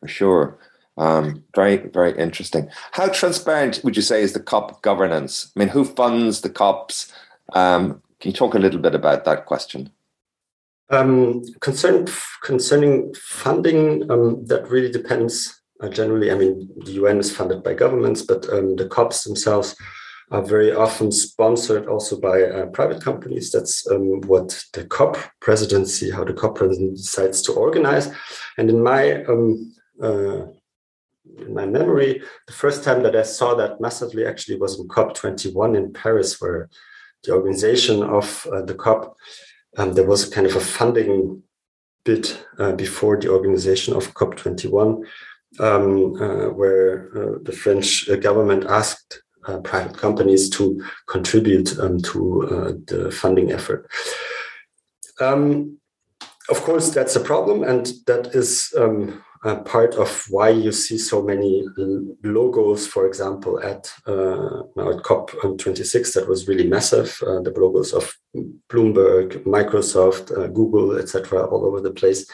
for 0.00 0.08
sure. 0.08 0.58
Um, 0.98 1.44
very, 1.54 1.76
very 1.76 2.16
interesting. 2.18 2.70
How 2.90 3.06
transparent 3.08 3.80
would 3.84 3.94
you 3.94 4.02
say 4.02 4.22
is 4.22 4.32
the 4.32 4.40
COP 4.40 4.82
governance? 4.82 5.52
I 5.54 5.60
mean, 5.60 5.68
who 5.68 5.84
funds 5.84 6.40
the 6.40 6.50
COPs? 6.50 7.12
Um, 7.52 8.02
can 8.20 8.30
you 8.30 8.36
talk 8.36 8.54
a 8.54 8.58
little 8.58 8.80
bit 8.80 8.94
about 8.94 9.24
that 9.24 9.46
question? 9.46 9.90
Um, 10.88 11.42
concern, 11.60 12.06
concerning 12.42 13.12
funding, 13.14 14.10
um, 14.10 14.44
that 14.46 14.68
really 14.68 14.90
depends. 14.90 15.60
Uh, 15.80 15.88
generally, 15.88 16.30
I 16.30 16.36
mean, 16.36 16.70
the 16.84 16.92
UN 16.92 17.18
is 17.18 17.34
funded 17.34 17.62
by 17.62 17.74
governments, 17.74 18.22
but 18.22 18.48
um, 18.50 18.76
the 18.76 18.88
COPs 18.88 19.24
themselves 19.24 19.76
are 20.30 20.42
very 20.42 20.72
often 20.72 21.12
sponsored 21.12 21.86
also 21.86 22.18
by 22.18 22.42
uh, 22.42 22.66
private 22.66 23.02
companies. 23.02 23.52
That's 23.52 23.88
um, 23.90 24.20
what 24.22 24.64
the 24.72 24.84
COP 24.84 25.18
presidency, 25.40 26.10
how 26.10 26.24
the 26.24 26.32
COP 26.32 26.56
presidency 26.56 27.02
decides 27.02 27.42
to 27.42 27.52
organize. 27.52 28.12
And 28.58 28.70
in 28.70 28.82
my 28.82 29.24
um, 29.24 29.74
uh, 30.02 30.46
in 31.38 31.52
my 31.52 31.66
memory, 31.66 32.22
the 32.46 32.52
first 32.52 32.84
time 32.84 33.02
that 33.02 33.16
I 33.16 33.22
saw 33.22 33.54
that 33.56 33.80
massively 33.80 34.26
actually 34.26 34.58
was 34.58 34.78
in 34.78 34.88
COP21 34.88 35.76
in 35.76 35.92
Paris, 35.92 36.40
where 36.40 36.70
the 37.26 37.32
organization 37.32 38.02
of 38.02 38.46
uh, 38.52 38.62
the 38.62 38.74
COP, 38.74 39.16
um, 39.76 39.92
there 39.92 40.06
was 40.06 40.28
kind 40.28 40.46
of 40.46 40.56
a 40.56 40.60
funding 40.60 41.42
bit 42.04 42.44
uh, 42.58 42.72
before 42.72 43.18
the 43.18 43.28
organization 43.28 43.94
of 43.94 44.14
COP21, 44.14 45.04
um, 45.58 46.14
uh, 46.22 46.48
where 46.50 47.10
uh, 47.16 47.38
the 47.42 47.52
French 47.52 48.08
government 48.20 48.64
asked 48.64 49.22
uh, 49.46 49.58
private 49.60 49.96
companies 49.96 50.50
to 50.50 50.82
contribute 51.06 51.78
um, 51.78 52.00
to 52.00 52.48
uh, 52.48 52.72
the 52.86 53.10
funding 53.10 53.52
effort. 53.52 53.88
Um, 55.20 55.78
of 56.48 56.62
course, 56.62 56.90
that's 56.90 57.16
a 57.16 57.20
problem, 57.20 57.62
and 57.64 57.92
that 58.06 58.28
is 58.34 58.72
um, 58.78 59.22
part 59.54 59.94
of 59.94 60.24
why 60.28 60.48
you 60.48 60.72
see 60.72 60.98
so 60.98 61.22
many 61.22 61.64
logos, 62.24 62.86
for 62.86 63.06
example, 63.06 63.60
at 63.62 63.92
uh, 64.06 64.60
at 64.60 65.02
COP26. 65.04 66.14
That 66.14 66.28
was 66.28 66.48
really 66.48 66.66
massive. 66.66 67.16
Uh, 67.22 67.40
the 67.40 67.54
logos 67.56 67.92
of 67.92 68.12
Bloomberg, 68.68 69.44
Microsoft, 69.44 70.36
uh, 70.36 70.48
Google, 70.48 70.98
etc., 70.98 71.46
all 71.46 71.64
over 71.64 71.80
the 71.80 71.92
place. 71.92 72.26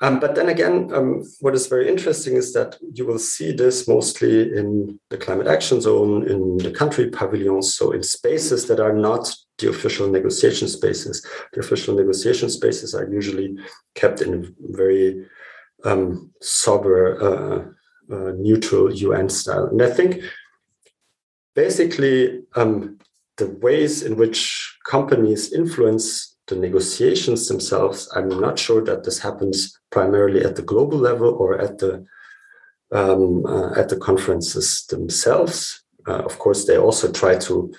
Um, 0.00 0.20
but 0.20 0.36
then 0.36 0.48
again, 0.48 0.90
um, 0.94 1.24
what 1.40 1.56
is 1.56 1.66
very 1.66 1.88
interesting 1.88 2.36
is 2.36 2.52
that 2.52 2.76
you 2.92 3.04
will 3.04 3.18
see 3.18 3.50
this 3.50 3.88
mostly 3.88 4.42
in 4.56 5.00
the 5.10 5.16
climate 5.16 5.48
action 5.48 5.80
zone, 5.80 6.28
in 6.28 6.56
the 6.58 6.70
country 6.70 7.10
pavilions, 7.10 7.74
so 7.74 7.90
in 7.90 8.04
spaces 8.04 8.68
that 8.68 8.78
are 8.78 8.92
not 8.92 9.34
the 9.58 9.68
official 9.68 10.08
negotiation 10.08 10.68
spaces. 10.68 11.26
The 11.52 11.60
official 11.60 11.96
negotiation 11.96 12.48
spaces 12.48 12.94
are 12.94 13.12
usually 13.12 13.56
kept 13.96 14.20
in 14.20 14.54
very 14.60 15.26
um, 15.84 16.30
sober, 16.40 17.22
uh, 17.22 18.14
uh, 18.14 18.32
neutral 18.36 18.92
UN 18.92 19.28
style. 19.28 19.66
And 19.66 19.82
I 19.82 19.90
think 19.90 20.22
basically 21.54 22.42
um, 22.56 22.98
the 23.36 23.48
ways 23.60 24.02
in 24.02 24.16
which 24.16 24.76
companies 24.84 25.52
influence 25.52 26.36
the 26.46 26.56
negotiations 26.56 27.48
themselves, 27.48 28.10
I'm 28.14 28.28
not 28.28 28.58
sure 28.58 28.82
that 28.84 29.04
this 29.04 29.18
happens 29.18 29.78
primarily 29.90 30.44
at 30.44 30.56
the 30.56 30.62
global 30.62 30.98
level 30.98 31.34
or 31.34 31.60
at 31.60 31.78
the 31.78 32.06
um, 32.90 33.44
uh, 33.44 33.72
at 33.78 33.90
the 33.90 33.98
conferences 33.98 34.86
themselves. 34.86 35.84
Uh, 36.06 36.20
of 36.20 36.38
course, 36.38 36.64
they 36.64 36.78
also 36.78 37.12
try 37.12 37.36
to 37.36 37.70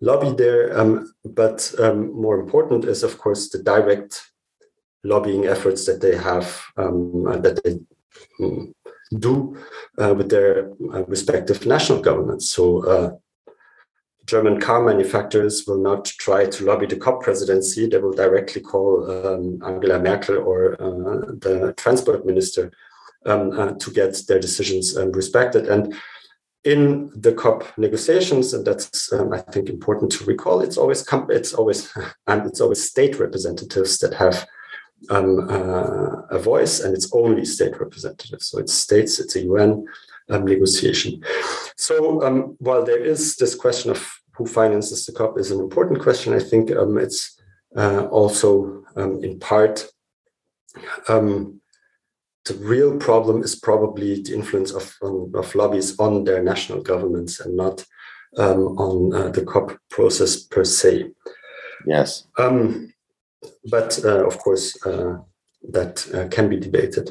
lobby 0.00 0.32
there, 0.32 0.78
um, 0.78 1.12
but 1.24 1.74
um, 1.78 2.12
more 2.18 2.40
important 2.40 2.84
is, 2.86 3.02
of 3.02 3.18
course, 3.18 3.50
the 3.50 3.62
direct 3.62 4.22
lobbying 5.04 5.46
efforts 5.46 5.86
that 5.86 6.00
they 6.00 6.16
have 6.16 6.62
um, 6.76 7.26
uh, 7.26 7.36
that 7.38 7.62
they 7.62 7.78
mm, 8.40 8.72
do 9.18 9.56
uh, 9.98 10.14
with 10.14 10.30
their 10.30 10.70
uh, 10.92 11.04
respective 11.04 11.66
national 11.66 12.00
governments. 12.00 12.48
So 12.48 12.84
uh, 12.86 13.10
German 14.26 14.58
car 14.58 14.82
manufacturers 14.82 15.64
will 15.66 15.82
not 15.82 16.06
try 16.06 16.46
to 16.46 16.64
lobby 16.64 16.86
the 16.86 16.96
COP 16.96 17.22
presidency. 17.22 17.86
They 17.86 17.98
will 17.98 18.14
directly 18.14 18.62
call 18.62 19.10
um, 19.10 19.60
Angela 19.62 19.98
Merkel 19.98 20.38
or 20.38 20.72
uh, 20.80 21.34
the 21.38 21.74
transport 21.76 22.24
minister 22.24 22.72
um, 23.26 23.58
uh, 23.58 23.72
to 23.72 23.90
get 23.90 24.18
their 24.26 24.40
decisions 24.40 24.96
um, 24.96 25.12
respected. 25.12 25.68
And 25.68 25.94
in 26.64 27.10
the 27.14 27.34
COP 27.34 27.76
negotiations, 27.76 28.54
and 28.54 28.66
that's 28.66 29.12
um, 29.12 29.34
I 29.34 29.40
think 29.40 29.68
important 29.68 30.10
to 30.12 30.24
recall, 30.24 30.62
it's 30.62 30.78
always 30.78 31.06
it's 31.28 31.52
always 31.52 31.92
and 32.26 32.46
it's 32.46 32.60
always 32.62 32.88
state 32.88 33.18
representatives 33.18 33.98
that 33.98 34.14
have 34.14 34.46
um, 35.10 35.48
uh, 35.48 36.22
a 36.30 36.38
voice, 36.38 36.80
and 36.80 36.94
it's 36.94 37.10
only 37.12 37.44
state 37.44 37.78
representatives. 37.80 38.46
So 38.46 38.58
it's 38.58 38.74
states, 38.74 39.20
it's 39.20 39.36
a 39.36 39.42
UN 39.42 39.86
um, 40.30 40.44
negotiation. 40.44 41.22
So 41.76 42.22
um, 42.22 42.56
while 42.58 42.84
there 42.84 43.02
is 43.04 43.36
this 43.36 43.54
question 43.54 43.90
of 43.90 44.08
who 44.36 44.46
finances 44.46 45.06
the 45.06 45.12
COP 45.12 45.38
is 45.38 45.50
an 45.50 45.60
important 45.60 46.00
question. 46.00 46.34
I 46.34 46.40
think 46.40 46.70
um, 46.72 46.98
it's 46.98 47.40
uh, 47.76 48.06
also 48.06 48.84
um, 48.96 49.22
in 49.22 49.38
part 49.38 49.86
um, 51.08 51.60
the 52.44 52.54
real 52.54 52.96
problem 52.98 53.42
is 53.42 53.54
probably 53.54 54.22
the 54.22 54.34
influence 54.34 54.72
of, 54.72 54.94
of 55.02 55.54
lobbies 55.54 55.98
on 55.98 56.24
their 56.24 56.42
national 56.42 56.82
governments 56.82 57.40
and 57.40 57.56
not 57.56 57.84
um, 58.36 58.76
on 58.78 59.14
uh, 59.14 59.28
the 59.30 59.44
COP 59.44 59.78
process 59.90 60.36
per 60.42 60.64
se. 60.64 61.10
Yes. 61.86 62.26
Um, 62.38 62.92
but 63.70 63.98
uh, 64.04 64.26
of 64.26 64.38
course, 64.38 64.76
uh, 64.86 65.18
that 65.72 66.06
uh, 66.14 66.28
can 66.28 66.48
be 66.48 66.58
debated. 66.58 67.10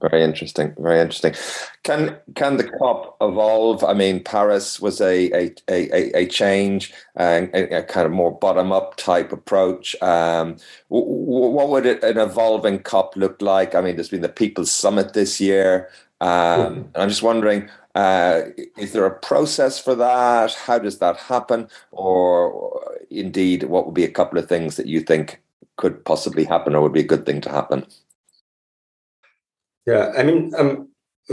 Very 0.00 0.22
interesting. 0.22 0.72
Very 0.78 1.00
interesting. 1.00 1.34
Can 1.82 2.16
can 2.36 2.58
the 2.58 2.70
COP 2.78 3.16
evolve? 3.20 3.82
I 3.82 3.92
mean, 3.92 4.22
Paris 4.22 4.80
was 4.80 5.00
a 5.00 5.32
a 5.32 5.54
a, 5.68 6.16
a 6.16 6.26
change, 6.26 6.92
uh, 7.18 7.46
a, 7.52 7.78
a 7.78 7.82
kind 7.82 8.06
of 8.06 8.12
more 8.12 8.30
bottom 8.38 8.70
up 8.70 8.96
type 8.96 9.32
approach. 9.32 10.00
Um, 10.00 10.56
what 10.88 11.68
would 11.70 11.86
an 11.86 12.18
evolving 12.18 12.80
COP 12.80 13.16
look 13.16 13.42
like? 13.42 13.74
I 13.74 13.80
mean, 13.80 13.96
there's 13.96 14.10
been 14.10 14.20
the 14.20 14.28
People's 14.28 14.70
Summit 14.70 15.12
this 15.12 15.40
year. 15.40 15.88
Um, 16.20 16.28
mm-hmm. 16.30 16.80
and 16.80 16.96
I'm 16.96 17.08
just 17.08 17.24
wondering, 17.24 17.68
uh, 17.96 18.42
is 18.78 18.92
there 18.92 19.06
a 19.06 19.18
process 19.18 19.80
for 19.80 19.96
that? 19.96 20.54
How 20.54 20.78
does 20.78 21.00
that 21.00 21.16
happen? 21.16 21.68
Or 21.90 22.96
indeed, 23.10 23.64
what 23.64 23.86
would 23.86 23.94
be 23.94 24.04
a 24.04 24.10
couple 24.10 24.38
of 24.38 24.48
things 24.48 24.76
that 24.76 24.86
you 24.86 25.00
think 25.00 25.42
could 25.76 26.04
possibly 26.04 26.44
happen 26.44 26.74
or 26.74 26.82
would 26.82 26.92
be 26.92 27.00
a 27.00 27.12
good 27.12 27.26
thing 27.26 27.40
to 27.42 27.50
happen? 27.50 27.86
Yeah, 29.86 30.12
I 30.16 30.22
mean, 30.22 30.52
um, 30.56 30.88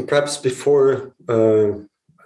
perhaps 0.08 0.38
before 0.38 1.14
uh, 1.30 1.72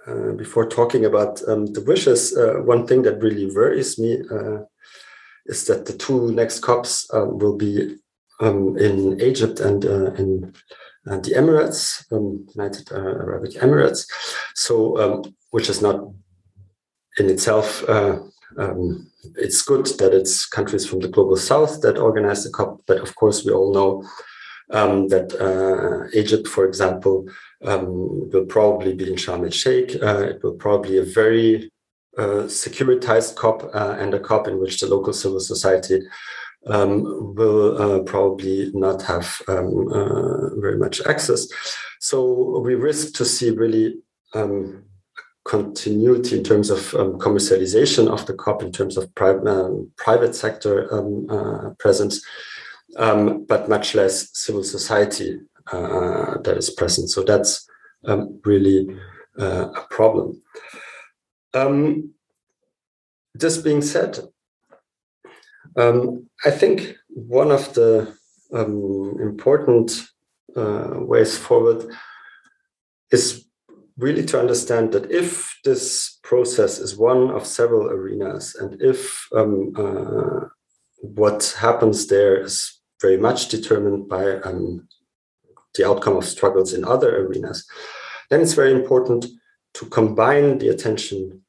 uh, 0.06 0.32
before 0.36 0.68
talking 0.68 1.04
about 1.04 1.42
um, 1.48 1.66
the 1.66 1.82
wishes, 1.82 2.36
uh, 2.36 2.62
one 2.62 2.86
thing 2.86 3.02
that 3.02 3.20
really 3.20 3.46
worries 3.46 3.98
me 3.98 4.22
uh, 4.30 4.58
is 5.46 5.66
that 5.66 5.86
the 5.86 5.92
two 5.92 6.30
next 6.32 6.60
COPs 6.60 7.08
um, 7.12 7.38
will 7.38 7.56
be 7.56 7.96
um, 8.40 8.76
in 8.78 9.20
Egypt 9.20 9.58
and 9.60 9.84
uh, 9.84 10.12
in 10.12 10.54
uh, 11.08 11.18
the 11.18 11.32
Emirates, 11.32 12.04
um, 12.12 12.46
United 12.54 12.90
Arab 12.92 13.44
Emirates. 13.54 14.06
So, 14.54 14.98
um, 14.98 15.34
which 15.50 15.68
is 15.68 15.82
not 15.82 16.00
in 17.18 17.30
itself. 17.30 17.88
Um, 17.88 19.10
it's 19.36 19.62
good 19.62 19.86
that 19.98 20.14
it's 20.14 20.46
countries 20.46 20.86
from 20.86 21.00
the 21.00 21.08
global 21.08 21.36
south 21.36 21.80
that 21.82 21.98
organize 21.98 22.44
the 22.44 22.50
COP, 22.50 22.82
but 22.86 22.98
of 22.98 23.14
course 23.14 23.44
we 23.44 23.52
all 23.52 23.72
know 23.72 24.04
um, 24.70 25.08
that 25.08 25.32
uh, 25.40 26.08
Egypt, 26.18 26.48
for 26.48 26.64
example, 26.64 27.26
um, 27.64 28.30
will 28.30 28.46
probably 28.46 28.94
be 28.94 29.10
in 29.10 29.16
Sharm 29.16 29.44
el 29.44 29.50
Sheikh. 29.50 30.02
Uh, 30.02 30.22
it 30.30 30.42
will 30.42 30.54
probably 30.54 30.98
a 30.98 31.04
very 31.04 31.70
uh, 32.18 32.48
securitized 32.48 33.36
COP 33.36 33.70
uh, 33.74 33.96
and 33.98 34.14
a 34.14 34.20
COP 34.20 34.48
in 34.48 34.60
which 34.60 34.80
the 34.80 34.86
local 34.86 35.12
civil 35.12 35.40
society 35.40 36.00
um, 36.66 37.34
will 37.34 37.80
uh, 37.80 38.02
probably 38.02 38.70
not 38.74 39.02
have 39.02 39.40
um, 39.48 39.88
uh, 39.92 40.54
very 40.56 40.78
much 40.78 41.00
access. 41.06 41.46
So 42.00 42.60
we 42.60 42.74
risk 42.74 43.14
to 43.14 43.24
see 43.24 43.50
really 43.50 43.96
um, 44.34 44.84
continuity 45.46 46.36
in 46.36 46.42
terms 46.42 46.70
of 46.70 46.92
um, 46.94 47.18
commercialization 47.18 48.08
of 48.08 48.26
the 48.26 48.34
COP, 48.34 48.62
in 48.62 48.72
terms 48.72 48.96
of 48.96 49.14
pri- 49.14 49.38
um, 49.46 49.90
private 49.96 50.34
sector 50.34 50.92
um, 50.92 51.26
uh, 51.30 51.70
presence, 51.78 52.20
um, 52.96 53.44
but 53.44 53.68
much 53.68 53.94
less 53.94 54.36
civil 54.36 54.64
society 54.64 55.38
uh, 55.72 56.38
that 56.42 56.56
is 56.56 56.70
present. 56.70 57.10
So 57.10 57.22
that's 57.22 57.68
um, 58.04 58.40
really 58.44 58.88
uh, 59.38 59.68
a 59.74 59.86
problem. 59.90 60.42
Um, 61.54 62.12
this 63.34 63.58
being 63.58 63.82
said, 63.82 64.18
I 65.76 66.50
think 66.50 66.96
one 67.08 67.50
of 67.50 67.74
the 67.74 68.14
important 68.50 70.02
uh, 70.56 70.94
ways 70.94 71.36
forward 71.36 71.84
is 73.10 73.45
really 73.98 74.24
to 74.26 74.38
understand 74.38 74.92
that 74.92 75.10
if 75.10 75.58
this 75.64 76.18
process 76.22 76.78
is 76.78 76.96
one 76.96 77.30
of 77.30 77.46
several 77.46 77.88
arenas 77.88 78.54
and 78.54 78.80
if 78.80 79.26
um, 79.34 79.72
uh, 79.76 80.46
what 81.00 81.54
happens 81.58 82.06
there 82.06 82.40
is 82.42 82.80
very 83.00 83.16
much 83.16 83.48
determined 83.48 84.08
by 84.08 84.32
um, 84.40 84.86
the 85.74 85.86
outcome 85.86 86.16
of 86.16 86.24
struggles 86.24 86.72
in 86.72 86.84
other 86.84 87.26
arenas, 87.26 87.66
then 88.30 88.40
it's 88.40 88.54
very 88.54 88.72
important 88.72 89.26
to 89.74 89.86
combine 89.86 90.58
the 90.58 90.68
attention 90.68 91.42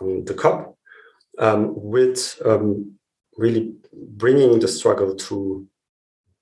on 0.00 0.24
the 0.24 0.34
COP 0.34 0.76
um, 1.38 1.72
with 1.74 2.40
um, 2.44 2.98
really 3.36 3.74
bringing 3.92 4.60
the 4.60 4.68
struggle 4.68 5.14
to 5.14 5.66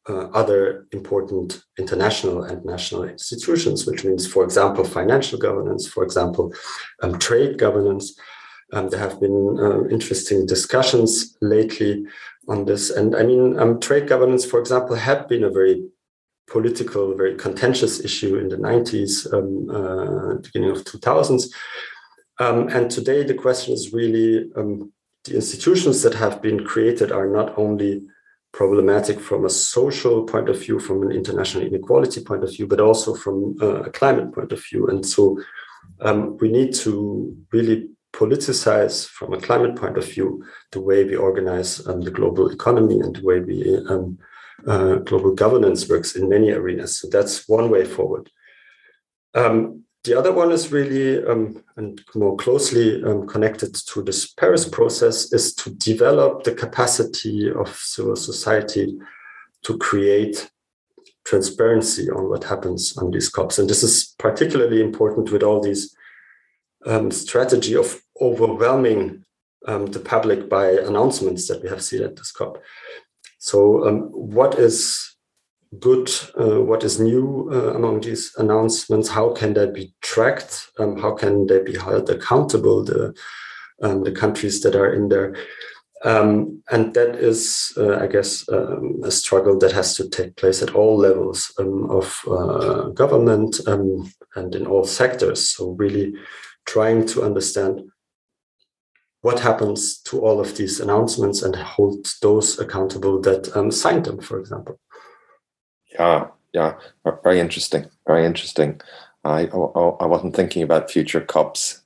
uh, 0.09 0.29
other 0.33 0.87
important 0.93 1.63
international 1.79 2.45
and 2.45 2.65
national 2.65 3.05
institutions, 3.05 3.87
which 3.87 4.05
means, 4.05 4.27
for 4.27 4.45
example, 4.45 4.85
financial 4.85 5.39
governance, 5.39 5.87
for 5.87 6.03
example, 6.05 6.55
um, 7.03 7.19
trade 7.19 7.59
governance. 7.59 8.19
Um, 8.73 8.89
there 8.89 9.01
have 9.01 9.21
been 9.21 9.59
uh, 9.61 9.89
interesting 9.89 10.47
discussions 10.47 11.37
lately 11.43 12.05
on 12.49 12.65
this. 12.65 12.91
And 12.91 13.15
I 13.15 13.25
mean, 13.25 13.59
um, 13.59 13.81
trade 13.81 14.09
governance, 14.09 14.45
for 14.45 14.59
example, 14.61 14.97
had 14.97 15.29
been 15.29 15.45
a 15.45 15.51
very 15.51 15.83
political, 16.49 17.15
very 17.15 17.37
contentious 17.37 18.01
issue 18.01 18.37
in 18.37 18.49
the 18.49 18.57
90s, 18.57 19.33
um, 19.33 19.71
uh, 19.71 20.35
beginning 20.37 20.71
of 20.71 20.85
2000s. 20.85 21.51
Um, 22.39 22.69
and 22.69 22.91
today, 22.91 23.23
the 23.23 23.35
question 23.35 23.75
is 23.75 23.93
really 23.93 24.51
the 25.25 25.35
institutions 25.35 26.03
that 26.03 26.15
have 26.15 26.41
been 26.41 26.65
created 26.65 27.13
are 27.13 27.29
not 27.29 27.57
only 27.59 28.03
problematic 28.53 29.21
from 29.21 29.45
a 29.45 29.51
social 29.51 30.25
point 30.25 30.49
of 30.49 30.59
view, 30.59 30.81
from 30.81 31.03
an 31.03 31.13
international 31.13 31.65
inequality 31.65 32.23
point 32.23 32.45
of 32.45 32.51
view, 32.51 32.67
but 32.67 32.81
also 32.81 33.15
from 33.15 33.57
uh, 33.63 33.83
a 33.83 33.91
climate 33.91 34.33
point 34.33 34.53
of 34.53 34.63
view. 34.65 34.87
And 34.89 35.05
so 35.05 35.39
um, 36.01 36.37
we 36.39 36.51
need 36.51 36.75
to 36.77 37.37
really 37.53 37.89
politicize 38.13 39.07
from 39.07 39.33
a 39.33 39.41
climate 39.41 39.77
point 39.77 39.97
of 39.97 40.05
view 40.05 40.45
the 40.73 40.81
way 40.81 41.05
we 41.05 41.17
organize 41.17 41.87
um, 41.87 42.01
the 42.01 42.11
global 42.11 42.51
economy 42.51 42.99
and 43.01 43.15
the 43.15 43.23
way 43.23 43.41
we 43.41 43.77
um, 43.89 44.19
uh, 44.67 44.97
global 44.97 45.35
governance 45.35 45.89
works 45.89 46.17
in 46.17 46.29
many 46.29 46.51
arenas. 46.51 46.97
So 47.01 47.09
that's 47.09 47.49
one 47.49 47.71
way 47.71 47.85
forward. 47.85 48.31
Um, 49.35 49.85
the 50.05 50.19
other 50.19 50.33
one 50.33 50.51
is 50.51 50.73
really 50.73 51.25
um, 51.27 51.63
and 51.77 52.01
more 52.15 52.37
closely 52.37 53.03
um, 53.05 53.27
connected 53.27 53.75
to 53.75 54.03
this 54.03 54.33
Paris 54.33 54.67
process 54.67 55.33
is 55.33 55.55
to 55.57 55.71
develop 55.71 56.45
the 56.45 56.55
capacity 56.55 57.51
of 57.51 57.69
civil 57.69 58.17
society 58.17 58.99
to 59.63 59.77
create 59.77 60.51
transparency 61.25 62.09
on 62.11 62.31
what 62.31 62.45
happens 62.45 62.97
on 62.97 63.11
these 63.11 63.29
COPs. 63.29 63.59
And 63.59 63.69
this 63.69 63.83
is 63.83 64.15
particularly 64.19 64.81
important 64.81 65.31
with 65.31 65.43
all 65.43 65.61
these 65.61 65.95
um, 66.87 67.11
strategy 67.11 67.77
of 67.77 68.01
overwhelming 68.21 69.25
um, 69.67 69.87
the 69.87 70.01
public 70.01 70.49
by 70.49 70.71
announcements 70.71 71.47
that 71.49 71.63
we 71.63 71.69
have 71.69 71.83
seen 71.83 72.03
at 72.03 72.17
this 72.17 72.33
COP. 72.33 72.63
So 73.39 73.87
um, 73.87 74.09
what 74.13 74.59
is 74.59 75.10
good, 75.79 76.11
uh, 76.39 76.61
what 76.61 76.83
is 76.83 76.99
new 76.99 77.49
uh, 77.53 77.75
among 77.75 78.01
these 78.01 78.33
announcements, 78.39 79.09
how 79.09 79.33
can 79.33 79.55
they 79.55 79.71
be 79.71 79.95
tracked, 80.01 80.69
um, 80.79 80.99
how 80.99 81.13
can 81.13 81.47
they 81.47 81.63
be 81.63 81.77
held 81.77 82.11
accountable, 82.11 82.85
the, 82.85 83.15
um, 83.83 84.03
the 84.03 84.13
countries 84.13 84.61
that 84.63 84.75
are 84.75 84.93
in 84.93 85.09
there. 85.09 85.37
Um, 86.03 86.63
and 86.71 86.95
that 86.95 87.17
is, 87.17 87.73
uh, 87.77 87.99
I 87.99 88.07
guess, 88.07 88.49
um, 88.49 89.01
a 89.05 89.11
struggle 89.11 89.59
that 89.59 89.73
has 89.73 89.95
to 89.97 90.09
take 90.09 90.35
place 90.37 90.63
at 90.63 90.75
all 90.75 90.97
levels 90.97 91.53
um, 91.59 91.91
of 91.91 92.19
uh, 92.27 92.89
government 92.89 93.61
um, 93.67 94.11
and 94.35 94.55
in 94.55 94.67
all 94.67 94.85
sectors. 94.85 95.51
So, 95.51 95.73
really 95.73 96.15
trying 96.65 97.07
to 97.09 97.23
understand 97.23 97.83
what 99.21 99.41
happens 99.41 99.99
to 99.99 100.21
all 100.21 100.41
of 100.41 100.57
these 100.57 100.81
announcements 100.81 101.43
and 101.43 101.55
hold 101.55 102.07
those 102.23 102.59
accountable 102.59 103.21
that 103.21 103.71
signed 103.71 104.07
them, 104.07 104.21
for 104.21 104.41
example. 104.41 104.81
Yeah, 105.93 106.29
yeah, 106.53 106.75
very 107.23 107.41
interesting. 107.41 107.87
Very 108.07 108.25
interesting. 108.25 108.81
I 109.25 109.47
I 109.47 110.07
wasn't 110.07 110.35
thinking 110.35 110.63
about 110.63 110.91
future 110.91 111.21
COPs. 111.21 111.83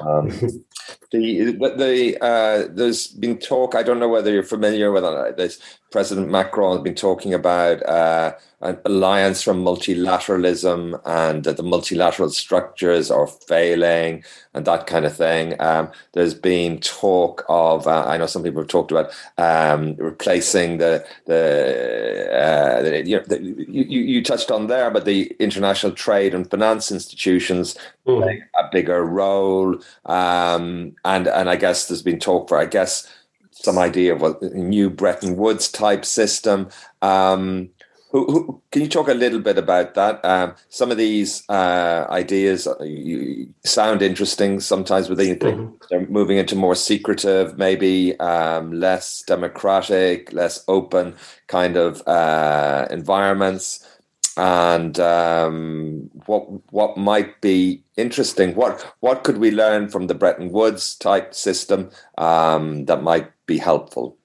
Um, 0.00 0.28
the 1.12 1.52
the 1.52 2.18
uh, 2.20 2.68
there's 2.70 3.08
been 3.08 3.38
talk. 3.38 3.74
I 3.74 3.82
don't 3.82 4.00
know 4.00 4.08
whether 4.08 4.32
you're 4.32 4.42
familiar 4.42 4.90
with 4.90 5.04
it. 5.04 5.36
This 5.36 5.60
President 5.90 6.30
Macron 6.30 6.76
has 6.76 6.82
been 6.82 6.94
talking 6.94 7.34
about 7.34 7.82
uh, 7.86 8.34
alliance 8.62 9.42
from 9.42 9.64
multilateralism 9.64 11.00
and 11.04 11.44
that 11.44 11.56
the 11.56 11.62
multilateral 11.62 12.30
structures 12.30 13.10
are 13.10 13.26
failing 13.26 14.22
and 14.54 14.64
that 14.66 14.86
kind 14.86 15.04
of 15.04 15.16
thing. 15.16 15.54
Um, 15.60 15.90
there's 16.12 16.34
been 16.34 16.78
talk 16.78 17.44
of, 17.48 17.86
uh, 17.86 18.04
I 18.06 18.16
know 18.16 18.26
some 18.26 18.42
people 18.42 18.62
have 18.62 18.68
talked 18.68 18.92
about 18.92 19.12
um, 19.38 19.96
replacing 19.96 20.78
the, 20.78 21.04
the, 21.26 22.30
uh, 22.32 22.82
the, 22.82 23.04
you, 23.04 23.16
know, 23.16 23.24
the 23.26 23.42
you, 23.42 24.00
you, 24.00 24.22
touched 24.22 24.50
on 24.50 24.68
there, 24.68 24.90
but 24.90 25.04
the 25.04 25.34
international 25.40 25.92
trade 25.92 26.34
and 26.34 26.48
finance 26.48 26.92
institutions 26.92 27.76
mm. 28.06 28.22
playing 28.22 28.42
a 28.58 28.68
bigger 28.70 29.04
role. 29.04 29.76
Um, 30.06 30.94
and 31.04 31.26
and 31.26 31.50
I 31.50 31.56
guess 31.56 31.88
there's 31.88 32.02
been 32.02 32.20
talk 32.20 32.48
for 32.48 32.58
I 32.58 32.66
guess 32.66 33.08
some 33.50 33.78
idea 33.78 34.14
of 34.14 34.22
a 34.22 34.48
new 34.50 34.90
Bretton 34.90 35.36
Woods 35.36 35.70
type 35.70 36.04
system. 36.04 36.68
Um, 37.00 37.70
who, 38.12 38.26
who, 38.30 38.62
can 38.70 38.82
you 38.82 38.88
talk 38.88 39.08
a 39.08 39.14
little 39.14 39.40
bit 39.40 39.56
about 39.56 39.94
that? 39.94 40.22
Um, 40.24 40.54
some 40.68 40.90
of 40.90 40.98
these 40.98 41.42
uh, 41.48 42.06
ideas 42.10 42.66
uh, 42.66 42.82
you, 42.82 43.52
sound 43.64 44.02
interesting. 44.02 44.60
Sometimes, 44.60 45.08
but 45.08 45.16
mm-hmm. 45.16 45.74
they're 45.88 46.06
moving 46.06 46.36
into 46.36 46.54
more 46.54 46.74
secretive, 46.74 47.56
maybe 47.56 48.18
um, 48.20 48.72
less 48.72 49.22
democratic, 49.22 50.30
less 50.32 50.62
open 50.68 51.14
kind 51.46 51.76
of 51.76 52.06
uh, 52.06 52.86
environments. 52.90 53.88
And 54.36 55.00
um, 55.00 56.10
what 56.26 56.42
what 56.70 56.96
might 56.98 57.40
be 57.40 57.82
interesting? 57.96 58.54
What 58.54 58.94
what 59.00 59.24
could 59.24 59.38
we 59.38 59.50
learn 59.50 59.88
from 59.88 60.06
the 60.06 60.14
Bretton 60.14 60.52
Woods 60.52 60.96
type 60.96 61.34
system 61.34 61.90
um, 62.18 62.84
that 62.86 63.02
might 63.02 63.32
be 63.46 63.56
helpful? 63.56 64.18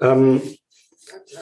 Um, 0.00 0.42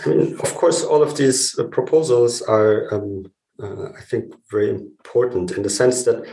I 0.05 0.09
mean, 0.09 0.35
of 0.41 0.55
course, 0.55 0.85
all 0.85 1.03
of 1.03 1.17
these 1.17 1.59
uh, 1.59 1.65
proposals 1.65 2.43
are, 2.43 2.93
um, 2.95 3.33
uh, 3.63 3.91
I 3.99 4.01
think, 4.01 4.35
very 4.51 4.71
important 4.71 5.53
in 5.53 5.63
the 5.63 5.71
sense 5.71 6.05
that 6.05 6.25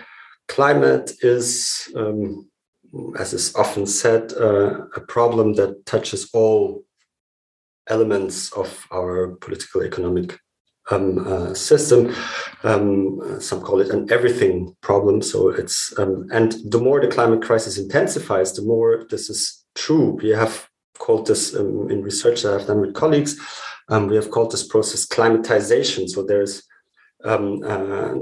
climate 0.47 1.11
is, 1.21 1.91
um, 1.95 2.49
as 3.17 3.33
is 3.33 3.55
often 3.55 3.85
said, 3.85 4.33
uh, 4.33 4.85
a 4.95 5.01
problem 5.01 5.53
that 5.55 5.85
touches 5.85 6.29
all 6.33 6.83
elements 7.87 8.51
of 8.53 8.85
our 8.91 9.35
political 9.41 9.83
economic 9.83 10.39
um, 10.91 11.27
uh, 11.27 11.53
system. 11.53 12.13
Um, 12.63 13.39
some 13.39 13.61
call 13.61 13.81
it 13.81 13.89
an 13.89 14.11
everything 14.11 14.75
problem. 14.81 15.21
So 15.21 15.49
it's 15.49 15.97
um, 15.97 16.27
and 16.31 16.55
the 16.65 16.79
more 16.79 17.01
the 17.01 17.07
climate 17.07 17.41
crisis 17.41 17.77
intensifies, 17.77 18.53
the 18.53 18.63
more 18.63 19.05
this 19.09 19.29
is 19.29 19.65
true. 19.75 20.19
We 20.21 20.29
have 20.29 20.68
called 20.99 21.25
this 21.25 21.55
um, 21.55 21.89
in 21.89 22.03
research 22.03 22.43
that 22.43 22.53
I've 22.53 22.67
done 22.67 22.81
with 22.81 22.93
colleagues. 22.93 23.39
Um, 23.89 24.07
we 24.07 24.15
have 24.15 24.29
called 24.29 24.51
this 24.51 24.67
process 24.67 25.07
climatization. 25.07 26.07
So 26.07 26.23
there's 26.23 26.63
um, 27.25 27.61
uh, 27.65 28.15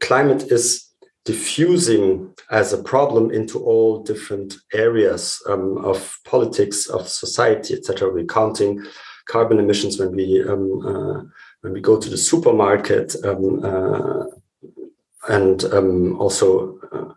climate 0.00 0.52
is 0.52 0.90
diffusing 1.24 2.34
as 2.50 2.72
a 2.72 2.82
problem 2.82 3.30
into 3.30 3.58
all 3.58 4.02
different 4.02 4.56
areas 4.74 5.42
um, 5.48 5.78
of 5.78 6.18
politics, 6.26 6.86
of 6.86 7.08
society, 7.08 7.74
etc. 7.74 8.12
We're 8.12 8.26
counting 8.26 8.84
carbon 9.26 9.58
emissions 9.58 9.98
when 9.98 10.12
we 10.14 10.44
um, 10.46 10.86
uh, 10.86 11.22
when 11.62 11.72
we 11.72 11.80
go 11.80 11.98
to 11.98 12.10
the 12.10 12.18
supermarket, 12.18 13.16
um, 13.24 13.64
uh, 13.64 14.24
and 15.28 15.64
also 16.18 16.78
uh, 16.92 17.14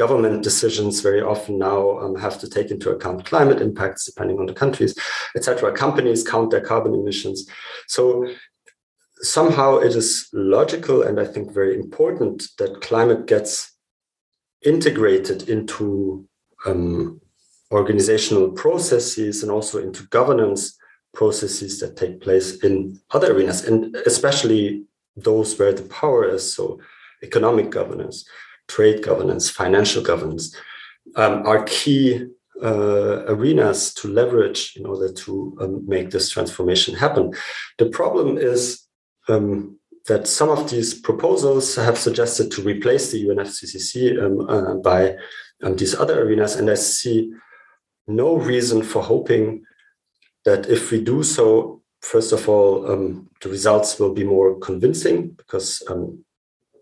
government 0.00 0.42
decisions 0.42 1.02
very 1.02 1.20
often 1.20 1.58
now 1.58 1.98
um, 1.98 2.14
have 2.16 2.38
to 2.40 2.48
take 2.48 2.70
into 2.70 2.88
account 2.88 3.26
climate 3.26 3.60
impacts 3.60 4.06
depending 4.06 4.38
on 4.38 4.46
the 4.46 4.54
countries, 4.62 4.92
etc. 5.36 5.70
Companies 5.72 6.26
count 6.26 6.50
their 6.50 6.66
carbon 6.72 6.94
emissions. 6.94 7.46
So 7.86 8.02
somehow 9.20 9.76
it 9.76 9.94
is 9.94 10.26
logical 10.32 11.02
and 11.02 11.20
I 11.20 11.26
think 11.26 11.52
very 11.52 11.74
important 11.74 12.48
that 12.56 12.80
climate 12.80 13.26
gets 13.26 13.52
integrated 14.64 15.50
into 15.50 16.26
um, 16.64 17.20
organizational 17.70 18.48
processes 18.52 19.42
and 19.42 19.52
also 19.52 19.76
into 19.86 20.08
governance 20.18 20.78
processes 21.12 21.78
that 21.80 21.98
take 21.98 22.22
place 22.22 22.48
in 22.64 22.98
other 23.10 23.34
arenas, 23.34 23.64
and 23.68 23.94
especially 24.06 24.84
those 25.14 25.58
where 25.58 25.74
the 25.74 25.88
power 26.00 26.24
is. 26.36 26.54
So, 26.54 26.80
economic 27.22 27.68
governance, 27.68 28.24
trade 28.70 29.02
governance, 29.02 29.50
financial 29.50 30.02
governance 30.02 30.54
um, 31.16 31.46
are 31.46 31.64
key 31.64 32.26
uh, 32.62 33.24
arenas 33.26 33.92
to 33.94 34.08
leverage 34.08 34.74
in 34.76 34.86
order 34.86 35.12
to 35.12 35.56
um, 35.60 35.82
make 35.86 36.10
this 36.10 36.30
transformation 36.30 36.94
happen. 36.94 37.32
The 37.78 37.86
problem 37.86 38.38
is 38.38 38.86
um, 39.28 39.78
that 40.06 40.26
some 40.26 40.50
of 40.50 40.70
these 40.70 40.94
proposals 40.94 41.76
have 41.76 41.98
suggested 41.98 42.50
to 42.52 42.62
replace 42.62 43.10
the 43.10 43.24
UNFCCC 43.26 44.22
um, 44.22 44.40
uh, 44.48 44.74
by 44.90 45.16
um, 45.62 45.76
these 45.76 45.94
other 45.94 46.22
arenas, 46.22 46.56
and 46.56 46.70
I 46.70 46.74
see 46.74 47.32
no 48.06 48.36
reason 48.36 48.82
for 48.82 49.02
hoping 49.02 49.64
that 50.44 50.66
if 50.68 50.90
we 50.90 51.00
do 51.02 51.22
so, 51.22 51.82
first 52.00 52.32
of 52.32 52.48
all, 52.48 52.90
um, 52.90 53.28
the 53.42 53.48
results 53.48 53.98
will 53.98 54.14
be 54.14 54.24
more 54.24 54.58
convincing 54.58 55.30
because 55.30 55.82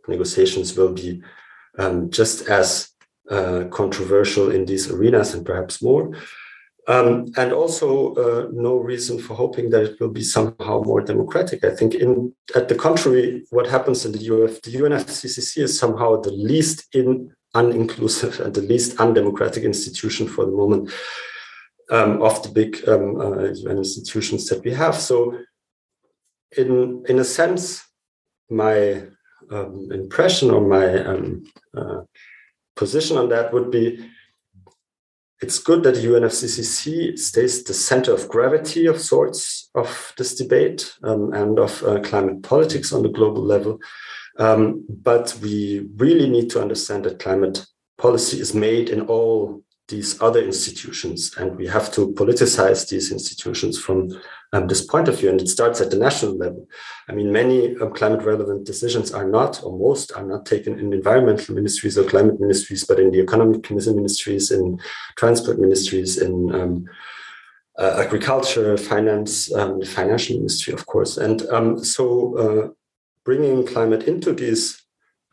negotiations 0.07 0.77
will 0.77 0.93
be 0.93 1.23
um, 1.79 2.11
just 2.11 2.49
as 2.49 2.91
uh, 3.31 3.65
controversial 3.71 4.51
in 4.51 4.65
these 4.65 4.91
arenas 4.91 5.35
and 5.35 5.45
perhaps 5.45 5.83
more. 5.83 6.17
Um, 6.89 7.27
and 7.37 7.53
also, 7.53 8.15
uh, 8.15 8.49
no 8.51 8.77
reason 8.77 9.19
for 9.19 9.35
hoping 9.35 9.69
that 9.71 9.83
it 9.83 10.01
will 10.01 10.09
be 10.09 10.23
somehow 10.23 10.83
more 10.83 11.03
democratic. 11.03 11.63
I 11.63 11.71
think, 11.77 11.95
in 11.95 12.33
at 12.57 12.69
the 12.69 12.75
contrary, 12.75 13.45
what 13.51 13.67
happens 13.67 14.07
in 14.07 14.13
the 14.13 14.19
UF, 14.19 14.63
the 14.63 14.75
UNFCCC 14.75 15.65
is 15.65 15.79
somehow 15.79 16.19
the 16.23 16.33
least 16.33 16.87
in 16.95 17.31
uninclusive 17.55 18.41
and 18.41 18.55
the 18.55 18.63
least 18.63 18.99
undemocratic 18.99 19.65
institution 19.65 20.27
for 20.27 20.47
the 20.47 20.53
moment 20.53 20.91
um, 21.91 22.23
of 22.23 22.43
the 22.43 22.49
big 22.49 22.89
um, 22.89 23.21
uh, 23.21 23.51
UN 23.53 23.77
institutions 23.77 24.49
that 24.49 24.65
we 24.65 24.73
have. 24.73 24.95
So, 24.95 25.39
in 26.57 27.05
in 27.07 27.19
a 27.19 27.25
sense, 27.25 27.85
my 28.49 29.03
um, 29.51 29.89
impression 29.93 30.51
or 30.51 30.61
my 30.61 31.05
um, 31.05 31.45
uh, 31.77 32.01
position 32.77 33.17
on 33.17 33.29
that 33.29 33.53
would 33.53 33.71
be 33.71 34.09
it's 35.41 35.61
good 35.61 35.85
that 35.85 35.95
the 35.95 36.05
UNFCCC 36.05 37.17
stays 37.17 37.63
the 37.63 37.75
center 37.75 38.13
of 38.13 38.29
gravity 38.29 38.87
of 38.87 39.01
sorts 39.01 39.71
of 39.75 40.13
this 40.17 40.35
debate 40.35 40.97
um, 41.05 41.33
and 41.33 41.59
of 41.61 41.83
uh, 41.85 42.01
climate 42.01 42.43
politics 42.43 42.93
on 42.93 43.03
the 43.03 43.09
global 43.09 43.43
level. 43.43 43.79
Um, 44.39 44.85
but 44.89 45.37
we 45.41 45.89
really 45.97 46.29
need 46.29 46.51
to 46.51 46.61
understand 46.61 47.05
that 47.05 47.21
climate 47.21 47.65
policy 47.99 48.41
is 48.41 48.53
made 48.53 48.89
in 48.91 49.03
all 49.03 49.63
these 49.87 50.21
other 50.21 50.43
institutions, 50.43 51.35
and 51.39 51.57
we 51.57 51.67
have 51.67 51.91
to 51.93 52.13
politicize 52.13 52.89
these 52.89 53.11
institutions 53.11 53.79
from 53.79 54.11
um, 54.53 54.67
this 54.67 54.85
point 54.85 55.09
of 55.09 55.19
view. 55.19 55.31
And 55.31 55.41
it 55.41 55.49
starts 55.49 55.81
at 55.81 55.91
the 55.91 55.99
national 55.99 56.37
level. 56.37 56.67
I 57.09 57.13
mean, 57.13 57.33
many 57.33 57.77
um, 57.77 57.93
climate 57.93 58.25
relevant 58.25 58.65
decisions 58.65 59.13
are 59.13 59.29
not, 59.29 59.63
or 59.63 59.79
most 59.79 60.13
are 60.13 60.25
not 60.25 60.47
taken 60.47 60.79
in 60.79 60.93
environmental 60.93 61.55
ministries 61.55 61.99
or 61.99 62.05
climate 62.05 62.41
ministries, 62.41 62.85
but 62.85 62.99
in 62.99 63.11
the 63.11 63.21
economic 63.21 63.71
ministries, 63.71 64.51
in 64.51 64.81
transport 65.17 65.59
ministries, 65.59 66.19
in 66.19 66.55
um, 66.55 66.87
uh, 67.79 68.03
agriculture, 68.05 68.77
finance, 68.77 69.55
um, 69.55 69.81
the 69.81 69.87
financial 69.87 70.37
ministry, 70.37 70.75
of 70.75 70.87
course. 70.87 71.17
And 71.17 71.47
um, 71.49 71.85
so 71.85 72.37
uh, 72.37 72.69
bringing 73.25 73.67
climate 73.67 74.05
into 74.05 74.33
these 74.33 74.83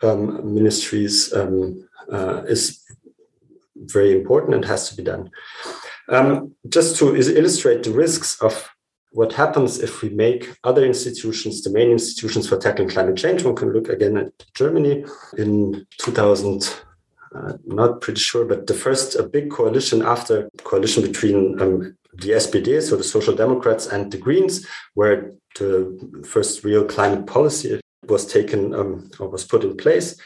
um, 0.04 0.54
ministries 0.54 1.34
uh, 1.34 2.44
is 2.48 2.84
very 3.76 4.12
important 4.14 4.54
and 4.54 4.66
has 4.66 4.90
to 4.90 4.96
be 4.96 5.04
done. 5.04 5.32
Um, 6.10 6.54
just 6.70 6.98
to 6.98 7.16
illustrate 7.16 7.82
the 7.84 7.92
risks 7.92 8.40
of 8.42 8.70
what 9.16 9.32
happens 9.32 9.80
if 9.80 10.02
we 10.02 10.10
make 10.10 10.58
other 10.66 10.84
institutions 10.86 11.62
the 11.62 11.70
main 11.70 11.90
institutions 11.90 12.50
for 12.50 12.58
tackling 12.58 12.90
climate 12.90 13.16
change, 13.16 13.46
one 13.46 13.56
can 13.56 13.72
look 13.72 13.88
again 13.88 14.18
at 14.18 14.32
Germany 14.54 15.06
in 15.38 15.88
2000. 16.00 16.82
Uh, 17.34 17.54
not 17.66 18.02
pretty 18.02 18.20
sure, 18.20 18.44
but 18.46 18.68
the 18.68 18.74
first 18.74 19.16
a 19.16 19.24
big 19.24 19.50
coalition 19.50 20.02
after 20.02 20.50
coalition 20.64 21.02
between 21.02 21.60
um, 21.62 21.96
the 22.14 22.32
SPD, 22.32 22.82
so 22.82 22.98
the 22.98 23.04
Social 23.04 23.34
Democrats, 23.36 23.88
and 23.88 24.12
the 24.12 24.18
Greens, 24.18 24.68
where 24.96 25.32
the 25.58 26.24
first 26.26 26.66
real 26.66 26.84
climate 26.84 27.26
policy 27.26 27.80
was 28.08 28.26
taken 28.26 28.74
um, 28.76 29.10
or 29.20 29.30
was 29.30 29.46
put 29.46 29.64
in 29.64 29.78
place. 29.78 30.20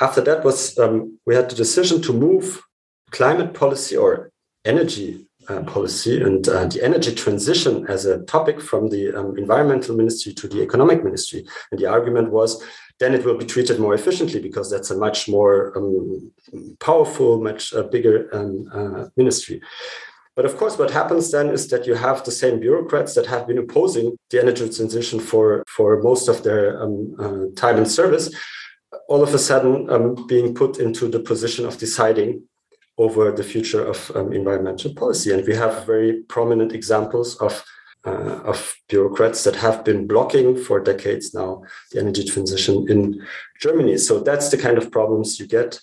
After 0.00 0.20
that 0.22 0.44
was 0.44 0.78
um, 0.78 1.18
we 1.26 1.34
had 1.34 1.50
the 1.50 1.56
decision 1.56 2.02
to 2.02 2.12
move 2.12 2.62
climate 3.10 3.54
policy 3.54 3.96
or 3.96 4.30
energy 4.64 5.27
uh, 5.48 5.62
policy 5.62 6.20
and 6.20 6.48
uh, 6.48 6.66
the 6.66 6.82
energy 6.82 7.14
transition 7.14 7.86
as 7.88 8.04
a 8.04 8.22
topic 8.24 8.60
from 8.60 8.88
the 8.90 9.12
um, 9.12 9.36
environmental 9.38 9.96
ministry 9.96 10.32
to 10.34 10.48
the 10.48 10.62
economic 10.62 11.02
ministry. 11.02 11.46
And 11.70 11.80
the 11.80 11.86
argument 11.86 12.30
was 12.30 12.62
then 12.98 13.14
it 13.14 13.24
will 13.24 13.36
be 13.36 13.44
treated 13.44 13.78
more 13.78 13.94
efficiently 13.94 14.40
because 14.40 14.70
that's 14.70 14.90
a 14.90 14.96
much 14.96 15.28
more 15.28 15.76
um, 15.76 16.32
powerful, 16.80 17.40
much 17.40 17.72
uh, 17.72 17.84
bigger 17.84 18.28
um, 18.32 18.68
uh, 18.72 19.04
ministry. 19.16 19.60
But 20.34 20.44
of 20.44 20.56
course, 20.56 20.78
what 20.78 20.90
happens 20.90 21.32
then 21.32 21.48
is 21.48 21.68
that 21.68 21.86
you 21.86 21.94
have 21.94 22.24
the 22.24 22.30
same 22.30 22.60
bureaucrats 22.60 23.14
that 23.14 23.26
have 23.26 23.46
been 23.46 23.58
opposing 23.58 24.16
the 24.30 24.40
energy 24.40 24.68
transition 24.68 25.18
for, 25.18 25.64
for 25.66 26.00
most 26.02 26.28
of 26.28 26.44
their 26.44 26.80
um, 26.80 27.16
uh, 27.18 27.60
time 27.60 27.76
and 27.76 27.90
service, 27.90 28.32
all 29.08 29.22
of 29.22 29.34
a 29.34 29.38
sudden 29.38 29.90
um, 29.90 30.26
being 30.26 30.54
put 30.54 30.78
into 30.78 31.08
the 31.08 31.20
position 31.20 31.66
of 31.66 31.78
deciding 31.78 32.42
over 32.98 33.30
the 33.30 33.44
future 33.44 33.84
of 33.84 34.10
um, 34.14 34.32
environmental 34.32 34.92
policy. 34.92 35.32
And 35.32 35.46
we 35.46 35.54
have 35.54 35.86
very 35.86 36.22
prominent 36.24 36.72
examples 36.72 37.36
of 37.36 37.64
uh, 38.04 38.40
of 38.44 38.76
bureaucrats 38.88 39.42
that 39.44 39.56
have 39.56 39.84
been 39.84 40.06
blocking 40.06 40.56
for 40.56 40.78
decades 40.78 41.34
now 41.34 41.62
the 41.90 42.00
energy 42.00 42.24
transition 42.24 42.86
in 42.88 43.20
Germany. 43.60 43.98
So 43.98 44.20
that's 44.20 44.50
the 44.50 44.56
kind 44.56 44.78
of 44.78 44.92
problems 44.92 45.40
you 45.40 45.46
get 45.46 45.80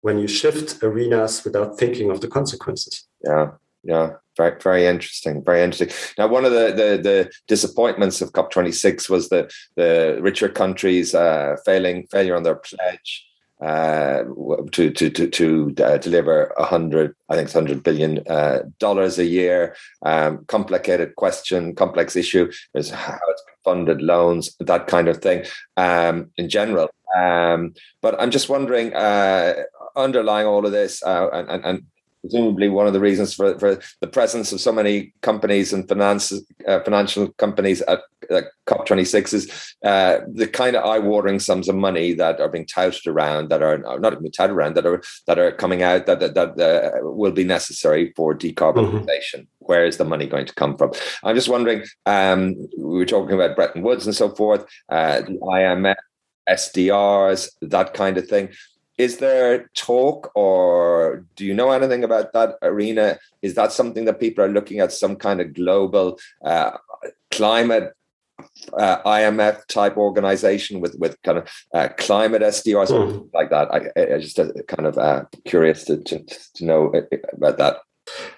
when 0.00 0.18
you 0.18 0.26
shift 0.26 0.82
arenas 0.82 1.44
without 1.44 1.78
thinking 1.78 2.10
of 2.10 2.20
the 2.20 2.28
consequences. 2.28 3.06
Yeah, 3.24 3.52
yeah, 3.84 4.14
very, 4.36 4.60
very 4.60 4.86
interesting. 4.86 5.44
Very 5.44 5.62
interesting. 5.62 5.94
Now, 6.18 6.26
one 6.26 6.44
of 6.44 6.52
the 6.52 6.66
the, 6.72 7.02
the 7.02 7.30
disappointments 7.46 8.20
of 8.20 8.32
COP26 8.32 9.08
was 9.08 9.28
the 9.28 9.50
the 9.76 10.18
richer 10.20 10.48
countries 10.48 11.14
uh, 11.14 11.56
failing 11.64 12.06
failure 12.10 12.36
on 12.36 12.42
their 12.42 12.56
pledge 12.56 13.27
uh, 13.60 14.22
to 14.72 14.90
to 14.90 15.10
to, 15.10 15.28
to 15.28 15.74
uh, 15.84 15.98
deliver 15.98 16.46
a 16.58 16.64
hundred, 16.64 17.14
I 17.28 17.36
think, 17.36 17.50
hundred 17.50 17.82
billion 17.82 18.26
uh, 18.28 18.62
dollars 18.78 19.18
a 19.18 19.24
year. 19.24 19.74
Um, 20.02 20.44
complicated 20.46 21.16
question, 21.16 21.74
complex 21.74 22.16
issue. 22.16 22.50
Is 22.74 22.90
how 22.90 23.18
it's 23.28 23.42
funded, 23.64 24.02
loans, 24.02 24.56
that 24.60 24.86
kind 24.86 25.08
of 25.08 25.18
thing. 25.18 25.44
Um, 25.76 26.30
in 26.36 26.48
general, 26.48 26.88
um, 27.16 27.74
but 28.02 28.20
I'm 28.20 28.30
just 28.30 28.48
wondering, 28.48 28.94
uh, 28.94 29.64
underlying 29.96 30.46
all 30.46 30.64
of 30.64 30.72
this, 30.72 31.02
uh, 31.02 31.28
and, 31.32 31.64
and 31.64 31.82
presumably 32.20 32.68
one 32.68 32.86
of 32.86 32.92
the 32.92 33.00
reasons 33.00 33.34
for, 33.34 33.58
for 33.58 33.80
the 34.00 34.06
presence 34.06 34.52
of 34.52 34.60
so 34.60 34.72
many 34.72 35.12
companies 35.22 35.72
and 35.72 35.88
finance, 35.88 36.32
uh, 36.66 36.80
financial 36.80 37.28
companies 37.32 37.80
at, 37.82 38.00
at 38.30 38.44
COP26 38.66 39.34
is 39.34 39.74
uh, 39.84 40.18
the 40.32 40.46
kind 40.46 40.76
of 40.76 40.84
eye-watering 40.84 41.38
sums 41.38 41.68
of 41.68 41.76
money 41.76 42.12
that 42.14 42.40
are 42.40 42.48
being 42.48 42.66
touted 42.66 43.06
around, 43.06 43.48
that 43.48 43.62
are 43.62 43.78
not 43.98 44.12
even 44.12 44.30
touted 44.30 44.56
around, 44.56 44.74
that 44.74 44.86
are 44.86 45.02
that 45.26 45.38
are 45.38 45.52
coming 45.52 45.82
out 45.82 46.06
that 46.06 46.20
that, 46.20 46.34
that 46.34 46.60
uh, 46.60 46.98
will 47.02 47.32
be 47.32 47.44
necessary 47.44 48.12
for 48.16 48.36
decarbonization. 48.36 49.34
Mm-hmm. 49.34 49.42
Where 49.60 49.86
is 49.86 49.96
the 49.96 50.04
money 50.04 50.26
going 50.26 50.46
to 50.46 50.54
come 50.54 50.76
from? 50.76 50.92
I'm 51.22 51.34
just 51.34 51.48
wondering. 51.48 51.84
Um, 52.06 52.54
we 52.76 52.98
were 52.98 53.06
talking 53.06 53.34
about 53.34 53.56
Bretton 53.56 53.82
Woods 53.82 54.06
and 54.06 54.14
so 54.14 54.30
forth, 54.30 54.64
uh, 54.88 55.20
the 55.20 55.38
IMF, 55.42 55.96
SDRs, 56.48 57.50
that 57.62 57.94
kind 57.94 58.18
of 58.18 58.26
thing 58.26 58.50
is 58.98 59.18
there 59.18 59.70
talk 59.74 60.30
or 60.34 61.24
do 61.36 61.44
you 61.44 61.54
know 61.54 61.70
anything 61.70 62.04
about 62.04 62.32
that 62.32 62.56
arena 62.62 63.18
is 63.42 63.54
that 63.54 63.72
something 63.72 64.04
that 64.04 64.20
people 64.20 64.44
are 64.44 64.48
looking 64.48 64.80
at 64.80 64.92
some 64.92 65.16
kind 65.16 65.40
of 65.40 65.54
global 65.54 66.18
uh, 66.44 66.72
climate 67.30 67.94
uh, 68.76 69.02
IMF 69.02 69.66
type 69.66 69.96
organization 69.96 70.80
with 70.80 70.96
with 70.98 71.20
kind 71.22 71.38
of 71.38 71.48
uh, 71.74 71.88
climate 71.98 72.42
SDR 72.42 72.86
something 72.86 73.20
mm. 73.20 73.34
like 73.34 73.50
that. 73.50 73.68
I, 73.72 74.14
I 74.14 74.18
just 74.20 74.38
uh, 74.38 74.52
kind 74.68 74.86
of 74.86 74.96
uh, 74.98 75.24
curious 75.44 75.84
to, 75.84 75.98
to, 75.98 76.24
to 76.54 76.64
know 76.64 76.92
uh, 76.94 77.16
about 77.32 77.58
that. 77.58 77.78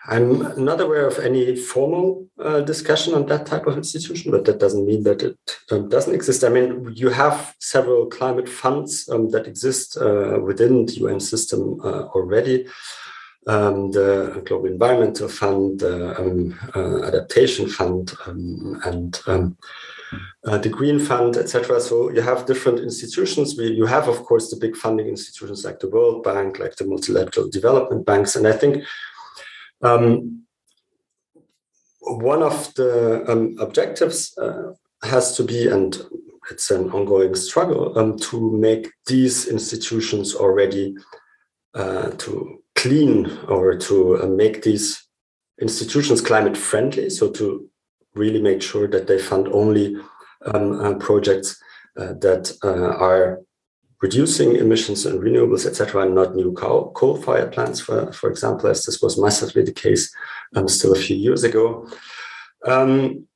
I'm 0.06 0.62
not 0.62 0.80
aware 0.80 1.06
of 1.06 1.18
any 1.18 1.56
formal 1.56 2.26
uh, 2.38 2.60
discussion 2.60 3.14
on 3.14 3.26
that 3.26 3.46
type 3.46 3.66
of 3.66 3.76
institution, 3.76 4.30
but 4.30 4.44
that 4.46 4.58
doesn't 4.58 4.86
mean 4.86 5.02
that 5.04 5.22
it 5.22 5.38
um, 5.70 5.88
doesn't 5.88 6.14
exist. 6.14 6.44
I 6.44 6.48
mean, 6.48 6.92
you 6.94 7.10
have 7.10 7.54
several 7.58 8.06
climate 8.06 8.48
funds 8.48 9.08
um, 9.08 9.30
that 9.30 9.46
exist 9.46 9.96
uh, 9.96 10.38
within 10.42 10.86
the 10.86 10.94
UN 10.94 11.20
system 11.20 11.80
uh, 11.84 12.04
already. 12.16 12.66
Um, 13.46 13.90
the 13.90 14.42
Global 14.44 14.66
Environmental 14.66 15.28
Fund, 15.28 15.80
the 15.80 16.20
um, 16.20 16.58
uh, 16.76 17.06
Adaptation 17.06 17.68
Fund, 17.68 18.12
um, 18.26 18.80
and 18.84 19.18
um, 19.26 19.56
uh, 20.44 20.58
the 20.58 20.68
Green 20.68 20.98
Fund, 20.98 21.36
etc. 21.36 21.80
So 21.80 22.10
you 22.10 22.20
have 22.20 22.46
different 22.46 22.80
institutions. 22.80 23.56
We, 23.56 23.72
you 23.72 23.86
have, 23.86 24.08
of 24.08 24.24
course, 24.24 24.50
the 24.50 24.56
big 24.56 24.76
funding 24.76 25.08
institutions 25.08 25.64
like 25.64 25.80
the 25.80 25.88
World 25.88 26.22
Bank, 26.22 26.58
like 26.58 26.76
the 26.76 26.86
multilateral 26.86 27.48
development 27.48 28.06
banks, 28.06 28.36
and 28.36 28.46
I 28.46 28.52
think 28.52 28.84
um, 29.82 30.44
one 32.00 32.42
of 32.42 32.74
the 32.74 33.24
um, 33.30 33.56
objectives 33.60 34.36
uh, 34.38 34.72
has 35.02 35.36
to 35.36 35.44
be, 35.44 35.68
and 35.68 35.98
it's 36.50 36.70
an 36.70 36.90
ongoing 36.90 37.34
struggle, 37.34 37.98
um, 37.98 38.18
to 38.18 38.50
make 38.52 38.90
these 39.06 39.46
institutions 39.48 40.34
already 40.34 40.94
uh, 41.74 42.10
to 42.18 42.62
clean 42.74 43.38
or 43.48 43.76
to 43.76 44.22
uh, 44.22 44.26
make 44.26 44.62
these 44.62 45.06
institutions 45.60 46.20
climate 46.20 46.56
friendly. 46.56 47.10
So 47.10 47.30
to 47.32 47.68
really 48.14 48.42
make 48.42 48.62
sure 48.62 48.88
that 48.88 49.06
they 49.06 49.18
fund 49.18 49.48
only 49.48 49.96
um, 50.46 50.80
uh, 50.80 50.94
projects 50.94 51.62
uh, 51.96 52.14
that 52.20 52.52
uh, 52.64 52.96
are 52.96 53.40
reducing 54.00 54.56
emissions 54.56 55.04
and 55.04 55.20
renewables, 55.20 55.66
etc., 55.66 56.02
and 56.02 56.14
not 56.14 56.34
new 56.34 56.52
coal-fired 56.52 57.52
plants, 57.52 57.80
for, 57.80 58.10
for 58.12 58.30
example, 58.30 58.68
as 58.68 58.86
this 58.86 59.02
was 59.02 59.20
massively 59.20 59.62
the 59.62 59.72
case 59.72 60.14
um, 60.56 60.66
still 60.68 60.92
a 60.92 60.98
few 60.98 61.16
years 61.16 61.44
ago. 61.44 61.86
Um, 62.66 63.26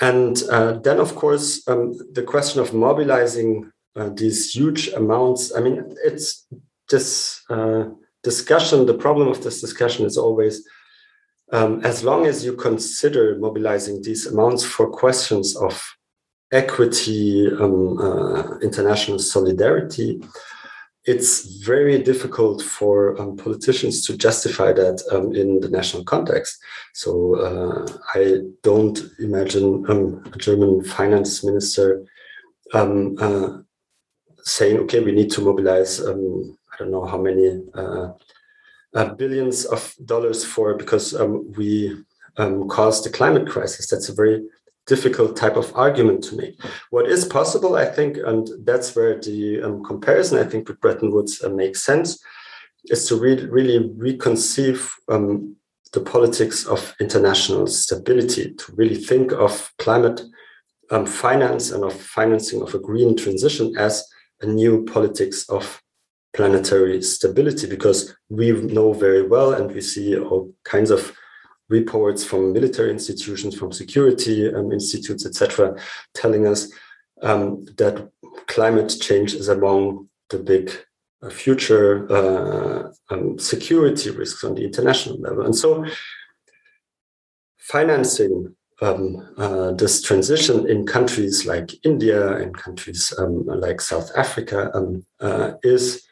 and 0.00 0.42
uh, 0.50 0.72
then, 0.78 0.98
of 0.98 1.14
course, 1.14 1.66
um, 1.68 1.94
the 2.12 2.22
question 2.22 2.60
of 2.60 2.72
mobilizing 2.72 3.70
uh, 3.96 4.10
these 4.14 4.54
huge 4.54 4.88
amounts. 4.88 5.54
I 5.54 5.60
mean, 5.60 5.94
it's 6.04 6.46
this 6.88 7.42
uh, 7.50 7.86
discussion. 8.22 8.86
The 8.86 8.94
problem 8.94 9.28
of 9.28 9.42
this 9.42 9.60
discussion 9.60 10.06
is 10.06 10.16
always, 10.16 10.66
um, 11.52 11.80
as 11.84 12.04
long 12.04 12.26
as 12.26 12.44
you 12.44 12.54
consider 12.54 13.36
mobilizing 13.38 14.02
these 14.02 14.26
amounts 14.26 14.64
for 14.64 14.88
questions 14.88 15.56
of 15.56 15.84
equity, 16.52 17.48
um, 17.60 17.98
uh, 17.98 18.58
international 18.58 19.18
solidarity, 19.18 20.20
it's 21.04 21.62
very 21.64 22.02
difficult 22.02 22.62
for 22.62 23.20
um, 23.20 23.36
politicians 23.36 24.04
to 24.06 24.16
justify 24.16 24.72
that 24.72 25.02
um, 25.10 25.34
in 25.34 25.60
the 25.60 25.68
national 25.68 26.04
context. 26.04 26.58
So 26.92 27.36
uh, 27.36 27.86
I 28.14 28.40
don't 28.62 29.00
imagine 29.18 29.84
um, 29.88 30.22
a 30.32 30.38
German 30.38 30.84
finance 30.84 31.42
minister 31.42 32.04
um, 32.74 33.16
uh, 33.18 33.58
saying, 34.42 34.78
"Okay, 34.80 35.00
we 35.00 35.12
need 35.12 35.30
to 35.32 35.40
mobilize." 35.40 36.00
Um, 36.00 36.56
I 36.72 36.76
don't 36.78 36.90
know 36.90 37.06
how 37.06 37.18
many 37.18 37.62
uh, 37.74 38.12
uh, 38.94 39.14
billions 39.14 39.64
of 39.64 39.94
dollars 40.04 40.44
for 40.44 40.74
because 40.74 41.14
we 41.56 41.96
caused 42.68 43.04
the 43.04 43.10
climate 43.10 43.46
crisis. 43.48 43.88
That's 43.88 44.08
a 44.08 44.14
very 44.14 44.42
difficult 44.86 45.36
type 45.36 45.56
of 45.56 45.72
argument 45.76 46.24
to 46.24 46.36
make. 46.36 46.60
What 46.90 47.06
is 47.06 47.24
possible, 47.24 47.76
I 47.76 47.84
think, 47.84 48.16
and 48.16 48.48
that's 48.64 48.96
where 48.96 49.20
the 49.20 49.62
um, 49.62 49.84
comparison, 49.84 50.38
I 50.38 50.44
think, 50.44 50.68
with 50.68 50.80
Bretton 50.80 51.12
Woods 51.12 51.42
uh, 51.42 51.48
makes 51.48 51.82
sense, 51.82 52.22
is 52.84 53.06
to 53.08 53.16
re- 53.16 53.46
really 53.46 53.88
reconceive 53.90 54.90
um, 55.08 55.56
the 55.92 56.00
politics 56.00 56.66
of 56.66 56.94
international 57.00 57.66
stability, 57.66 58.54
to 58.54 58.72
really 58.74 58.96
think 58.96 59.32
of 59.32 59.72
climate 59.78 60.22
um, 60.90 61.06
finance 61.06 61.70
and 61.70 61.84
of 61.84 61.92
financing 61.92 62.62
of 62.62 62.74
a 62.74 62.78
green 62.78 63.16
transition 63.16 63.76
as 63.76 64.04
a 64.40 64.46
new 64.46 64.84
politics 64.84 65.48
of 65.48 65.82
planetary 66.32 67.02
stability, 67.02 67.66
because 67.66 68.16
we 68.28 68.52
know 68.52 68.92
very 68.92 69.26
well 69.26 69.52
and 69.52 69.72
we 69.72 69.80
see 69.80 70.16
all 70.16 70.52
kinds 70.64 70.90
of 70.90 71.12
reports 71.70 72.24
from 72.24 72.52
military 72.52 72.90
institutions, 72.90 73.54
from 73.56 73.72
security 73.72 74.52
um, 74.52 74.72
institutes, 74.72 75.24
etc., 75.24 75.76
telling 76.14 76.46
us 76.46 76.70
um, 77.22 77.64
that 77.78 78.10
climate 78.48 78.94
change 79.00 79.34
is 79.34 79.48
among 79.48 80.08
the 80.28 80.38
big 80.38 80.70
uh, 81.22 81.30
future 81.30 82.10
uh, 82.12 82.90
um, 83.10 83.38
security 83.38 84.10
risks 84.10 84.42
on 84.44 84.54
the 84.54 84.64
international 84.64 85.18
level. 85.20 85.44
And 85.44 85.54
so, 85.54 85.84
financing 87.58 88.54
um, 88.82 89.28
uh, 89.36 89.72
this 89.72 90.02
transition 90.02 90.68
in 90.68 90.86
countries 90.86 91.46
like 91.46 91.72
India 91.84 92.36
and 92.36 92.56
countries 92.56 93.12
um, 93.18 93.44
like 93.46 93.80
South 93.80 94.10
Africa 94.16 94.70
um, 94.74 95.04
uh, 95.20 95.52
is 95.62 96.02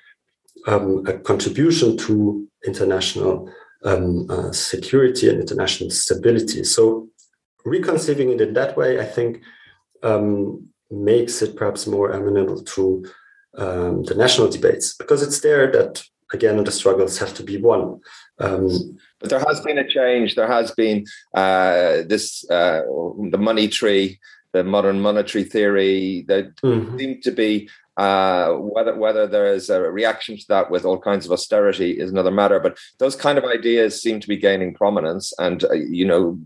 a 0.67 1.19
contribution 1.25 1.97
to 1.97 2.47
international 2.67 3.51
um, 3.85 4.31
uh, 4.31 4.53
security 4.53 5.29
and 5.29 5.41
international 5.41 5.91
stability. 5.91 6.65
So 6.65 7.09
reconceiving 7.65 8.31
it 8.31 8.41
in 8.41 8.55
that 8.55 8.77
way, 8.77 9.01
I 9.01 9.05
think, 9.05 9.43
um, 10.03 10.69
makes 10.91 11.43
it 11.43 11.57
perhaps 11.57 11.87
more 11.87 12.11
amenable 12.11 12.63
to 12.63 13.05
um, 13.57 14.05
the 14.05 14.15
national 14.15 14.49
debates 14.49 14.95
because 14.95 15.23
it's 15.23 15.41
there 15.41 15.71
that 15.73 16.03
again 16.33 16.63
the 16.63 16.71
struggles 16.71 17.19
have 17.19 17.35
to 17.35 17.43
be 17.43 17.57
won. 17.57 18.01
Um, 18.39 18.99
but 19.21 19.31
there 19.31 19.45
has 19.49 19.61
been 19.61 19.79
a 19.79 19.89
change. 19.89 20.35
There 20.35 20.47
has 20.47 20.71
been 20.73 21.05
uh, 21.35 22.03
this 22.07 22.49
uh, 22.51 22.83
the 23.31 23.39
money 23.39 23.69
tree, 23.69 24.21
the 24.53 24.65
modern 24.65 25.01
monetary 25.01 25.45
theory 25.45 26.25
that 26.29 26.55
mm-hmm. 26.57 26.97
seem 26.97 27.21
to 27.23 27.33
be 27.33 27.69
uh, 27.99 28.53
whether 28.53 28.97
whether 28.97 29.27
there 29.27 29.53
is 29.53 29.69
a 29.71 29.81
reaction 29.81 30.37
to 30.39 30.45
that 30.49 30.71
with 30.71 30.85
all 30.85 30.99
kinds 30.99 31.27
of 31.27 31.33
austerity 31.33 31.99
is 31.99 32.11
another 32.11 32.31
matter. 32.31 32.61
But 32.61 32.79
those 32.99 33.17
kind 33.17 33.37
of 33.37 33.45
ideas 33.45 34.01
seem 34.01 34.21
to 34.21 34.29
be 34.29 34.37
gaining 34.37 34.73
prominence, 34.73 35.33
and 35.39 35.65
uh, 35.65 35.73
you 35.73 36.07
know, 36.07 36.39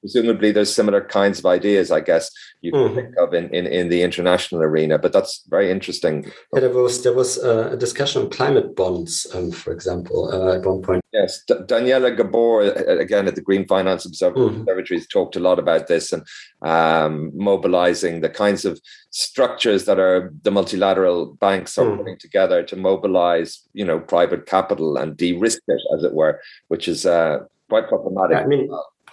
presumably 0.00 0.52
there's 0.52 0.74
similar 0.74 1.00
kinds 1.00 1.38
of 1.38 1.46
ideas, 1.46 1.90
I 1.90 2.00
guess, 2.00 2.30
you 2.60 2.72
can 2.72 2.88
mm. 2.88 2.94
think 2.94 3.16
of 3.16 3.34
in, 3.34 3.52
in, 3.54 3.66
in 3.66 3.88
the 3.88 4.02
international 4.02 4.62
arena. 4.62 4.98
But 4.98 5.12
that's 5.12 5.44
very 5.48 5.70
interesting. 5.70 6.30
Yeah, 6.52 6.60
there 6.60 6.70
was 6.70 7.02
there 7.02 7.12
was 7.12 7.38
uh, 7.38 7.70
a 7.72 7.76
discussion 7.76 8.22
on 8.22 8.30
climate 8.30 8.74
bonds, 8.74 9.26
um, 9.34 9.50
for 9.50 9.72
example, 9.72 10.30
uh, 10.32 10.56
at 10.56 10.66
one 10.66 10.82
point. 10.82 11.02
Yes, 11.12 11.42
D- 11.46 11.54
Daniela 11.54 12.16
Gabor, 12.16 12.62
uh, 12.62 12.98
again 12.98 13.28
at 13.28 13.34
the 13.34 13.40
Green 13.40 13.66
Finance 13.66 14.04
Observatory, 14.04 14.50
mm. 14.50 14.88
has 14.90 15.06
talked 15.06 15.36
a 15.36 15.40
lot 15.40 15.58
about 15.58 15.86
this 15.86 16.12
and 16.12 16.22
um, 16.62 17.30
mobilizing 17.34 18.20
the 18.20 18.28
kinds 18.28 18.64
of 18.64 18.80
structures 19.10 19.84
that 19.86 19.98
are 19.98 20.32
the 20.42 20.50
multilateral 20.50 21.34
banks 21.40 21.78
are 21.78 21.86
mm. 21.86 21.96
putting 21.96 22.18
together 22.18 22.62
to 22.62 22.76
mobilize, 22.76 23.62
you 23.72 23.84
know, 23.84 23.98
private 23.98 24.46
capital 24.46 24.96
and 24.96 25.16
de-risk 25.16 25.60
it, 25.68 25.80
as 25.94 26.04
it 26.04 26.14
were, 26.14 26.40
which 26.68 26.88
is 26.88 27.06
uh, 27.06 27.38
quite 27.68 27.88
problematic. 27.88 28.36
I 28.36 28.46
mean, 28.46 28.68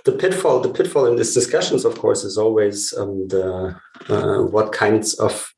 the 0.06 0.12
pitfall, 0.12 0.60
the 0.62 0.70
pitfall 0.70 1.08
in 1.08 1.16
these 1.16 1.34
discussions, 1.34 1.84
of 1.84 1.98
course, 1.98 2.24
is 2.24 2.38
always 2.38 2.94
um, 2.94 3.28
the 3.28 3.76
uh, 4.08 4.44
what 4.44 4.72
kinds 4.72 5.16
of 5.16 5.52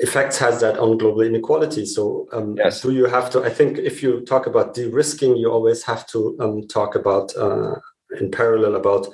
effects 0.00 0.38
has 0.38 0.60
that 0.60 0.78
on 0.78 0.96
global 0.96 1.22
inequality. 1.22 1.84
So, 1.84 2.28
um, 2.32 2.56
yes. 2.56 2.82
do 2.82 2.92
you 2.92 3.06
have 3.06 3.30
to? 3.30 3.42
I 3.42 3.50
think 3.50 3.78
if 3.78 4.02
you 4.02 4.20
talk 4.20 4.46
about 4.46 4.74
de-risking, 4.74 5.36
you 5.36 5.50
always 5.50 5.82
have 5.82 6.06
to 6.08 6.36
um, 6.40 6.68
talk 6.68 6.94
about 6.94 7.36
uh, 7.36 7.74
in 8.20 8.30
parallel 8.30 8.76
about 8.76 9.08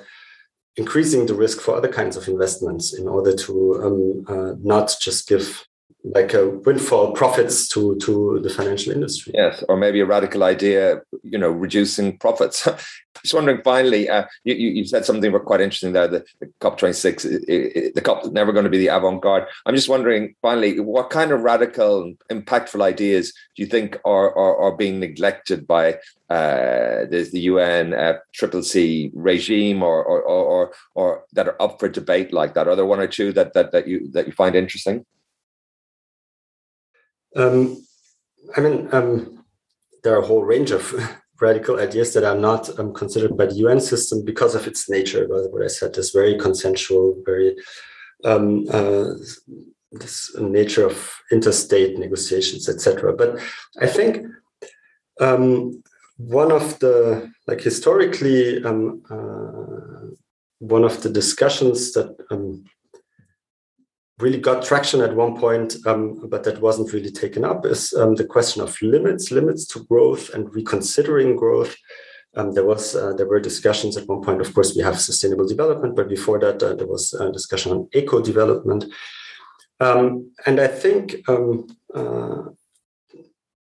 increasing 0.77 1.25
the 1.25 1.33
risk 1.33 1.59
for 1.59 1.75
other 1.75 1.91
kinds 1.91 2.15
of 2.15 2.27
investments 2.27 2.93
in 2.93 3.07
order 3.07 3.33
to 3.35 3.81
um, 3.83 4.25
uh, 4.27 4.53
not 4.61 4.93
just 5.01 5.27
give 5.27 5.65
like 6.13 6.33
a 6.33 6.49
windfall 6.49 7.13
profits 7.13 7.67
to 7.69 7.95
to 7.97 8.39
the 8.43 8.49
financial 8.49 8.93
industry. 8.93 9.33
Yes, 9.35 9.63
or 9.67 9.75
maybe 9.75 9.99
a 10.01 10.05
radical 10.05 10.43
idea, 10.43 11.01
you 11.23 11.37
know, 11.37 11.49
reducing 11.49 12.17
profits. 12.17 12.67
Just 13.23 13.33
wondering, 13.33 13.61
finally, 13.63 14.09
uh, 14.09 14.25
you, 14.43 14.53
you 14.55 14.85
said 14.85 15.05
something 15.05 15.31
quite 15.39 15.61
interesting 15.61 15.93
there. 15.93 16.07
The, 16.07 16.25
the 16.41 16.47
COP26, 16.59 17.93
the 17.95 18.01
COP 18.01 18.25
is 18.25 18.31
never 18.31 18.51
going 18.51 18.65
to 18.65 18.69
be 18.69 18.77
the 18.77 18.89
avant-garde. 18.89 19.47
I'm 19.65 19.73
just 19.73 19.87
wondering, 19.87 20.35
finally, 20.41 20.81
what 20.81 21.09
kind 21.09 21.31
of 21.31 21.41
radical, 21.41 22.13
impactful 22.29 22.81
ideas 22.83 23.31
do 23.55 23.63
you 23.63 23.67
think 23.67 23.97
are 24.03 24.35
are, 24.37 24.57
are 24.57 24.75
being 24.75 24.99
neglected 24.99 25.65
by 25.65 25.93
uh, 26.29 27.07
the, 27.09 27.29
the 27.31 27.39
UN 27.51 27.93
uh, 27.93 28.17
Triple 28.33 28.63
C 28.63 29.11
regime, 29.13 29.81
or 29.81 30.03
or, 30.03 30.21
or 30.21 30.73
or 30.93 31.23
that 31.33 31.47
are 31.47 31.61
up 31.61 31.79
for 31.79 31.87
debate 31.87 32.33
like 32.33 32.53
that? 32.53 32.67
Are 32.67 32.75
there 32.75 32.85
one 32.85 32.99
or 32.99 33.07
two 33.07 33.31
that 33.31 33.53
that 33.53 33.71
that 33.71 33.87
you 33.87 34.11
that 34.11 34.27
you 34.27 34.33
find 34.33 34.55
interesting? 34.55 35.05
Um, 37.35 37.85
I 38.55 38.61
mean, 38.61 38.89
um, 38.91 39.43
there 40.03 40.15
are 40.15 40.21
a 40.21 40.25
whole 40.25 40.43
range 40.43 40.71
of 40.71 40.93
radical 41.41 41.79
ideas 41.79 42.13
that 42.13 42.23
are 42.23 42.37
not 42.37 42.79
um, 42.79 42.93
considered 42.93 43.35
by 43.35 43.47
the 43.47 43.55
UN 43.55 43.81
system 43.81 44.23
because 44.23 44.55
of 44.55 44.67
its 44.67 44.89
nature. 44.89 45.27
What 45.27 45.63
I 45.63 45.67
said 45.67 45.97
is 45.97 46.11
very 46.11 46.37
consensual, 46.37 47.21
very 47.25 47.55
um, 48.23 48.65
uh, 48.71 49.13
this 49.91 50.35
nature 50.39 50.85
of 50.85 51.13
interstate 51.31 51.97
negotiations, 51.97 52.69
etc. 52.69 53.13
But 53.13 53.39
I 53.79 53.87
think 53.87 54.25
um, 55.19 55.83
one 56.17 56.51
of 56.51 56.79
the 56.79 57.31
like 57.47 57.61
historically 57.61 58.63
um, 58.63 59.03
uh, 59.09 60.15
one 60.59 60.83
of 60.83 61.01
the 61.03 61.09
discussions 61.09 61.91
that 61.93 62.15
um, 62.31 62.63
really 64.19 64.39
got 64.39 64.63
traction 64.63 65.01
at 65.01 65.15
one 65.15 65.37
point, 65.37 65.75
um, 65.85 66.27
but 66.29 66.43
that 66.43 66.61
wasn't 66.61 66.93
really 66.93 67.11
taken 67.11 67.43
up, 67.43 67.65
is 67.65 67.93
um, 67.93 68.15
the 68.15 68.25
question 68.25 68.61
of 68.61 68.81
limits, 68.81 69.31
limits 69.31 69.65
to 69.67 69.83
growth 69.85 70.33
and 70.33 70.53
reconsidering 70.53 71.35
growth. 71.35 71.75
Um, 72.37 72.53
there 72.53 72.65
was 72.65 72.95
uh, 72.95 73.13
there 73.13 73.27
were 73.27 73.39
discussions 73.39 73.95
at 73.97 74.07
one 74.07 74.21
point. 74.21 74.41
Of 74.41 74.53
course, 74.53 74.75
we 74.75 74.83
have 74.83 74.99
sustainable 74.99 75.47
development, 75.47 75.95
but 75.95 76.09
before 76.09 76.39
that, 76.39 76.61
uh, 76.61 76.75
there 76.75 76.87
was 76.87 77.13
a 77.13 77.31
discussion 77.31 77.71
on 77.71 77.89
eco 77.93 78.21
development. 78.21 78.85
Um, 79.79 80.31
and 80.45 80.59
I 80.59 80.67
think 80.67 81.27
um, 81.27 81.67
uh, 81.93 82.43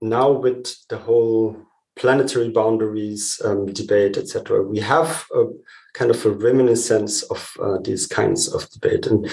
now 0.01 0.31
with 0.31 0.75
the 0.89 0.97
whole 0.97 1.57
planetary 1.97 2.49
boundaries 2.49 3.41
um, 3.43 3.65
debate, 3.73 4.17
etc., 4.17 4.61
we 4.61 4.79
have 4.79 5.25
a 5.33 5.45
kind 5.93 6.11
of 6.11 6.25
a 6.25 6.31
reminiscence 6.31 7.23
of 7.23 7.51
uh, 7.61 7.77
these 7.79 8.07
kinds 8.07 8.47
of 8.53 8.69
debate. 8.69 9.07
And 9.07 9.29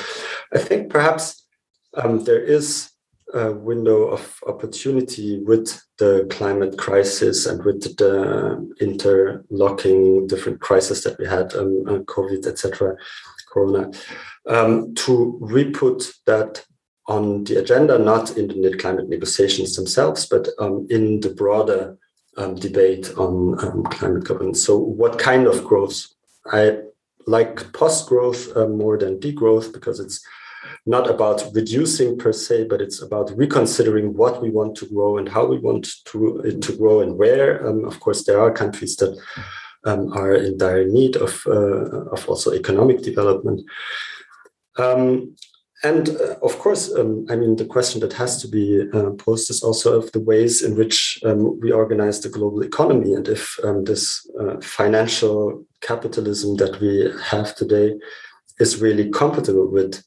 I 0.52 0.58
think 0.58 0.90
perhaps 0.90 1.46
um, 1.94 2.24
there 2.24 2.42
is 2.42 2.90
a 3.32 3.52
window 3.52 4.04
of 4.04 4.38
opportunity 4.46 5.40
with 5.40 5.80
the 5.98 6.26
climate 6.30 6.78
crisis 6.78 7.46
and 7.46 7.62
with 7.64 7.82
the 7.96 8.74
interlocking 8.80 10.26
different 10.26 10.60
crises 10.60 11.02
that 11.02 11.18
we 11.18 11.26
had, 11.26 11.54
um, 11.54 11.84
uh, 11.86 11.98
COVID, 12.00 12.46
etc., 12.46 12.96
Corona, 13.52 13.90
um, 14.48 14.94
to 14.94 15.38
re-put 15.40 16.12
that 16.26 16.64
on 17.06 17.44
the 17.44 17.56
agenda, 17.56 17.98
not 17.98 18.36
in 18.36 18.48
the 18.62 18.76
climate 18.78 19.08
negotiations 19.08 19.76
themselves, 19.76 20.26
but 20.26 20.48
um, 20.58 20.86
in 20.90 21.20
the 21.20 21.30
broader 21.30 21.96
um, 22.36 22.54
debate 22.54 23.10
on 23.16 23.58
um, 23.64 23.82
climate 23.84 24.24
governance. 24.24 24.64
So, 24.64 24.78
what 24.78 25.18
kind 25.18 25.46
of 25.46 25.64
growth 25.64 26.06
I 26.46 26.78
like 27.26 27.72
post 27.72 28.08
growth 28.08 28.54
uh, 28.56 28.68
more 28.68 28.98
than 28.98 29.18
degrowth 29.18 29.72
because 29.72 29.98
it's 30.00 30.24
not 30.86 31.08
about 31.08 31.44
reducing 31.54 32.18
per 32.18 32.32
se, 32.32 32.64
but 32.64 32.80
it's 32.80 33.00
about 33.00 33.36
reconsidering 33.36 34.14
what 34.14 34.42
we 34.42 34.50
want 34.50 34.76
to 34.76 34.86
grow 34.86 35.16
and 35.16 35.28
how 35.28 35.46
we 35.46 35.58
want 35.58 35.88
to 36.06 36.58
to 36.60 36.76
grow 36.76 37.00
and 37.00 37.16
where. 37.16 37.66
Um, 37.66 37.84
of 37.84 38.00
course, 38.00 38.24
there 38.24 38.40
are 38.40 38.52
countries 38.52 38.96
that 38.96 39.18
um, 39.84 40.12
are 40.12 40.34
in 40.34 40.58
dire 40.58 40.86
need 40.86 41.16
of 41.16 41.42
uh, 41.46 42.10
of 42.12 42.28
also 42.28 42.52
economic 42.52 43.02
development. 43.02 43.62
Um, 44.76 45.36
and 45.84 46.08
uh, 46.08 46.36
of 46.42 46.58
course, 46.58 46.92
um, 46.94 47.26
I 47.28 47.36
mean, 47.36 47.56
the 47.56 47.66
question 47.66 48.00
that 48.00 48.14
has 48.14 48.40
to 48.40 48.48
be 48.48 48.88
uh, 48.92 49.10
posed 49.10 49.50
is 49.50 49.62
also 49.62 49.98
of 49.98 50.10
the 50.12 50.20
ways 50.20 50.62
in 50.62 50.76
which 50.76 51.20
um, 51.24 51.60
we 51.60 51.70
organize 51.70 52.20
the 52.20 52.30
global 52.30 52.62
economy, 52.62 53.12
and 53.12 53.28
if 53.28 53.58
um, 53.62 53.84
this 53.84 54.26
uh, 54.40 54.58
financial 54.60 55.64
capitalism 55.82 56.56
that 56.56 56.80
we 56.80 57.12
have 57.22 57.54
today 57.54 57.94
is 58.58 58.80
really 58.80 59.10
compatible 59.10 59.68
with 59.70 60.02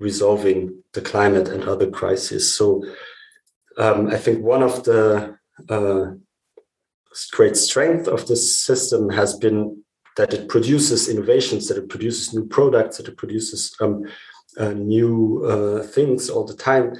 resolving 0.00 0.82
the 0.92 1.00
climate 1.00 1.48
and 1.48 1.64
other 1.64 1.88
crises. 1.88 2.52
So, 2.52 2.84
um, 3.78 4.08
I 4.08 4.16
think 4.16 4.42
one 4.42 4.64
of 4.64 4.82
the 4.82 5.36
uh, 5.68 6.06
great 7.30 7.56
strength 7.56 8.08
of 8.08 8.26
this 8.26 8.60
system 8.60 9.08
has 9.10 9.36
been 9.36 9.84
that 10.16 10.34
it 10.34 10.48
produces 10.48 11.08
innovations, 11.08 11.68
that 11.68 11.78
it 11.78 11.88
produces 11.88 12.34
new 12.34 12.46
products, 12.46 12.96
that 12.96 13.08
it 13.08 13.16
produces 13.16 13.74
um, 13.80 14.04
new 14.58 15.44
uh, 15.44 15.82
things 15.82 16.30
all 16.30 16.44
the 16.44 16.56
time. 16.56 16.94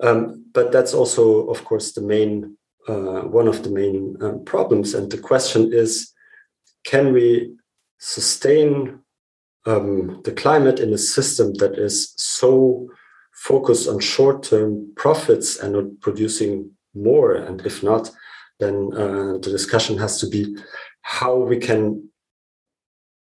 Um, 0.00 0.44
but 0.52 0.70
that's 0.72 0.94
also, 0.94 1.48
of 1.48 1.64
course, 1.64 1.92
the 1.92 2.02
main 2.02 2.56
uh, 2.88 3.20
one 3.22 3.46
of 3.48 3.62
the 3.62 3.70
main 3.70 4.16
um, 4.22 4.44
problems. 4.44 4.94
And 4.94 5.10
the 5.10 5.18
question 5.18 5.72
is, 5.72 6.12
can 6.84 7.12
we 7.12 7.54
sustain 7.98 9.00
um, 9.66 10.22
the 10.24 10.32
climate 10.32 10.80
in 10.80 10.94
a 10.94 10.98
system 10.98 11.52
that 11.54 11.78
is 11.78 12.14
so 12.16 12.88
focused 13.34 13.88
on 13.88 14.00
short-term 14.00 14.92
profits 14.96 15.58
and 15.58 15.74
not 15.74 16.00
producing 16.00 16.70
more? 16.94 17.34
And 17.34 17.64
if 17.66 17.82
not, 17.82 18.10
then 18.58 18.90
uh, 18.94 19.32
the 19.42 19.50
discussion 19.50 19.98
has 19.98 20.18
to 20.20 20.26
be 20.26 20.56
how 21.02 21.36
we 21.36 21.58
can 21.58 22.08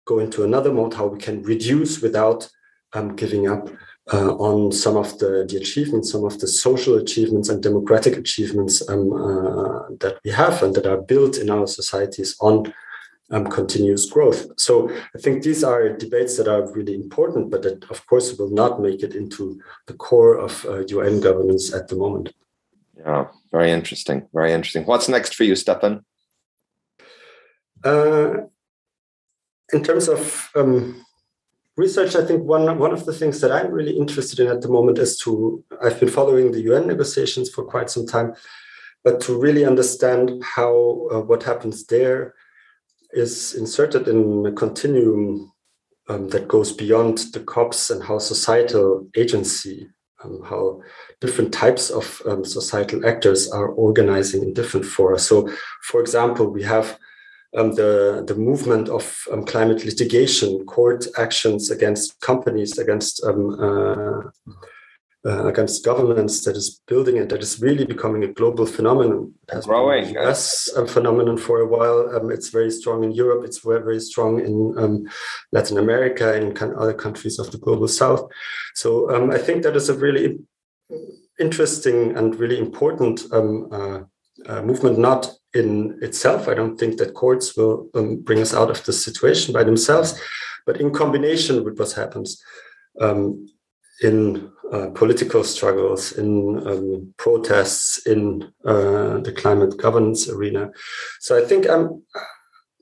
go 0.04 0.18
into 0.18 0.42
another 0.44 0.72
mode, 0.72 0.94
how 0.94 1.06
we 1.06 1.18
can 1.18 1.42
reduce 1.42 2.02
without 2.02 2.48
um, 2.94 3.14
giving 3.16 3.48
up 3.48 3.68
uh, 4.12 4.34
on 4.36 4.70
some 4.70 4.96
of 4.96 5.18
the, 5.18 5.46
the 5.48 5.56
achievements, 5.56 6.12
some 6.12 6.24
of 6.24 6.38
the 6.38 6.46
social 6.46 6.96
achievements 6.96 7.48
and 7.48 7.62
democratic 7.62 8.16
achievements 8.16 8.86
um, 8.88 9.12
uh, 9.12 9.88
that 10.00 10.18
we 10.24 10.30
have 10.30 10.62
and 10.62 10.74
that 10.74 10.86
are 10.86 11.00
built 11.00 11.38
in 11.38 11.50
our 11.50 11.66
societies 11.66 12.36
on 12.40 12.72
um, 13.30 13.46
continuous 13.46 14.06
growth. 14.06 14.46
So 14.58 14.90
I 14.90 15.18
think 15.18 15.42
these 15.42 15.64
are 15.64 15.88
debates 15.96 16.36
that 16.36 16.48
are 16.48 16.70
really 16.72 16.94
important, 16.94 17.50
but 17.50 17.62
that, 17.62 17.84
of 17.90 18.06
course, 18.06 18.36
will 18.38 18.50
not 18.50 18.80
make 18.80 19.02
it 19.02 19.14
into 19.14 19.60
the 19.86 19.94
core 19.94 20.36
of 20.36 20.64
uh, 20.66 20.84
UN 20.86 21.20
governance 21.20 21.72
at 21.72 21.88
the 21.88 21.96
moment. 21.96 22.34
Yeah, 22.96 23.28
very 23.50 23.72
interesting. 23.72 24.28
Very 24.32 24.52
interesting. 24.52 24.84
What's 24.84 25.08
next 25.08 25.34
for 25.34 25.44
you, 25.44 25.56
Stefan? 25.56 26.04
Uh, 27.82 28.34
in 29.72 29.82
terms 29.82 30.08
of 30.08 30.50
um, 30.54 31.04
research, 31.76 32.14
I 32.14 32.24
think 32.24 32.44
one 32.44 32.78
one 32.78 32.92
of 32.92 33.04
the 33.04 33.12
things 33.12 33.40
that 33.40 33.52
I'm 33.52 33.70
really 33.70 33.96
interested 33.96 34.40
in 34.40 34.48
at 34.48 34.60
the 34.60 34.68
moment 34.68 34.98
is 34.98 35.18
to 35.20 35.62
I've 35.82 35.98
been 36.00 36.10
following 36.10 36.52
the 36.52 36.62
UN 36.62 36.86
negotiations 36.86 37.50
for 37.50 37.64
quite 37.64 37.90
some 37.90 38.06
time, 38.06 38.34
but 39.02 39.20
to 39.22 39.38
really 39.38 39.64
understand 39.64 40.42
how 40.42 41.08
uh, 41.12 41.20
what 41.20 41.42
happens 41.42 41.86
there 41.86 42.34
is 43.12 43.54
inserted 43.54 44.08
in 44.08 44.46
a 44.46 44.52
continuum 44.52 45.52
um, 46.08 46.28
that 46.28 46.48
goes 46.48 46.72
beyond 46.72 47.18
the 47.32 47.40
COPs 47.40 47.90
and 47.90 48.02
how 48.02 48.18
societal 48.18 49.08
agency, 49.16 49.88
um, 50.22 50.42
how 50.44 50.82
different 51.20 51.52
types 51.52 51.90
of 51.90 52.20
um, 52.26 52.44
societal 52.44 53.06
actors 53.06 53.50
are 53.50 53.68
organizing 53.68 54.42
in 54.42 54.52
different 54.52 54.84
fora. 54.84 55.18
So, 55.18 55.48
for 55.82 56.00
example, 56.00 56.50
we 56.50 56.62
have 56.64 56.98
um, 57.56 57.72
the 57.74 58.24
the 58.26 58.34
movement 58.34 58.88
of 58.88 59.24
um, 59.32 59.44
climate 59.44 59.84
litigation, 59.84 60.64
court 60.66 61.06
actions 61.16 61.70
against 61.70 62.20
companies, 62.20 62.78
against 62.78 63.24
um, 63.24 63.50
uh, 63.60 64.54
uh, 65.26 65.46
against 65.46 65.84
governments 65.84 66.44
that 66.44 66.56
is 66.56 66.82
building 66.86 67.18
and 67.18 67.30
that 67.30 67.42
is 67.42 67.60
really 67.60 67.86
becoming 67.86 68.24
a 68.24 68.28
global 68.28 68.66
phenomenon. 68.66 69.32
It 69.48 69.54
has 69.54 69.66
growing. 69.66 70.12
been 70.12 70.16
a 70.76 70.86
phenomenon 70.86 71.38
for 71.38 71.60
a 71.60 71.66
while. 71.66 72.14
Um, 72.14 72.30
it's 72.30 72.50
very 72.50 72.70
strong 72.70 73.04
in 73.04 73.12
Europe. 73.12 73.42
It's 73.44 73.60
very, 73.64 73.82
very 73.82 74.00
strong 74.00 74.40
in 74.40 74.74
um, 74.76 75.08
Latin 75.50 75.78
America 75.78 76.34
and 76.34 76.58
other 76.74 76.92
countries 76.92 77.38
of 77.38 77.50
the 77.50 77.58
global 77.58 77.88
south. 77.88 78.28
So 78.74 79.10
um, 79.14 79.30
I 79.30 79.38
think 79.38 79.62
that 79.62 79.76
is 79.76 79.88
a 79.88 79.94
really 79.94 80.40
interesting 81.40 82.16
and 82.16 82.38
really 82.38 82.58
important 82.58 83.24
um, 83.32 83.68
uh, 83.72 84.00
uh, 84.46 84.62
movement, 84.62 84.98
not 84.98 85.32
in 85.54 85.98
itself. 86.02 86.48
I 86.48 86.54
don't 86.54 86.76
think 86.76 86.98
that 86.98 87.14
courts 87.14 87.56
will 87.56 87.88
um, 87.94 88.16
bring 88.16 88.40
us 88.40 88.54
out 88.54 88.70
of 88.70 88.84
the 88.84 88.92
situation 88.92 89.54
by 89.54 89.64
themselves, 89.64 90.20
but 90.66 90.80
in 90.80 90.92
combination 90.92 91.64
with 91.64 91.78
what 91.78 91.92
happens 91.92 92.42
um, 93.00 93.46
in 94.02 94.50
uh, 94.72 94.88
political 94.94 95.44
struggles, 95.44 96.12
in 96.12 96.66
um, 96.66 97.14
protests, 97.16 98.06
in 98.06 98.52
uh, 98.64 99.18
the 99.18 99.32
climate 99.36 99.76
governance 99.76 100.28
arena. 100.28 100.70
So 101.20 101.40
I 101.40 101.46
think 101.46 101.68
I'm 101.68 102.02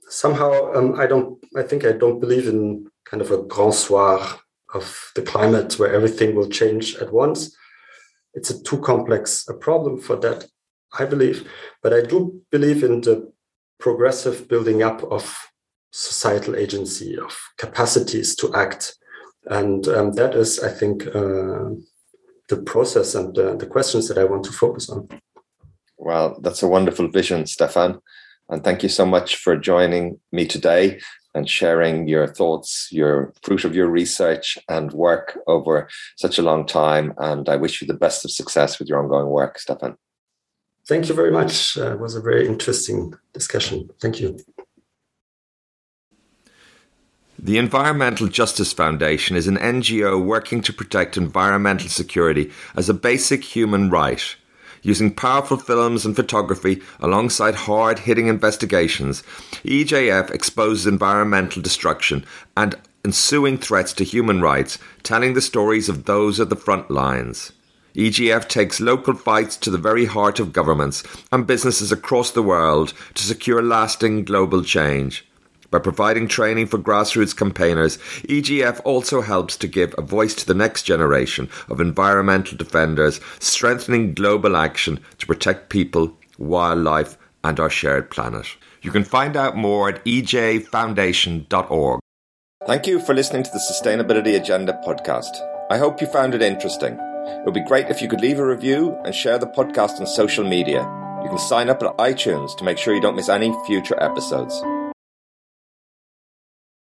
somehow 0.09 0.73
um, 0.75 0.99
I 0.99 1.07
don't 1.07 1.45
I 1.57 1.63
think 1.63 1.85
I 1.85 1.93
don't 1.93 2.21
believe 2.21 2.49
in 2.49 2.91
kind 3.05 3.21
of 3.21 3.31
a 3.31 3.43
grand 3.43 3.75
soir 3.75 4.39
of 4.73 5.13
the 5.15 5.23
climate 5.23 5.79
where 5.79 5.95
everything 5.95 6.35
will 6.35 6.49
change 6.49 6.97
at 6.97 7.13
once. 7.13 7.55
It's 8.35 8.51
a 8.51 8.63
too 8.63 8.79
complex 8.79 9.47
a 9.49 9.55
problem 9.55 10.01
for 10.01 10.17
that 10.17 10.47
I 10.99 11.05
believe. 11.05 11.49
But 11.83 11.93
I 11.93 12.03
do 12.03 12.43
believe 12.51 12.83
in 12.85 13.01
the 13.01 13.33
progressive 13.79 14.49
building 14.49 14.83
up 14.83 15.03
of 15.05 15.37
societal 15.91 16.57
agency, 16.57 17.19
of 17.19 17.39
capacities 17.59 18.35
to 18.37 18.55
act. 18.55 18.95
And 19.47 19.87
um, 19.89 20.13
that 20.13 20.35
is, 20.35 20.61
I 20.61 20.71
think, 20.71 21.07
uh, 21.07 21.71
the 22.49 22.63
process 22.65 23.15
and 23.15 23.37
uh, 23.39 23.55
the 23.57 23.67
questions 23.67 24.09
that 24.09 24.19
I 24.19 24.25
want 24.25 24.45
to 24.45 24.53
focus 24.53 24.89
on. 24.89 25.09
Well, 25.97 26.39
that's 26.43 26.63
a 26.63 26.69
wonderful 26.69 27.09
vision, 27.09 27.47
Stefan. 27.47 28.01
And 28.49 28.63
thank 28.63 28.83
you 28.83 28.89
so 28.89 29.07
much 29.07 29.37
for 29.37 29.57
joining 29.57 30.19
me 30.31 30.47
today 30.47 31.01
and 31.35 31.49
sharing 31.49 32.07
your 32.09 32.27
thoughts, 32.27 32.89
your 32.91 33.33
fruit 33.43 33.65
of 33.65 33.75
your 33.75 33.89
research 33.89 34.59
and 34.69 34.93
work 34.93 35.39
over 35.47 35.89
such 36.17 36.39
a 36.39 36.43
long 36.43 36.67
time. 36.67 37.15
And 37.19 37.49
I 37.49 37.57
wish 37.57 37.81
you 37.81 37.87
the 37.87 37.95
best 37.95 38.25
of 38.25 38.31
success 38.31 38.79
with 38.79 38.89
your 38.89 39.03
ongoing 39.03 39.29
work, 39.29 39.59
Stefan. 39.59 39.97
Thank 40.89 41.09
you 41.09 41.15
very 41.15 41.31
much. 41.31 41.79
Uh, 41.79 41.93
it 41.93 42.01
was 42.01 42.17
a 42.17 42.21
very 42.21 42.47
interesting 42.47 43.15
discussion. 43.33 43.89
Thank 44.01 44.21
you. 44.21 44.39
The 47.39 47.59
Environmental 47.59 48.29
Justice 48.29 48.73
Foundation 48.73 49.37
is 49.37 49.49
an 49.49 49.57
NGO 49.57 50.25
working 50.25 50.63
to 50.63 50.73
protect 50.73 51.17
environmental 51.17 51.89
security 51.89 52.53
as 52.77 52.89
a 52.89 52.95
basic 52.95 53.43
human 53.43 53.91
right. 53.91 54.37
Using 54.83 55.15
powerful 55.15 55.57
films 55.57 56.05
and 56.05 56.15
photography 56.15 56.83
alongside 57.01 57.55
hard 57.55 58.01
hitting 58.01 58.27
investigations, 58.27 59.23
EJF 59.65 60.31
exposes 60.31 60.87
environmental 60.87 61.63
destruction 61.63 62.25
and 62.57 62.77
ensuing 63.05 63.59
threats 63.59 63.93
to 63.95 64.05
human 64.05 64.41
rights, 64.41 64.79
telling 65.03 65.35
the 65.35 65.41
stories 65.41 65.89
of 65.89 66.05
those 66.05 66.41
at 66.41 66.49
the 66.49 66.57
front 66.57 66.91
lines. 66.91 67.53
EJF 67.95 68.49
takes 68.49 68.81
local 68.81 69.15
fights 69.15 69.57
to 69.59 69.71
the 69.71 69.79
very 69.79 70.07
heart 70.07 70.41
of 70.41 70.53
governments 70.53 71.03
and 71.31 71.47
businesses 71.47 71.93
across 71.93 72.31
the 72.31 72.43
world 72.43 72.95
to 73.15 73.23
secure 73.23 73.63
lasting 73.63 74.25
global 74.25 74.63
change. 74.63 75.27
By 75.71 75.79
providing 75.79 76.29
training 76.29 76.67
for 76.67 76.79
grassroots 76.79 77.37
campaigners, 77.37 77.97
EJF 78.29 78.81
also 78.85 79.23
helps 79.23 79.57
to 79.57 79.67
give 79.67 79.95
a 79.97 80.03
voice 80.03 80.35
to 80.35 80.47
the 80.47 80.55
next 80.55 80.83
generation 80.83 81.49
of 81.71 81.81
environmental 81.81 82.59
defenders, 82.59 83.21
strengthening 83.39 84.13
global 84.13 84.57
action 84.57 85.01
to 85.19 85.27
protect 85.27 85.71
people, 85.71 86.17
wildlife, 86.39 87.17
and 87.43 87.59
our 87.59 87.71
shared 87.71 88.11
planet. 88.11 88.47
You 88.83 88.91
can 88.91 89.05
find 89.05 89.37
out 89.37 89.57
more 89.57 89.89
at 89.89 90.05
ejfoundation.org. 90.05 92.01
Thank 92.67 92.87
you 92.87 93.01
for 93.01 93.15
listening 93.15 93.43
to 93.43 93.51
the 93.51 93.59
Sustainability 93.59 94.37
Agenda 94.37 94.79
podcast. 94.87 95.33
I 95.71 95.79
hope 95.79 96.01
you 96.01 96.07
found 96.07 96.35
it 96.35 96.43
interesting. 96.43 96.99
It 97.25 97.45
would 97.45 97.55
be 97.55 97.65
great 97.65 97.89
if 97.89 98.03
you 98.03 98.09
could 98.09 98.21
leave 98.21 98.39
a 98.39 98.47
review 98.47 98.99
and 99.05 99.15
share 99.15 99.39
the 99.39 99.47
podcast 99.47 100.01
on 100.01 100.07
social 100.07 100.45
media. 100.45 100.81
You 101.23 101.29
can 101.29 101.39
sign 101.39 101.71
up 101.71 101.83
at 101.83 101.97
iTunes 101.99 102.57
to 102.57 102.65
make 102.65 102.79
sure 102.79 102.95
you 102.95 103.01
don't 103.01 103.17
miss 103.17 103.29
any 103.29 103.55
future 103.67 104.01
episodes. 104.03 104.61